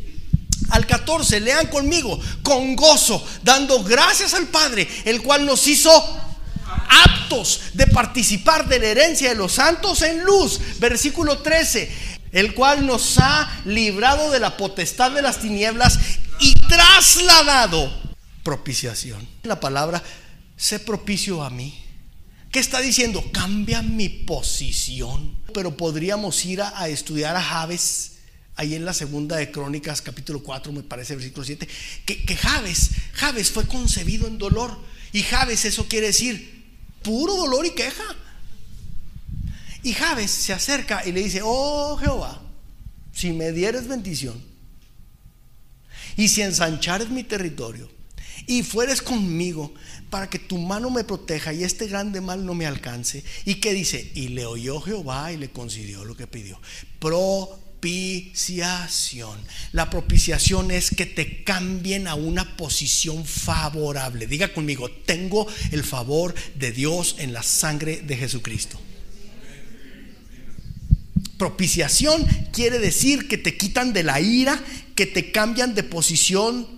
al 0.70 0.86
14, 0.86 1.38
lean 1.40 1.66
conmigo, 1.66 2.18
con 2.42 2.74
gozo, 2.76 3.22
dando 3.42 3.84
gracias 3.84 4.32
al 4.32 4.46
Padre, 4.46 4.88
el 5.05 5.20
cual 5.20 5.44
nos 5.44 5.66
hizo 5.66 5.92
aptos 6.89 7.61
de 7.75 7.87
participar 7.87 8.68
de 8.68 8.79
la 8.79 8.87
herencia 8.87 9.29
de 9.31 9.35
los 9.35 9.53
santos 9.53 10.03
en 10.03 10.23
luz. 10.25 10.61
Versículo 10.79 11.39
13, 11.39 11.91
el 12.33 12.55
cual 12.55 12.87
nos 12.87 13.18
ha 13.18 13.62
librado 13.64 14.31
de 14.31 14.41
la 14.41 14.57
potestad 14.57 15.12
de 15.12 15.23
las 15.23 15.41
tinieblas 15.41 15.99
y 16.41 16.55
trasladado 16.55 18.03
propiciación. 18.43 19.27
La 19.45 19.61
palabra, 19.61 20.03
sé 20.57 20.81
propicio 20.81 21.43
a 21.43 21.51
mí. 21.51 21.79
¿Qué 22.51 22.59
está 22.59 22.81
diciendo? 22.81 23.25
Cambia 23.33 23.83
mi 23.83 24.09
posición. 24.09 25.37
Pero 25.55 25.77
podríamos 25.77 26.45
ir 26.45 26.62
a, 26.62 26.89
estudiar 26.89 27.37
a 27.37 27.43
Javes 27.43 28.12
ahí 28.57 28.75
en 28.75 28.85
la 28.85 28.93
segunda 28.93 29.37
de 29.37 29.51
Crónicas, 29.51 30.03
capítulo 30.03 30.43
4, 30.43 30.73
me 30.73 30.83
parece, 30.83 31.14
versículo 31.16 31.45
7, 31.45 31.66
que, 32.05 32.25
que 32.25 32.37
Javes, 32.37 32.91
Javes 33.14 33.51
fue 33.51 33.66
concebido 33.66 34.27
en 34.27 34.39
dolor. 34.39 34.79
Y 35.12 35.23
Javes, 35.23 35.64
eso 35.64 35.87
quiere 35.89 36.09
decir 36.09 36.61
puro 37.03 37.36
dolor 37.36 37.66
y 37.66 37.70
queja. 37.70 38.05
Y 39.82 39.94
Javes 39.94 40.30
se 40.30 40.53
acerca 40.53 41.05
y 41.05 41.12
le 41.12 41.22
dice, 41.22 41.40
oh 41.42 41.96
Jehová, 41.96 42.40
si 43.12 43.32
me 43.32 43.53
dieres 43.53 43.88
bendición 43.88 44.40
y 46.16 46.28
si 46.28 46.42
ensanchares 46.42 47.11
mi 47.11 47.24
territorio 47.24 47.90
y 48.46 48.62
fueres 48.62 49.03
conmigo 49.03 49.72
para 50.11 50.28
que 50.28 50.38
tu 50.38 50.59
mano 50.59 50.90
me 50.90 51.05
proteja 51.05 51.53
y 51.53 51.64
este 51.64 51.86
grande 51.86 52.20
mal 52.20 52.44
no 52.44 52.55
me 52.55 52.66
alcance. 52.66 53.24
¿Y 53.44 53.57
qué 53.57 53.72
dice? 53.72 54.12
Y 54.14 54.28
le 54.28 54.46
oyó 54.46 54.80
Jehová 54.80 55.32
y 55.32 55.36
le 55.36 55.50
concedió 55.50 56.05
lo 56.05 56.16
que 56.16 56.26
pidió. 56.26 56.61
Pro 56.98 57.61
propiciación. 57.83 59.41
La 59.72 59.91
propiciación 59.91 60.70
es 60.70 60.91
que 60.91 61.05
te 61.05 61.43
cambien 61.43 62.07
a 62.07 62.14
una 62.14 62.57
posición 62.57 63.24
favorable. 63.24 64.28
Diga 64.28 64.55
conmigo, 64.55 64.89
tengo 64.89 65.49
el 65.72 65.83
favor 65.83 66.33
de 66.55 66.70
Dios 66.70 67.16
en 67.18 67.33
la 67.33 67.43
sangre 67.43 68.01
de 68.03 68.16
Jesucristo. 68.16 68.80
Propiciación 71.37 72.24
quiere 72.53 72.78
decir 72.78 73.26
que 73.26 73.37
te 73.37 73.57
quitan 73.57 73.93
de 73.93 74.05
la 74.05 74.20
ira, 74.20 74.62
que 74.95 75.07
te 75.07 75.33
cambian 75.33 75.74
de 75.74 75.83
posición 75.83 76.68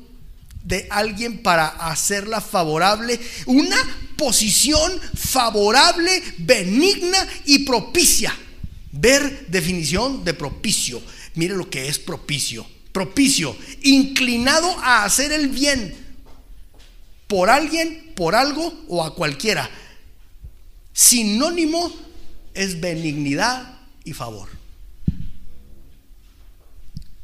de 0.62 0.86
alguien 0.88 1.42
para 1.42 1.66
hacerla 1.66 2.40
favorable. 2.40 3.20
Una 3.44 3.76
posición 4.16 4.90
favorable, 5.14 6.22
benigna 6.38 7.28
y 7.44 7.58
propicia. 7.58 8.34
Ver 8.96 9.46
definición 9.48 10.24
de 10.24 10.34
propicio. 10.34 11.02
Mire 11.34 11.56
lo 11.56 11.68
que 11.68 11.88
es 11.88 11.98
propicio. 11.98 12.64
Propicio, 12.92 13.56
inclinado 13.82 14.70
a 14.78 15.04
hacer 15.04 15.32
el 15.32 15.48
bien 15.48 15.92
por 17.26 17.50
alguien, 17.50 18.12
por 18.14 18.36
algo 18.36 18.72
o 18.86 19.02
a 19.02 19.16
cualquiera. 19.16 19.68
Sinónimo 20.92 21.92
es 22.54 22.80
benignidad 22.80 23.80
y 24.04 24.12
favor. 24.12 24.48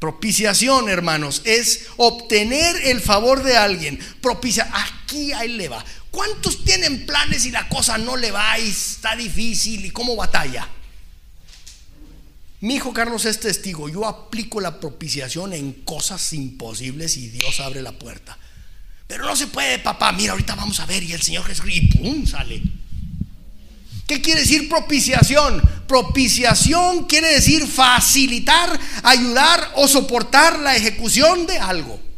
Propiciación, 0.01 0.89
hermanos, 0.89 1.43
es 1.45 1.87
obtener 1.99 2.75
el 2.87 3.01
favor 3.01 3.45
de 3.45 3.57
alguien. 3.57 4.01
Propicia, 4.21 4.69
aquí 4.75 5.33
ahí 5.33 5.51
le 5.51 5.69
va. 5.69 5.85
¿Cuántos 6.11 6.65
tienen 6.65 7.07
planes 7.07 7.45
y 7.47 7.53
la 7.53 7.69
cosa 7.69 7.97
no 7.97 8.17
le 8.17 8.33
va 8.33 8.59
y 8.59 8.71
está 8.71 9.15
difícil 9.15 9.85
y 9.85 9.91
cómo 9.91 10.17
batalla? 10.17 10.69
Mi 12.61 12.75
hijo 12.75 12.93
Carlos 12.93 13.25
es 13.25 13.41
testigo. 13.41 13.89
Yo 13.89 14.07
aplico 14.07 14.61
la 14.61 14.79
propiciación 14.81 15.53
en 15.55 15.73
cosas 15.85 16.33
imposibles 16.35 17.17
y 17.17 17.29
Dios 17.29 17.59
abre 17.61 17.81
la 17.81 17.93
puerta. 17.93 18.37
Pero 19.07 19.25
no 19.25 19.35
se 19.35 19.47
puede, 19.47 19.79
papá. 19.79 20.13
Mira, 20.13 20.33
ahorita 20.33 20.55
vamos 20.55 20.79
a 20.81 20.87
ver. 20.87 21.03
Y 21.03 21.13
el 21.13 21.23
Señor 21.23 21.45
Jesús, 21.45 21.67
y 21.69 21.87
pum, 21.89 22.27
sale. 22.27 22.63
¿Qué 24.07 24.21
quiere 24.21 24.41
decir 24.41 24.69
propiciación? 24.69 25.63
Propiciación 25.87 27.05
quiere 27.05 27.29
decir 27.33 27.67
facilitar, 27.67 28.79
ayudar 29.03 29.73
o 29.77 29.89
soportar 29.89 30.59
la 30.59 30.77
ejecución 30.77 31.47
de 31.47 31.59
algo. 31.59 32.10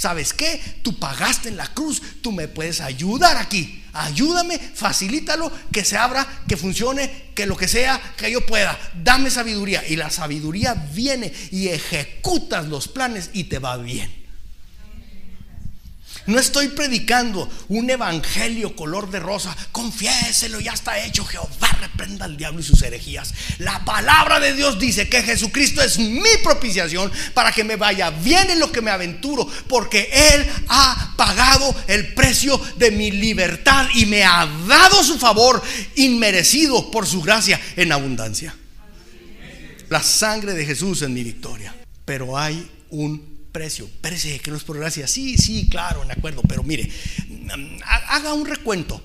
¿Sabes 0.00 0.32
qué? 0.32 0.58
Tú 0.80 0.98
pagaste 0.98 1.50
en 1.50 1.58
la 1.58 1.66
cruz, 1.74 2.00
tú 2.22 2.32
me 2.32 2.48
puedes 2.48 2.80
ayudar 2.80 3.36
aquí. 3.36 3.84
Ayúdame, 3.92 4.58
facilítalo, 4.58 5.52
que 5.70 5.84
se 5.84 5.98
abra, 5.98 6.26
que 6.48 6.56
funcione, 6.56 7.32
que 7.34 7.44
lo 7.44 7.54
que 7.54 7.68
sea, 7.68 8.00
que 8.16 8.30
yo 8.30 8.46
pueda. 8.46 8.78
Dame 8.94 9.28
sabiduría. 9.28 9.86
Y 9.86 9.96
la 9.96 10.08
sabiduría 10.08 10.72
viene 10.94 11.30
y 11.50 11.68
ejecutas 11.68 12.66
los 12.66 12.88
planes 12.88 13.28
y 13.34 13.44
te 13.44 13.58
va 13.58 13.76
bien. 13.76 14.19
No 16.26 16.38
estoy 16.38 16.68
predicando 16.68 17.48
un 17.68 17.88
evangelio 17.88 18.76
color 18.76 19.10
de 19.10 19.20
rosa. 19.20 19.56
Confiéselo, 19.72 20.60
ya 20.60 20.72
está 20.72 21.02
hecho. 21.04 21.24
Jehová 21.24 21.68
reprenda 21.80 22.26
al 22.26 22.36
diablo 22.36 22.60
y 22.60 22.62
sus 22.62 22.82
herejías. 22.82 23.32
La 23.58 23.84
palabra 23.84 24.38
de 24.38 24.54
Dios 24.54 24.78
dice 24.78 25.08
que 25.08 25.22
Jesucristo 25.22 25.82
es 25.82 25.98
mi 25.98 26.36
propiciación 26.42 27.10
para 27.34 27.52
que 27.52 27.64
me 27.64 27.76
vaya 27.76 28.10
bien 28.10 28.50
en 28.50 28.60
lo 28.60 28.70
que 28.70 28.82
me 28.82 28.90
aventuro. 28.90 29.48
Porque 29.68 30.10
Él 30.12 30.46
ha 30.68 31.14
pagado 31.16 31.74
el 31.88 32.14
precio 32.14 32.60
de 32.76 32.90
mi 32.90 33.10
libertad 33.10 33.88
y 33.94 34.06
me 34.06 34.24
ha 34.24 34.46
dado 34.66 35.02
su 35.02 35.18
favor 35.18 35.62
inmerecido 35.96 36.90
por 36.90 37.06
su 37.06 37.22
gracia 37.22 37.60
en 37.76 37.92
abundancia. 37.92 38.54
La 39.88 40.02
sangre 40.02 40.54
de 40.54 40.64
Jesús 40.64 41.02
en 41.02 41.12
mi 41.14 41.24
victoria. 41.24 41.74
Pero 42.04 42.38
hay 42.38 42.68
un 42.90 43.29
precio. 43.50 43.88
Parece 44.00 44.38
que 44.40 44.50
no 44.50 44.56
es 44.56 44.64
por 44.64 44.78
gracia. 44.78 45.06
Sí, 45.06 45.36
sí, 45.36 45.68
claro, 45.68 46.04
de 46.04 46.12
acuerdo. 46.12 46.42
Pero 46.48 46.62
mire, 46.62 46.90
haga 47.84 48.34
un 48.34 48.46
recuento. 48.46 49.02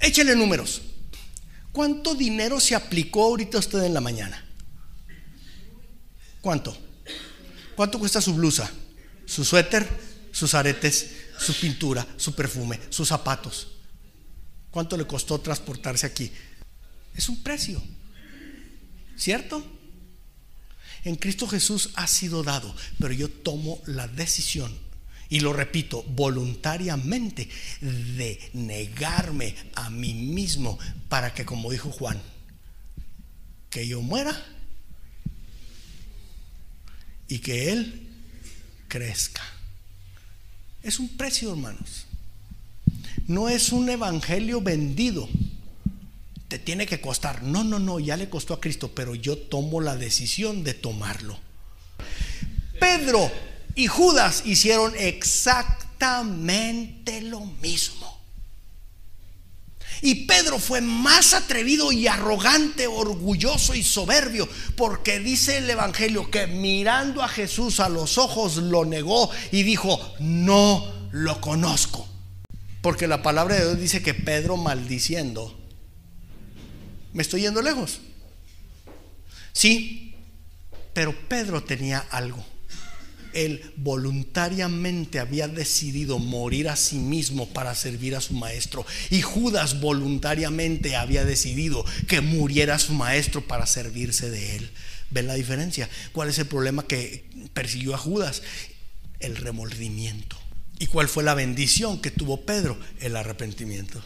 Échale 0.00 0.34
números. 0.34 0.82
¿Cuánto 1.72 2.14
dinero 2.14 2.60
se 2.60 2.74
aplicó 2.74 3.24
ahorita 3.24 3.58
usted 3.58 3.84
en 3.84 3.94
la 3.94 4.00
mañana? 4.00 4.44
¿Cuánto? 6.40 6.76
¿Cuánto 7.76 7.98
cuesta 7.98 8.20
su 8.20 8.34
blusa? 8.34 8.70
¿Su 9.26 9.44
suéter? 9.44 9.88
¿Sus 10.32 10.54
aretes? 10.54 11.10
¿Su 11.38 11.54
pintura? 11.54 12.06
¿Su 12.16 12.34
perfume? 12.34 12.78
¿Sus 12.90 13.08
zapatos? 13.08 13.68
¿Cuánto 14.70 14.96
le 14.96 15.06
costó 15.06 15.40
transportarse 15.40 16.06
aquí? 16.06 16.30
Es 17.14 17.28
un 17.28 17.42
precio. 17.42 17.82
¿Cierto? 19.16 19.71
En 21.04 21.16
Cristo 21.16 21.48
Jesús 21.48 21.90
ha 21.94 22.06
sido 22.06 22.42
dado, 22.42 22.74
pero 22.98 23.12
yo 23.12 23.28
tomo 23.28 23.80
la 23.86 24.06
decisión, 24.06 24.72
y 25.28 25.40
lo 25.40 25.52
repito, 25.52 26.02
voluntariamente, 26.04 27.48
de 27.80 28.50
negarme 28.52 29.56
a 29.74 29.90
mí 29.90 30.14
mismo 30.14 30.78
para 31.08 31.32
que, 31.34 31.44
como 31.44 31.70
dijo 31.70 31.90
Juan, 31.90 32.20
que 33.70 33.88
yo 33.88 34.02
muera 34.02 34.40
y 37.28 37.38
que 37.38 37.72
Él 37.72 38.08
crezca. 38.88 39.42
Es 40.82 40.98
un 40.98 41.08
precio, 41.16 41.50
hermanos. 41.52 42.06
No 43.26 43.48
es 43.48 43.72
un 43.72 43.88
evangelio 43.88 44.60
vendido 44.60 45.28
tiene 46.58 46.86
que 46.86 47.00
costar. 47.00 47.42
No, 47.42 47.64
no, 47.64 47.78
no, 47.78 47.98
ya 48.00 48.16
le 48.16 48.28
costó 48.28 48.54
a 48.54 48.60
Cristo, 48.60 48.90
pero 48.94 49.14
yo 49.14 49.38
tomo 49.38 49.80
la 49.80 49.96
decisión 49.96 50.64
de 50.64 50.74
tomarlo. 50.74 51.38
Pedro 52.78 53.30
y 53.74 53.86
Judas 53.86 54.42
hicieron 54.44 54.92
exactamente 54.96 57.22
lo 57.22 57.40
mismo. 57.40 58.12
Y 60.04 60.26
Pedro 60.26 60.58
fue 60.58 60.80
más 60.80 61.32
atrevido 61.32 61.92
y 61.92 62.08
arrogante, 62.08 62.88
orgulloso 62.88 63.76
y 63.76 63.84
soberbio, 63.84 64.48
porque 64.76 65.20
dice 65.20 65.58
el 65.58 65.70
Evangelio 65.70 66.28
que 66.28 66.48
mirando 66.48 67.22
a 67.22 67.28
Jesús 67.28 67.78
a 67.78 67.88
los 67.88 68.18
ojos 68.18 68.56
lo 68.56 68.84
negó 68.84 69.30
y 69.52 69.62
dijo, 69.62 70.00
no 70.18 70.92
lo 71.12 71.40
conozco. 71.40 72.08
Porque 72.80 73.06
la 73.06 73.22
palabra 73.22 73.54
de 73.54 73.64
Dios 73.64 73.78
dice 73.78 74.02
que 74.02 74.12
Pedro 74.12 74.56
maldiciendo, 74.56 75.56
me 77.12 77.22
estoy 77.22 77.42
yendo 77.42 77.62
lejos. 77.62 78.00
Sí, 79.52 80.14
pero 80.94 81.14
Pedro 81.28 81.62
tenía 81.62 81.98
algo 81.98 82.44
él 83.32 83.72
voluntariamente 83.76 85.18
había 85.18 85.48
decidido 85.48 86.18
morir 86.18 86.68
a 86.68 86.76
sí 86.76 86.96
mismo 86.96 87.48
para 87.48 87.74
servir 87.74 88.14
a 88.16 88.20
su 88.20 88.34
maestro. 88.34 88.86
Y 89.10 89.22
Judas 89.22 89.80
voluntariamente 89.80 90.96
había 90.96 91.24
decidido 91.24 91.84
que 92.06 92.20
muriera 92.20 92.78
su 92.78 92.92
maestro 92.92 93.46
para 93.46 93.66
servirse 93.66 94.30
de 94.30 94.56
él. 94.56 94.70
¿Ven 95.10 95.26
la 95.26 95.34
diferencia? 95.34 95.88
¿Cuál 96.12 96.30
es 96.30 96.38
el 96.38 96.46
problema 96.46 96.86
que 96.86 97.24
persiguió 97.52 97.94
a 97.94 97.98
Judas? 97.98 98.42
El 99.20 99.36
remordimiento. 99.36 100.38
¿Y 100.78 100.86
cuál 100.86 101.08
fue 101.08 101.22
la 101.22 101.34
bendición 101.34 102.00
que 102.00 102.10
tuvo 102.10 102.44
Pedro? 102.44 102.78
El 103.00 103.16
arrepentimiento. 103.16 104.02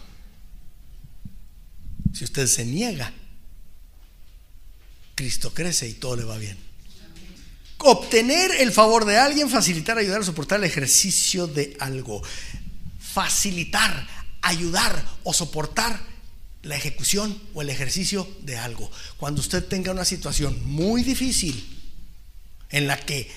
Si 2.17 2.25
usted 2.25 2.47
se 2.47 2.65
niega, 2.65 3.13
Cristo 5.15 5.53
crece 5.53 5.89
y 5.89 5.95
todo 5.95 6.17
le 6.17 6.25
va 6.25 6.39
bien 6.39 6.67
obtener 7.79 8.51
el 8.59 8.73
favor 8.73 9.05
de 9.05 9.19
alguien, 9.19 9.51
facilitar, 9.51 9.99
ayudar, 9.99 10.25
soportar 10.25 10.59
el 10.59 10.65
ejercicio 10.65 11.47
de 11.47 11.77
algo. 11.81 12.23
Facilitar, 12.99 14.07
ayudar 14.43 15.05
o 15.25 15.33
soportar 15.33 16.01
la 16.63 16.77
ejecución 16.77 17.41
o 17.55 17.63
el 17.63 17.71
ejercicio 17.71 18.29
de 18.43 18.57
algo. 18.57 18.91
Cuando 19.17 19.41
usted 19.41 19.65
tenga 19.65 19.93
una 19.93 20.05
situación 20.05 20.59
muy 20.67 21.03
difícil 21.03 21.65
en 22.71 22.87
la 22.87 22.99
que 22.99 23.31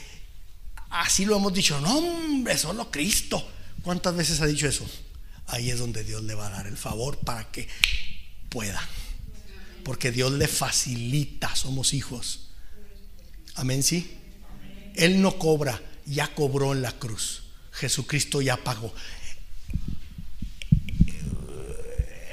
así 0.90 1.26
lo 1.26 1.38
hemos 1.38 1.54
dicho, 1.54 1.80
no 1.80 1.98
hombre, 1.98 2.58
solo 2.58 2.90
Cristo. 2.90 3.48
¿Cuántas 3.84 4.16
veces 4.16 4.42
ha 4.42 4.48
dicho 4.48 4.68
eso? 4.68 4.90
Ahí 5.48 5.70
es 5.70 5.80
donde 5.80 6.04
Dios 6.04 6.24
le 6.24 6.34
va 6.34 6.48
a 6.48 6.52
dar 6.52 6.68
el 6.68 6.78
favor 6.78 7.18
para 7.20 7.50
que 7.52 7.68
pueda. 8.50 8.82
Porque 9.84 10.12
Dios 10.12 10.32
le 10.34 10.48
facilita, 10.48 11.56
somos 11.56 11.94
hijos. 11.94 12.50
Amén, 13.56 13.84
sí. 13.84 14.18
Él 14.96 15.22
no 15.22 15.38
cobra, 15.38 15.82
ya 16.06 16.34
cobró 16.36 16.74
en 16.74 16.82
la 16.82 16.92
cruz. 16.92 17.44
Jesucristo 17.72 18.42
ya 18.42 18.58
pagó. 18.58 18.94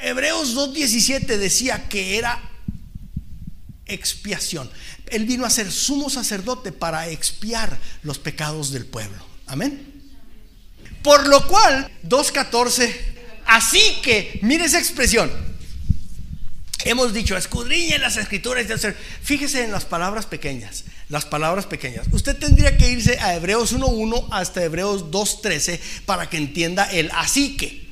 Hebreos 0.02 0.56
2.17 0.56 1.36
decía 1.36 1.88
que 1.88 2.18
era 2.18 2.40
expiación. 3.86 4.70
Él 5.06 5.24
vino 5.24 5.44
a 5.44 5.50
ser 5.50 5.70
sumo 5.70 6.10
sacerdote 6.10 6.72
para 6.72 7.08
expiar 7.08 7.78
los 8.02 8.18
pecados 8.18 8.72
del 8.72 8.86
pueblo. 8.86 9.24
Amén. 9.46 9.94
Por 11.02 11.28
lo 11.28 11.46
cual, 11.46 11.90
2.14, 12.04 12.94
así 13.46 13.80
que, 14.02 14.40
mire 14.42 14.64
esa 14.64 14.78
expresión. 14.78 15.30
Hemos 16.86 17.12
dicho, 17.12 17.36
escudriñen 17.36 18.00
las 18.00 18.16
escrituras. 18.16 18.66
Fíjese 19.22 19.64
en 19.64 19.72
las 19.72 19.84
palabras 19.84 20.26
pequeñas 20.26 20.84
las 21.08 21.24
palabras 21.24 21.66
pequeñas. 21.66 22.06
Usted 22.12 22.36
tendría 22.36 22.76
que 22.76 22.90
irse 22.90 23.18
a 23.20 23.34
Hebreos 23.34 23.74
1.1 23.74 24.28
hasta 24.32 24.64
Hebreos 24.64 25.06
2.13 25.10 25.78
para 26.04 26.28
que 26.28 26.36
entienda 26.36 26.84
el 26.90 27.10
así 27.14 27.56
que. 27.56 27.86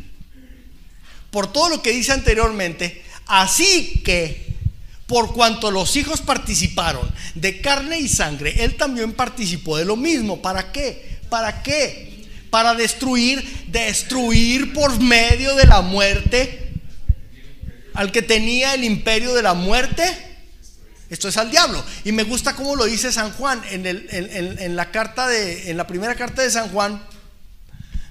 Por 1.31 1.53
todo 1.53 1.69
lo 1.69 1.83
que 1.83 1.91
dice 1.91 2.13
anteriormente, 2.13 3.03
así 3.27 4.03
que, 4.05 4.55
por 5.07 5.33
cuanto 5.33 5.71
los 5.71 5.97
hijos 5.97 6.21
participaron 6.21 7.13
de 7.35 7.61
carne 7.61 7.99
y 7.99 8.09
sangre, 8.09 8.65
él 8.65 8.77
también 8.77 9.13
participó 9.13 9.77
de 9.77 9.85
lo 9.85 9.97
mismo. 9.97 10.41
¿Para 10.43 10.73
qué? 10.73 11.19
¿Para 11.29 11.63
qué? 11.63 12.25
Para 12.51 12.75
destruir, 12.75 13.67
destruir 13.67 14.73
por 14.73 15.01
medio 15.01 15.57
de 15.57 15.67
la 15.67 15.81
muerte 15.83 16.64
al 17.95 18.13
que 18.13 18.23
tenía 18.23 18.75
el 18.75 18.85
imperio 18.85 19.35
de 19.35 19.43
la 19.43 19.55
muerte 19.55 20.35
esto 21.11 21.29
es 21.29 21.37
al 21.37 21.51
diablo. 21.51 21.85
Y 22.05 22.13
me 22.13 22.25
gusta 22.25 22.57
cómo 22.57 22.77
lo 22.77 22.87
dice 22.87 23.13
San 23.13 23.33
Juan 23.33 23.63
en, 23.71 24.77
la 24.77 24.91
carta 24.91 25.29
de, 25.29 25.73
la 25.75 25.87
primera 25.87 26.15
carta 26.15 26.43
de 26.43 26.51
San 26.51 26.71
Juan. 26.71 27.07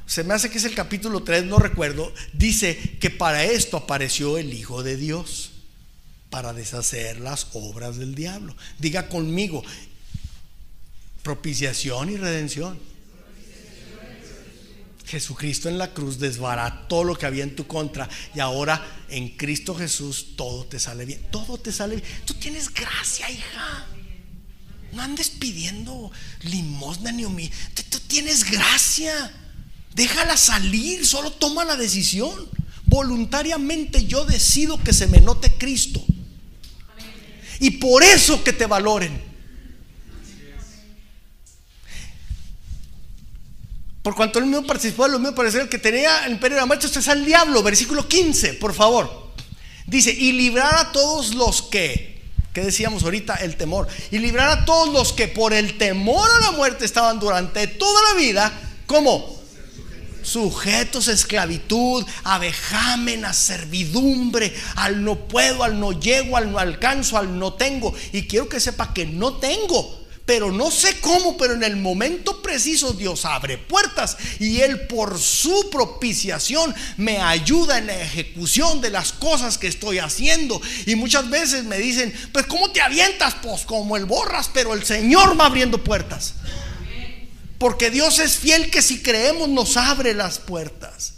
Se 0.05 0.23
me 0.23 0.33
hace 0.33 0.49
que 0.49 0.57
es 0.57 0.63
el 0.63 0.75
capítulo 0.75 1.21
3, 1.21 1.45
no 1.45 1.59
recuerdo. 1.59 2.13
Dice 2.31 2.97
que 3.01 3.09
para 3.09 3.43
esto 3.43 3.77
apareció 3.77 4.37
el 4.37 4.53
Hijo 4.53 4.83
de 4.83 4.97
Dios. 4.97 5.51
Para 6.29 6.53
deshacer 6.53 7.19
las 7.19 7.47
obras 7.53 7.97
del 7.97 8.15
diablo. 8.15 8.55
Diga 8.79 9.07
conmigo, 9.09 9.63
propiciación 11.23 12.09
y 12.09 12.15
redención. 12.15 12.79
Jesucristo 15.05 15.69
en 15.69 15.77
la 15.77 15.93
cruz 15.93 16.17
desbarató 16.17 17.03
lo 17.03 17.15
que 17.17 17.25
había 17.25 17.43
en 17.43 17.55
tu 17.55 17.67
contra 17.67 18.07
y 18.33 18.39
ahora 18.39 18.81
en 19.09 19.29
Cristo 19.29 19.75
Jesús 19.75 20.35
todo 20.35 20.65
te 20.65 20.79
sale 20.79 21.05
bien. 21.05 21.21
Todo 21.31 21.57
te 21.57 21.71
sale 21.71 21.97
bien. 21.97 22.07
Tú 22.25 22.33
tienes 22.35 22.73
gracia, 22.73 23.29
hija. 23.29 23.87
No 24.93 25.01
andes 25.01 25.29
pidiendo 25.29 26.11
limosna 26.41 27.11
ni 27.11 27.25
humildad. 27.25 27.55
Tú 27.89 27.99
tienes 27.99 28.49
gracia. 28.49 29.31
Déjala 29.93 30.37
salir, 30.37 31.05
solo 31.05 31.31
toma 31.31 31.65
la 31.65 31.75
decisión. 31.75 32.49
Voluntariamente 32.85 34.05
yo 34.05 34.25
decido 34.25 34.81
que 34.81 34.93
se 34.93 35.07
me 35.07 35.19
note 35.19 35.53
Cristo. 35.57 36.03
Y 37.59 37.71
por 37.71 38.03
eso 38.03 38.43
que 38.43 38.53
te 38.53 38.65
valoren. 38.65 39.32
Por 44.03 44.15
cuanto 44.15 44.37
él 44.37 44.45
mismo 44.45 44.67
participó 44.67 45.05
de 45.05 45.13
lo 45.13 45.19
mismo, 45.19 45.33
parecer 45.33 45.61
el 45.61 45.69
que 45.69 45.79
tenía 45.79 46.25
el 46.25 46.33
imperio 46.33 46.57
de 46.57 46.61
la 46.61 46.65
muerte, 46.65 46.85
usted 46.85 46.99
es 46.99 47.07
al 47.07 47.25
diablo. 47.25 47.63
Versículo 47.63 48.07
15, 48.07 48.55
por 48.55 48.73
favor. 48.73 49.31
Dice, 49.87 50.11
y 50.11 50.33
librar 50.33 50.75
a 50.75 50.91
todos 50.91 51.33
los 51.33 51.61
que, 51.61 52.21
que 52.53 52.61
decíamos 52.61 53.03
ahorita, 53.03 53.35
el 53.35 53.55
temor, 53.55 53.87
y 54.11 54.17
librar 54.17 54.49
a 54.49 54.65
todos 54.65 54.93
los 54.93 55.13
que 55.13 55.29
por 55.29 55.53
el 55.53 55.77
temor 55.77 56.29
a 56.29 56.39
la 56.41 56.51
muerte 56.51 56.83
estaban 56.83 57.17
durante 57.17 57.65
toda 57.67 58.01
la 58.11 58.19
vida, 58.19 58.51
como 58.85 59.41
sujetos 60.21 61.07
a 61.07 61.13
esclavitud, 61.13 62.05
a 62.25 62.39
vejamen, 62.39 63.23
a 63.23 63.31
servidumbre, 63.31 64.53
al 64.75 65.01
no 65.03 65.15
puedo, 65.15 65.63
al 65.63 65.79
no 65.79 65.93
llego, 65.93 66.35
al 66.35 66.51
no 66.51 66.59
alcanzo, 66.59 67.17
al 67.17 67.39
no 67.39 67.53
tengo. 67.53 67.93
Y 68.11 68.23
quiero 68.23 68.49
que 68.49 68.59
sepa 68.59 68.93
que 68.93 69.05
no 69.05 69.37
tengo 69.37 70.02
pero 70.25 70.51
no 70.51 70.71
sé 70.71 71.01
cómo, 71.01 71.35
pero 71.35 71.53
en 71.53 71.63
el 71.63 71.75
momento 71.75 72.41
preciso 72.41 72.93
Dios 72.93 73.25
abre 73.25 73.57
puertas 73.57 74.15
y 74.39 74.61
Él 74.61 74.87
por 74.87 75.19
su 75.19 75.69
propiciación 75.69 76.73
me 76.95 77.17
ayuda 77.17 77.77
en 77.77 77.87
la 77.87 78.01
ejecución 78.01 78.79
de 78.79 78.89
las 78.89 79.11
cosas 79.11 79.57
que 79.57 79.67
estoy 79.67 79.99
haciendo. 79.99 80.61
Y 80.85 80.95
muchas 80.95 81.29
veces 81.29 81.65
me 81.65 81.77
dicen, 81.77 82.13
pues 82.31 82.45
¿cómo 82.45 82.71
te 82.71 82.81
avientas? 82.81 83.35
Pues 83.41 83.63
como 83.63 83.97
el 83.97 84.05
borras, 84.05 84.49
pero 84.53 84.73
el 84.73 84.85
Señor 84.85 85.39
va 85.39 85.47
abriendo 85.47 85.83
puertas. 85.83 86.35
Porque 87.57 87.89
Dios 87.89 88.19
es 88.19 88.37
fiel 88.37 88.71
que 88.71 88.81
si 88.81 89.01
creemos 89.01 89.49
nos 89.49 89.75
abre 89.75 90.13
las 90.13 90.39
puertas. 90.39 91.15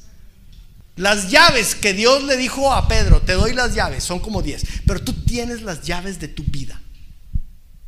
Las 0.95 1.29
llaves 1.29 1.75
que 1.75 1.93
Dios 1.93 2.23
le 2.23 2.37
dijo 2.37 2.73
a 2.73 2.87
Pedro, 2.87 3.21
te 3.21 3.33
doy 3.33 3.53
las 3.53 3.75
llaves, 3.75 4.03
son 4.03 4.19
como 4.19 4.41
10, 4.41 4.63
pero 4.87 5.03
tú 5.03 5.13
tienes 5.25 5.61
las 5.61 5.81
llaves 5.83 6.19
de 6.19 6.29
tu 6.29 6.43
vida. 6.43 6.81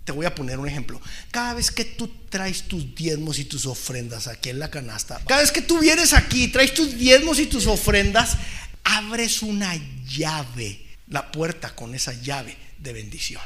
Te 0.07 0.13
voy 0.13 0.25
a 0.25 0.33
poner 0.33 0.57
un 0.57 0.69
ejemplo. 0.69 1.01
Cada 1.31 1.53
vez 1.53 1.69
que 1.69 1.83
tú 1.83 2.09
traes 2.29 2.63
tus 2.69 2.95
diezmos 2.95 3.39
y 3.39 3.43
tus 3.43 3.65
ofrendas 3.65 4.27
aquí 4.27 4.47
en 4.47 4.57
la 4.57 4.71
canasta, 4.71 5.21
cada 5.27 5.41
vez 5.41 5.51
que 5.51 5.61
tú 5.61 5.79
vienes 5.79 6.13
aquí, 6.13 6.47
traes 6.47 6.73
tus 6.73 6.97
diezmos 6.97 7.39
y 7.39 7.47
tus 7.47 7.67
ofrendas, 7.67 8.37
abres 8.85 9.41
una 9.41 9.75
llave, 10.05 10.81
la 11.09 11.29
puerta 11.29 11.75
con 11.75 11.93
esa 11.93 12.13
llave 12.13 12.55
de 12.77 12.93
bendición. 12.93 13.41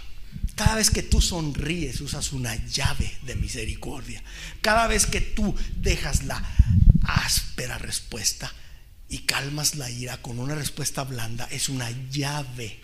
Cada 0.53 0.75
vez 0.75 0.91
que 0.91 1.01
tú 1.01 1.19
sonríes, 1.19 1.99
usas 1.99 2.31
una 2.31 2.55
llave 2.67 3.11
de 3.23 3.33
misericordia. 3.33 4.21
Cada 4.61 4.85
vez 4.85 5.07
que 5.07 5.19
tú 5.19 5.55
dejas 5.77 6.25
la 6.25 6.47
áspera 7.01 7.79
respuesta 7.79 8.53
y 9.09 9.23
calmas 9.23 9.73
la 9.77 9.89
ira 9.89 10.21
con 10.21 10.37
una 10.37 10.53
respuesta 10.53 11.05
blanda, 11.05 11.47
es 11.49 11.69
una 11.69 11.89
llave 12.11 12.79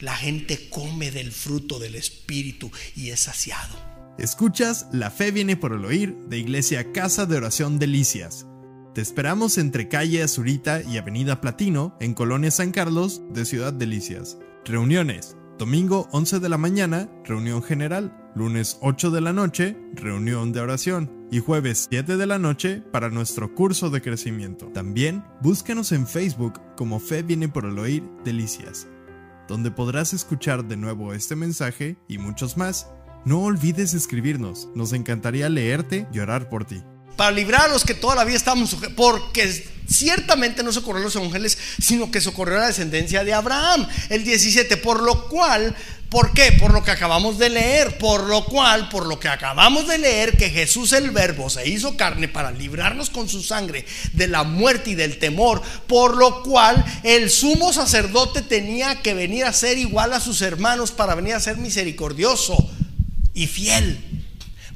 la 0.00 0.14
gente 0.14 0.68
come 0.70 1.10
del 1.10 1.32
fruto 1.32 1.78
del 1.78 1.94
Espíritu 1.94 2.70
y 2.94 3.10
es 3.10 3.20
saciado. 3.20 3.74
Escuchas 4.18 4.86
La 4.92 5.10
fe 5.10 5.30
viene 5.30 5.56
por 5.56 5.72
el 5.72 5.84
oír 5.84 6.16
de 6.28 6.38
Iglesia 6.38 6.92
Casa 6.92 7.26
de 7.26 7.36
Oración 7.36 7.78
Delicias. 7.78 8.46
Te 8.94 9.02
esperamos 9.02 9.58
entre 9.58 9.88
calle 9.88 10.22
Azurita 10.22 10.80
y 10.82 10.96
Avenida 10.96 11.42
Platino, 11.42 11.96
en 12.00 12.14
Colonia 12.14 12.50
San 12.50 12.72
Carlos, 12.72 13.20
de 13.30 13.44
Ciudad 13.44 13.74
Delicias. 13.74 14.38
Reuniones, 14.64 15.36
Domingo 15.58 16.08
11 16.12 16.40
de 16.40 16.48
la 16.48 16.58
mañana, 16.58 17.10
reunión 17.24 17.62
general. 17.62 18.14
Lunes 18.34 18.78
8 18.82 19.10
de 19.10 19.20
la 19.22 19.32
noche, 19.32 19.76
reunión 19.94 20.52
de 20.52 20.60
oración. 20.60 21.28
Y 21.30 21.40
jueves 21.40 21.88
7 21.90 22.16
de 22.16 22.26
la 22.26 22.38
noche 22.38 22.82
para 22.92 23.10
nuestro 23.10 23.54
curso 23.54 23.90
de 23.90 24.00
crecimiento. 24.00 24.66
También 24.68 25.24
búscanos 25.40 25.92
en 25.92 26.06
Facebook 26.06 26.60
como 26.76 27.00
Fe 27.00 27.22
viene 27.22 27.48
por 27.48 27.64
el 27.64 27.78
oír 27.78 28.02
Delicias, 28.24 28.86
donde 29.48 29.70
podrás 29.70 30.12
escuchar 30.12 30.64
de 30.64 30.76
nuevo 30.76 31.12
este 31.12 31.36
mensaje 31.36 31.96
y 32.08 32.18
muchos 32.18 32.56
más. 32.56 32.88
No 33.24 33.42
olvides 33.42 33.94
escribirnos, 33.94 34.68
nos 34.74 34.92
encantaría 34.92 35.48
leerte 35.48 36.06
y 36.12 36.18
orar 36.18 36.48
por 36.48 36.64
ti 36.64 36.82
para 37.16 37.30
librar 37.30 37.62
a 37.62 37.68
los 37.68 37.84
que 37.84 37.94
toda 37.94 38.14
la 38.14 38.24
vida 38.24 38.36
estamos 38.36 38.76
porque 38.94 39.66
ciertamente 39.88 40.62
no 40.62 40.72
socorrió 40.72 41.00
a 41.00 41.04
los 41.04 41.16
ángeles, 41.16 41.58
sino 41.80 42.10
que 42.10 42.20
socorrió 42.20 42.56
a 42.58 42.60
la 42.60 42.66
descendencia 42.66 43.24
de 43.24 43.32
Abraham. 43.32 43.88
El 44.10 44.24
17, 44.24 44.76
por 44.76 45.02
lo 45.02 45.28
cual, 45.28 45.74
¿por 46.10 46.32
qué? 46.32 46.52
Por 46.52 46.72
lo 46.72 46.82
que 46.82 46.90
acabamos 46.90 47.38
de 47.38 47.50
leer, 47.50 47.98
por 47.98 48.24
lo 48.24 48.44
cual, 48.44 48.88
por 48.88 49.06
lo 49.06 49.18
que 49.18 49.28
acabamos 49.28 49.86
de 49.86 49.98
leer, 49.98 50.36
que 50.36 50.50
Jesús 50.50 50.92
el 50.92 51.10
Verbo 51.10 51.50
se 51.50 51.68
hizo 51.68 51.96
carne 51.96 52.28
para 52.28 52.50
librarnos 52.50 53.10
con 53.10 53.28
su 53.28 53.42
sangre 53.42 53.84
de 54.12 54.28
la 54.28 54.42
muerte 54.44 54.90
y 54.90 54.94
del 54.94 55.18
temor, 55.18 55.62
por 55.86 56.16
lo 56.16 56.42
cual 56.42 56.84
el 57.02 57.30
sumo 57.30 57.72
sacerdote 57.72 58.42
tenía 58.42 59.02
que 59.02 59.14
venir 59.14 59.44
a 59.44 59.52
ser 59.52 59.78
igual 59.78 60.12
a 60.12 60.20
sus 60.20 60.42
hermanos 60.42 60.92
para 60.92 61.14
venir 61.14 61.34
a 61.34 61.40
ser 61.40 61.56
misericordioso 61.56 62.56
y 63.34 63.46
fiel. 63.46 63.98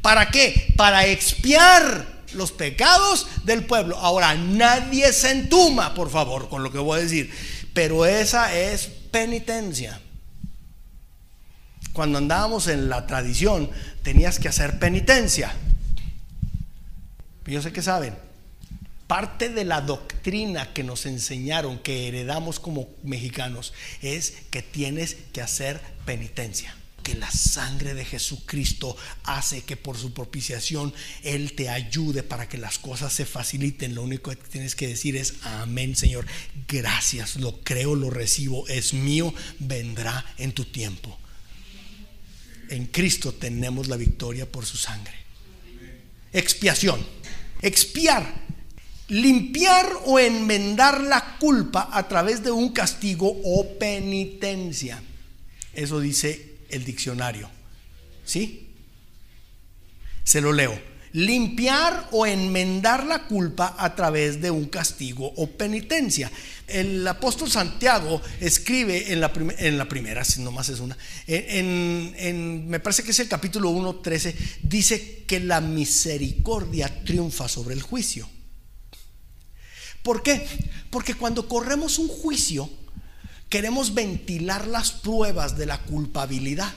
¿Para 0.02 0.30
qué? 0.30 0.72
Para 0.76 1.06
expiar 1.06 2.20
los 2.32 2.52
pecados 2.52 3.26
del 3.44 3.64
pueblo. 3.64 3.98
Ahora, 3.98 4.34
nadie 4.34 5.12
se 5.12 5.30
entuma, 5.30 5.94
por 5.94 6.10
favor, 6.10 6.48
con 6.48 6.62
lo 6.62 6.72
que 6.72 6.78
voy 6.78 6.98
a 6.98 7.02
decir. 7.02 7.30
Pero 7.74 8.06
esa 8.06 8.54
es 8.54 8.88
penitencia. 9.10 10.00
Cuando 11.92 12.18
andábamos 12.18 12.68
en 12.68 12.88
la 12.88 13.06
tradición, 13.06 13.70
tenías 14.02 14.38
que 14.38 14.48
hacer 14.48 14.78
penitencia. 14.78 15.52
Yo 17.46 17.60
sé 17.62 17.72
que 17.72 17.82
saben. 17.82 18.14
Parte 19.06 19.48
de 19.48 19.64
la 19.64 19.80
doctrina 19.80 20.72
que 20.72 20.84
nos 20.84 21.04
enseñaron, 21.04 21.80
que 21.80 22.06
heredamos 22.06 22.60
como 22.60 22.88
mexicanos, 23.02 23.72
es 24.02 24.34
que 24.50 24.62
tienes 24.62 25.16
que 25.32 25.42
hacer 25.42 25.80
penitencia 26.04 26.76
que 27.02 27.14
la 27.14 27.30
sangre 27.30 27.94
de 27.94 28.04
Jesucristo 28.04 28.96
hace 29.24 29.62
que 29.62 29.76
por 29.76 29.96
su 29.96 30.12
propiciación 30.12 30.92
Él 31.22 31.54
te 31.54 31.68
ayude 31.68 32.22
para 32.22 32.48
que 32.48 32.58
las 32.58 32.78
cosas 32.78 33.12
se 33.12 33.24
faciliten. 33.24 33.94
Lo 33.94 34.02
único 34.02 34.30
que 34.30 34.36
tienes 34.36 34.74
que 34.74 34.88
decir 34.88 35.16
es, 35.16 35.34
amén 35.42 35.96
Señor, 35.96 36.26
gracias, 36.68 37.36
lo 37.36 37.60
creo, 37.62 37.94
lo 37.94 38.10
recibo, 38.10 38.68
es 38.68 38.94
mío, 38.94 39.34
vendrá 39.58 40.24
en 40.38 40.52
tu 40.52 40.64
tiempo. 40.64 41.18
En 42.70 42.86
Cristo 42.86 43.32
tenemos 43.34 43.88
la 43.88 43.96
victoria 43.96 44.50
por 44.50 44.64
su 44.64 44.76
sangre. 44.76 45.14
Expiación. 46.32 47.04
Expiar. 47.60 48.48
Limpiar 49.08 49.90
o 50.04 50.20
enmendar 50.20 51.00
la 51.02 51.36
culpa 51.38 51.88
a 51.92 52.06
través 52.06 52.44
de 52.44 52.52
un 52.52 52.72
castigo 52.72 53.40
o 53.44 53.76
penitencia. 53.76 55.02
Eso 55.74 55.98
dice 55.98 56.58
el 56.68 56.84
diccionario. 56.84 57.50
¿Sí? 58.24 58.68
Se 60.22 60.40
lo 60.40 60.52
leo. 60.52 60.89
Limpiar 61.12 62.08
o 62.12 62.24
enmendar 62.24 63.04
la 63.04 63.26
culpa 63.26 63.74
a 63.78 63.94
través 63.94 64.40
de 64.40 64.50
un 64.50 64.66
castigo 64.66 65.32
o 65.36 65.46
penitencia. 65.48 66.30
El 66.66 67.06
apóstol 67.06 67.50
Santiago 67.50 68.22
escribe 68.40 69.12
en 69.12 69.20
la, 69.20 69.32
primera, 69.88 70.24
si 70.24 70.40
nomás 70.40 70.68
es 70.68 70.78
una, 70.78 70.96
en, 71.26 72.68
me 72.68 72.78
parece 72.78 73.02
que 73.02 73.10
es 73.10 73.18
el 73.18 73.28
capítulo 73.28 73.70
1, 73.70 73.96
13, 73.96 74.36
dice 74.62 75.24
que 75.26 75.40
la 75.40 75.60
misericordia 75.60 77.04
triunfa 77.04 77.48
sobre 77.48 77.74
el 77.74 77.82
juicio. 77.82 78.28
¿Por 80.02 80.22
qué? 80.22 80.46
Porque 80.90 81.14
cuando 81.14 81.48
corremos 81.48 81.98
un 81.98 82.08
juicio, 82.08 82.70
queremos 83.48 83.94
ventilar 83.94 84.66
las 84.66 84.92
pruebas 84.92 85.58
de 85.58 85.66
la 85.66 85.82
culpabilidad. 85.82 86.72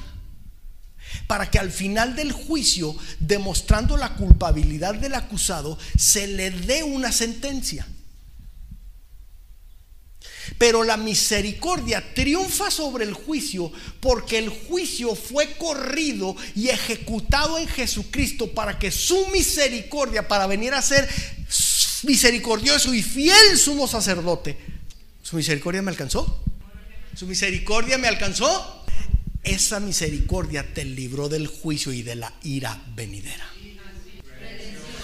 Para 1.27 1.49
que 1.49 1.59
al 1.59 1.71
final 1.71 2.15
del 2.15 2.31
juicio, 2.31 2.95
demostrando 3.19 3.97
la 3.97 4.15
culpabilidad 4.15 4.95
del 4.95 5.15
acusado, 5.15 5.77
se 5.97 6.27
le 6.27 6.51
dé 6.51 6.83
una 6.83 7.11
sentencia. 7.11 7.87
Pero 10.57 10.83
la 10.83 10.97
misericordia 10.97 12.13
triunfa 12.13 12.69
sobre 12.69 13.05
el 13.05 13.13
juicio 13.13 13.71
porque 13.99 14.37
el 14.37 14.49
juicio 14.49 15.15
fue 15.15 15.53
corrido 15.53 16.35
y 16.55 16.69
ejecutado 16.69 17.57
en 17.57 17.67
Jesucristo 17.67 18.51
para 18.51 18.77
que 18.77 18.91
su 18.91 19.27
misericordia, 19.27 20.27
para 20.27 20.47
venir 20.47 20.73
a 20.73 20.81
ser 20.81 21.09
misericordioso 22.03 22.93
y 22.93 23.01
fiel 23.01 23.57
sumo 23.57 23.87
sacerdote, 23.87 24.57
su 25.21 25.37
misericordia 25.37 25.81
me 25.81 25.91
alcanzó. 25.91 26.43
Su 27.15 27.27
misericordia 27.27 27.97
me 27.97 28.07
alcanzó. 28.07 28.82
Esa 29.43 29.79
misericordia 29.79 30.73
te 30.73 30.85
libró 30.85 31.27
del 31.27 31.47
juicio 31.47 31.91
y 31.91 32.01
de 32.01 32.15
la 32.15 32.33
ira 32.43 32.81
venidera. 32.95 33.49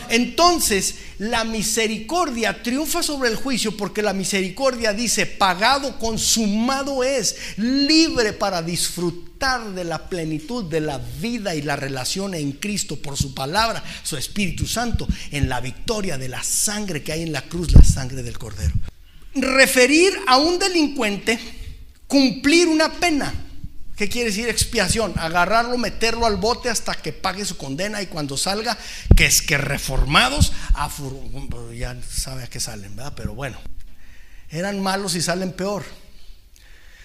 Entonces, 0.10 0.96
la 1.20 1.44
misericordia 1.44 2.64
triunfa 2.64 3.04
sobre 3.04 3.30
el 3.30 3.36
juicio 3.36 3.78
porque 3.78 4.02
la 4.02 4.14
misericordia 4.14 4.92
dice, 4.92 5.28
pagado, 5.28 6.00
consumado 6.00 7.04
es, 7.04 7.36
libre 7.58 8.34
para 8.34 8.64
disfrutar 8.64 9.74
de 9.74 9.84
la 9.84 10.10
plenitud 10.10 10.66
de 10.66 10.82
la 10.82 10.98
vida 10.98 11.54
y 11.56 11.62
la 11.62 11.76
relación 11.76 12.34
en 12.34 12.54
Cristo 12.54 12.96
por 12.98 13.18
su 13.18 13.36
palabra, 13.36 13.84
su 14.04 14.18
Espíritu 14.18 14.66
Santo, 14.66 15.08
en 15.32 15.48
la 15.48 15.62
victoria 15.62 16.18
de 16.18 16.28
la 16.28 16.44
sangre 16.44 17.04
que 17.04 17.12
hay 17.12 17.22
en 17.22 17.32
la 17.32 17.44
cruz, 17.44 17.72
la 17.72 17.84
sangre 17.84 18.24
del 18.24 18.38
Cordero. 18.38 18.74
Referir 19.36 20.12
a 20.28 20.38
un 20.38 20.58
delincuente 20.58 21.40
cumplir 22.08 22.68
una 22.68 22.92
pena. 22.92 23.32
¿Qué 24.00 24.08
quiere 24.08 24.30
decir 24.30 24.47
expiación? 24.47 25.14
Agarrarlo, 25.18 25.78
meterlo 25.78 26.26
al 26.26 26.38
bote 26.38 26.70
hasta 26.70 26.95
que 26.95 27.12
pague 27.12 27.43
su 27.43 27.58
condena 27.58 28.02
y 28.02 28.08
cuando 28.08 28.38
salga, 28.38 28.78
que 29.14 29.26
es 29.26 29.41
que 29.41 29.58
reformados, 29.58 30.54
a 30.74 30.89
ya 31.78 32.02
sabe 32.10 32.43
a 32.43 32.47
qué 32.47 32.62
salen, 32.62 32.95
¿verdad? 32.95 33.12
Pero 33.18 33.36
bueno, 33.36 33.60
eran 34.52 34.80
malos 34.80 35.16
y 35.16 35.22
salen 35.22 35.52
peor. 35.52 35.84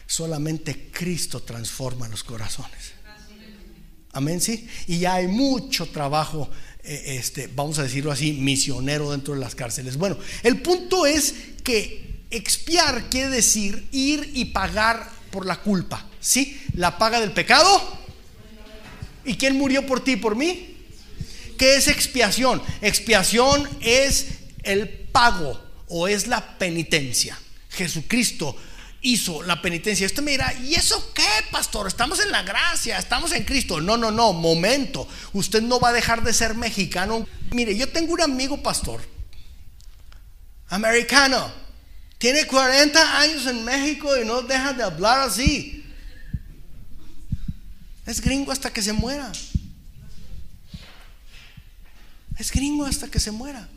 Solamente 0.07 0.88
Cristo 0.92 1.42
transforma 1.42 2.07
los 2.07 2.22
corazones. 2.22 2.92
Amén, 4.12 4.40
sí. 4.40 4.68
Y 4.86 5.01
ya 5.01 5.14
hay 5.14 5.26
mucho 5.26 5.86
trabajo, 5.86 6.49
eh, 6.84 7.16
este, 7.18 7.49
vamos 7.49 7.80
a 7.80 7.82
decirlo 7.82 8.12
así, 8.12 8.34
misionero 8.34 9.11
dentro 9.11 9.34
de 9.34 9.40
las 9.40 9.57
cárceles. 9.57 9.97
Bueno, 9.97 10.16
el 10.45 10.62
punto 10.62 11.07
es 11.07 11.34
que 11.64 12.22
expiar 12.30 13.11
quiere 13.11 13.30
decir 13.30 13.88
ir 13.90 14.30
y 14.32 14.45
pagar 14.45 15.13
por 15.35 15.47
la 15.47 15.57
culpa. 15.57 16.07
¿Sí? 16.20 16.62
La 16.76 16.97
paga 16.97 17.18
del 17.18 17.32
pecado. 17.32 17.68
¿Y 19.24 19.35
quién 19.35 19.59
murió 19.59 19.85
por 19.85 20.05
ti 20.05 20.14
por 20.14 20.37
mí? 20.37 20.76
¿Qué 21.59 21.74
es 21.74 21.89
expiación? 21.89 22.62
Expiación 22.80 23.68
es 23.80 24.28
el 24.62 24.89
pago 24.89 25.61
o 25.89 26.07
es 26.07 26.28
la 26.28 26.57
penitencia. 26.57 27.37
Jesucristo 27.70 28.57
hizo 29.01 29.43
la 29.43 29.61
penitencia. 29.61 30.07
Usted 30.07 30.22
me 30.22 30.30
dirá, 30.30 30.55
¿y 30.62 30.74
eso 30.74 31.12
qué, 31.12 31.28
pastor? 31.51 31.89
Estamos 31.89 32.20
en 32.20 32.30
la 32.30 32.45
gracia, 32.45 32.97
estamos 32.97 33.32
en 33.32 33.43
Cristo. 33.43 33.80
No, 33.80 33.97
no, 33.97 34.12
no, 34.12 34.32
momento. 34.32 35.09
Usted 35.32 35.62
no 35.62 35.80
va 35.80 35.89
a 35.89 35.93
dejar 35.93 36.22
de 36.22 36.32
ser 36.32 36.55
mexicano. 36.55 37.26
Mire, 37.51 37.76
yo 37.76 37.89
tengo 37.89 38.12
un 38.12 38.20
amigo 38.20 38.62
pastor, 38.62 39.01
americano, 40.68 41.63
tiene 42.18 42.46
40 42.46 43.18
años 43.20 43.46
en 43.46 43.64
México 43.64 44.16
y 44.16 44.24
no 44.24 44.42
deja 44.42 44.72
de 44.72 44.82
hablar 44.82 45.20
así. 45.20 45.84
Es 48.06 48.20
gringo 48.20 48.52
hasta 48.52 48.72
que 48.72 48.82
se 48.82 48.92
muera. 48.92 49.30
Es 52.38 52.50
gringo 52.50 52.84
hasta 52.84 53.08
que 53.08 53.20
se 53.20 53.30
muera. 53.30 53.68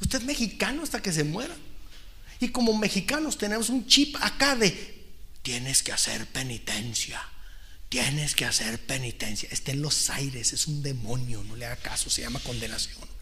Usted 0.00 0.18
es 0.18 0.24
mexicano 0.24 0.82
hasta 0.82 1.00
que 1.00 1.12
se 1.12 1.24
muera. 1.24 1.54
Y 2.40 2.48
como 2.48 2.76
mexicanos 2.76 3.36
tenemos 3.36 3.68
un 3.68 3.86
chip 3.86 4.16
acá 4.20 4.56
de 4.56 5.04
tienes 5.42 5.82
que 5.82 5.92
hacer 5.92 6.26
penitencia. 6.26 7.22
Tienes 7.88 8.34
que 8.34 8.46
hacer 8.46 8.78
penitencia. 8.86 9.48
Está 9.50 9.72
en 9.72 9.82
los 9.82 10.10
aires, 10.10 10.52
es 10.52 10.66
un 10.66 10.82
demonio, 10.82 11.42
no 11.44 11.56
le 11.56 11.66
haga 11.66 11.76
caso, 11.76 12.08
se 12.08 12.22
llama 12.22 12.40
condenación 12.40 13.19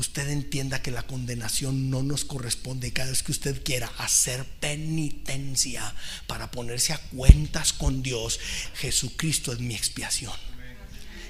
usted 0.00 0.30
entienda 0.30 0.82
que 0.82 0.90
la 0.90 1.02
condenación 1.02 1.90
no 1.90 2.02
nos 2.02 2.24
corresponde 2.24 2.92
cada 2.92 3.10
vez 3.10 3.22
que 3.22 3.32
usted 3.32 3.62
quiera 3.62 3.92
hacer 3.98 4.44
penitencia 4.58 5.94
para 6.26 6.50
ponerse 6.50 6.94
a 6.94 6.98
cuentas 6.98 7.74
con 7.74 8.02
Dios, 8.02 8.40
Jesucristo 8.76 9.52
es 9.52 9.60
mi 9.60 9.74
expiación. 9.74 10.32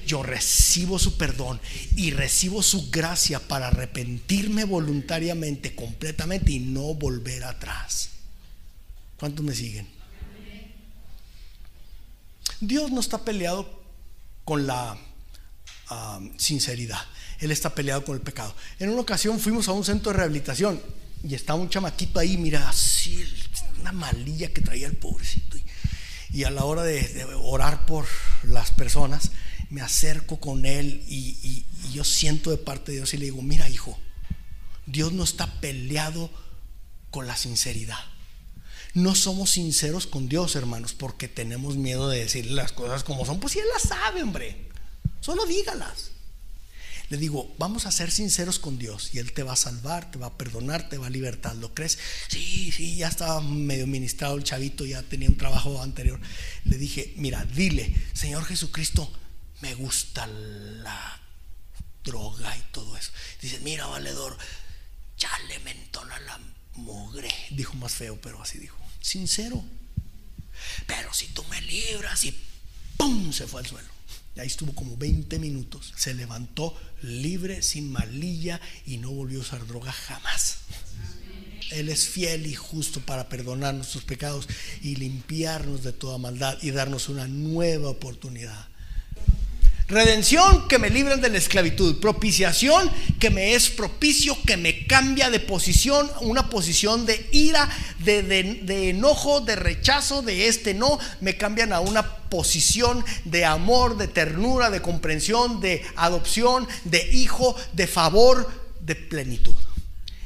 Yo 0.06 0.22
recibo 0.22 0.98
su 0.98 1.18
perdón 1.18 1.60
y 1.96 2.12
recibo 2.12 2.62
su 2.62 2.90
gracia 2.90 3.40
para 3.40 3.68
arrepentirme 3.68 4.64
voluntariamente, 4.64 5.74
completamente 5.74 6.52
y 6.52 6.60
no 6.60 6.94
volver 6.94 7.44
atrás. 7.44 8.10
¿Cuántos 9.18 9.44
me 9.44 9.54
siguen? 9.54 9.86
Dios 12.60 12.90
no 12.92 13.00
está 13.00 13.24
peleado 13.24 13.82
con 14.44 14.66
la 14.66 14.96
ah, 15.88 16.20
sinceridad. 16.38 17.04
Él 17.40 17.50
está 17.50 17.74
peleado 17.74 18.04
con 18.04 18.14
el 18.14 18.22
pecado. 18.22 18.54
En 18.78 18.90
una 18.90 19.00
ocasión 19.00 19.40
fuimos 19.40 19.68
a 19.68 19.72
un 19.72 19.84
centro 19.84 20.12
de 20.12 20.18
rehabilitación 20.18 20.80
y 21.22 21.34
estaba 21.34 21.60
un 21.60 21.68
chamaquito 21.68 22.20
ahí, 22.20 22.36
mira, 22.36 22.68
así, 22.68 23.24
una 23.80 23.92
malilla 23.92 24.52
que 24.52 24.60
traía 24.60 24.86
el 24.86 24.96
pobrecito. 24.96 25.56
Y, 26.32 26.44
a 26.44 26.50
la 26.50 26.64
hora 26.64 26.82
de, 26.82 27.26
orar 27.42 27.86
por 27.86 28.06
las 28.44 28.70
personas, 28.70 29.32
me 29.68 29.80
acerco 29.80 30.38
con 30.38 30.64
él 30.64 31.02
y, 31.08 31.36
y 31.42 31.92
yo 31.92 32.04
siento 32.04 32.50
de 32.50 32.56
parte 32.56 32.92
de 32.92 32.98
Dios 32.98 33.14
y 33.14 33.16
le 33.16 33.24
digo, 33.26 33.42
mira 33.42 33.68
hijo, 33.68 33.98
Dios 34.86 35.12
no 35.12 35.24
está 35.24 35.60
peleado 35.60 36.30
con 37.10 37.26
la 37.26 37.36
sinceridad. 37.36 37.98
No 38.92 39.14
somos 39.14 39.50
sinceros 39.50 40.06
con 40.06 40.28
Dios, 40.28 40.56
hermanos, 40.56 40.94
porque 40.94 41.28
tenemos 41.28 41.76
miedo 41.76 42.08
de 42.08 42.20
decirle 42.20 42.54
las 42.54 42.72
cosas 42.72 43.04
como 43.04 43.24
son. 43.24 43.38
Pues 43.38 43.52
si 43.52 43.60
Él 43.60 43.66
las 43.72 43.82
sabe, 43.82 44.22
hombre. 44.22 44.68
Solo 45.20 45.46
dígalas. 45.46 46.10
Le 47.10 47.16
digo, 47.16 47.52
vamos 47.58 47.86
a 47.86 47.90
ser 47.90 48.12
sinceros 48.12 48.60
con 48.60 48.78
Dios 48.78 49.10
y 49.12 49.18
Él 49.18 49.32
te 49.32 49.42
va 49.42 49.54
a 49.54 49.56
salvar, 49.56 50.12
te 50.12 50.18
va 50.18 50.28
a 50.28 50.38
perdonar, 50.38 50.88
te 50.88 50.96
va 50.96 51.08
a 51.08 51.10
libertar. 51.10 51.56
¿Lo 51.56 51.74
crees? 51.74 51.98
Sí, 52.28 52.70
sí, 52.70 52.96
ya 52.96 53.08
estaba 53.08 53.40
medio 53.40 53.88
ministrado 53.88 54.36
el 54.36 54.44
chavito, 54.44 54.86
ya 54.86 55.02
tenía 55.02 55.28
un 55.28 55.36
trabajo 55.36 55.82
anterior. 55.82 56.20
Le 56.64 56.78
dije, 56.78 57.12
mira, 57.16 57.44
dile, 57.44 57.92
Señor 58.12 58.44
Jesucristo, 58.44 59.12
me 59.60 59.74
gusta 59.74 60.28
la 60.28 61.20
droga 62.04 62.56
y 62.56 62.62
todo 62.70 62.96
eso. 62.96 63.10
Dice, 63.42 63.58
mira, 63.58 63.86
valedor, 63.86 64.38
ya 65.18 65.30
le 65.48 65.58
mentona 65.58 66.16
la 66.20 66.38
mugre. 66.74 67.34
Dijo 67.50 67.74
más 67.74 67.92
feo, 67.92 68.20
pero 68.20 68.40
así 68.40 68.58
dijo. 68.58 68.78
Sincero. 69.00 69.64
Pero 70.86 71.12
si 71.12 71.26
tú 71.26 71.42
me 71.44 71.60
libras 71.62 72.24
y 72.24 72.38
¡pum! 72.96 73.32
se 73.32 73.48
fue 73.48 73.62
al 73.62 73.66
suelo. 73.66 73.88
Y 74.36 74.40
ahí 74.40 74.46
estuvo 74.46 74.74
como 74.74 74.96
20 74.96 75.38
minutos. 75.38 75.92
Se 75.96 76.14
levantó 76.14 76.76
libre, 77.02 77.62
sin 77.62 77.90
malilla 77.90 78.60
y 78.86 78.98
no 78.98 79.10
volvió 79.10 79.38
a 79.38 79.42
usar 79.42 79.66
droga 79.66 79.92
jamás. 79.92 80.58
Él 81.70 81.88
es 81.88 82.08
fiel 82.08 82.46
y 82.46 82.54
justo 82.54 83.00
para 83.00 83.28
perdonar 83.28 83.74
nuestros 83.74 84.04
pecados 84.04 84.48
y 84.82 84.96
limpiarnos 84.96 85.84
de 85.84 85.92
toda 85.92 86.18
maldad 86.18 86.58
y 86.62 86.70
darnos 86.70 87.08
una 87.08 87.28
nueva 87.28 87.90
oportunidad. 87.90 88.69
Redención 89.90 90.68
que 90.68 90.78
me 90.78 90.88
libra 90.88 91.16
de 91.16 91.28
la 91.28 91.38
esclavitud. 91.38 91.98
Propiciación 91.98 92.88
que 93.18 93.28
me 93.28 93.54
es 93.54 93.70
propicio, 93.70 94.36
que 94.46 94.56
me 94.56 94.86
cambia 94.86 95.30
de 95.30 95.40
posición, 95.40 96.08
una 96.20 96.48
posición 96.48 97.06
de 97.06 97.28
ira, 97.32 97.68
de, 97.98 98.22
de, 98.22 98.90
enojo, 98.90 99.40
de 99.40 99.56
rechazo, 99.56 100.22
de 100.22 100.46
este 100.46 100.74
no, 100.74 101.00
me 101.20 101.36
cambian 101.36 101.72
a 101.72 101.80
una 101.80 102.06
posición 102.28 103.04
de 103.24 103.44
amor, 103.44 103.96
de 103.96 104.06
ternura, 104.06 104.70
de 104.70 104.80
comprensión, 104.80 105.60
de 105.60 105.82
adopción, 105.96 106.68
de 106.84 107.10
hijo, 107.12 107.56
de 107.72 107.88
favor, 107.88 108.48
de 108.82 108.94
plenitud. 108.94 109.56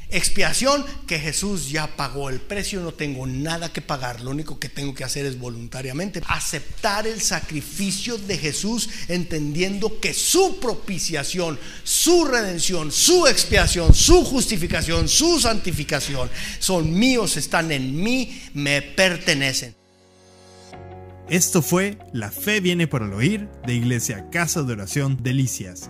Expiación 0.09 0.85
que 1.07 1.19
Jesús 1.19 1.69
ya 1.69 1.95
pagó 1.95 2.29
el 2.29 2.39
precio, 2.39 2.81
no 2.81 2.93
tengo 2.93 3.25
nada 3.25 3.73
que 3.73 3.81
pagar, 3.81 4.21
lo 4.21 4.31
único 4.31 4.59
que 4.59 4.69
tengo 4.69 4.93
que 4.93 5.03
hacer 5.03 5.25
es 5.25 5.39
voluntariamente 5.39 6.21
aceptar 6.27 7.07
el 7.07 7.21
sacrificio 7.21 8.17
de 8.17 8.37
Jesús 8.37 8.89
entendiendo 9.07 9.99
que 9.99 10.13
su 10.13 10.59
propiciación, 10.59 11.59
su 11.83 12.25
redención, 12.25 12.91
su 12.91 13.27
expiación, 13.27 13.93
su 13.93 14.23
justificación, 14.23 15.07
su 15.07 15.39
santificación 15.39 16.29
son 16.59 16.93
míos, 16.93 17.37
están 17.37 17.71
en 17.71 17.95
mí, 17.95 18.41
me 18.53 18.81
pertenecen. 18.81 19.75
Esto 21.29 21.63
fue 21.63 21.97
La 22.13 22.29
fe 22.29 22.59
viene 22.59 22.87
por 22.87 23.01
el 23.01 23.11
oír 23.13 23.49
de 23.65 23.73
Iglesia 23.73 24.29
Casa 24.29 24.61
de 24.61 24.73
Oración 24.73 25.23
Delicias. 25.23 25.89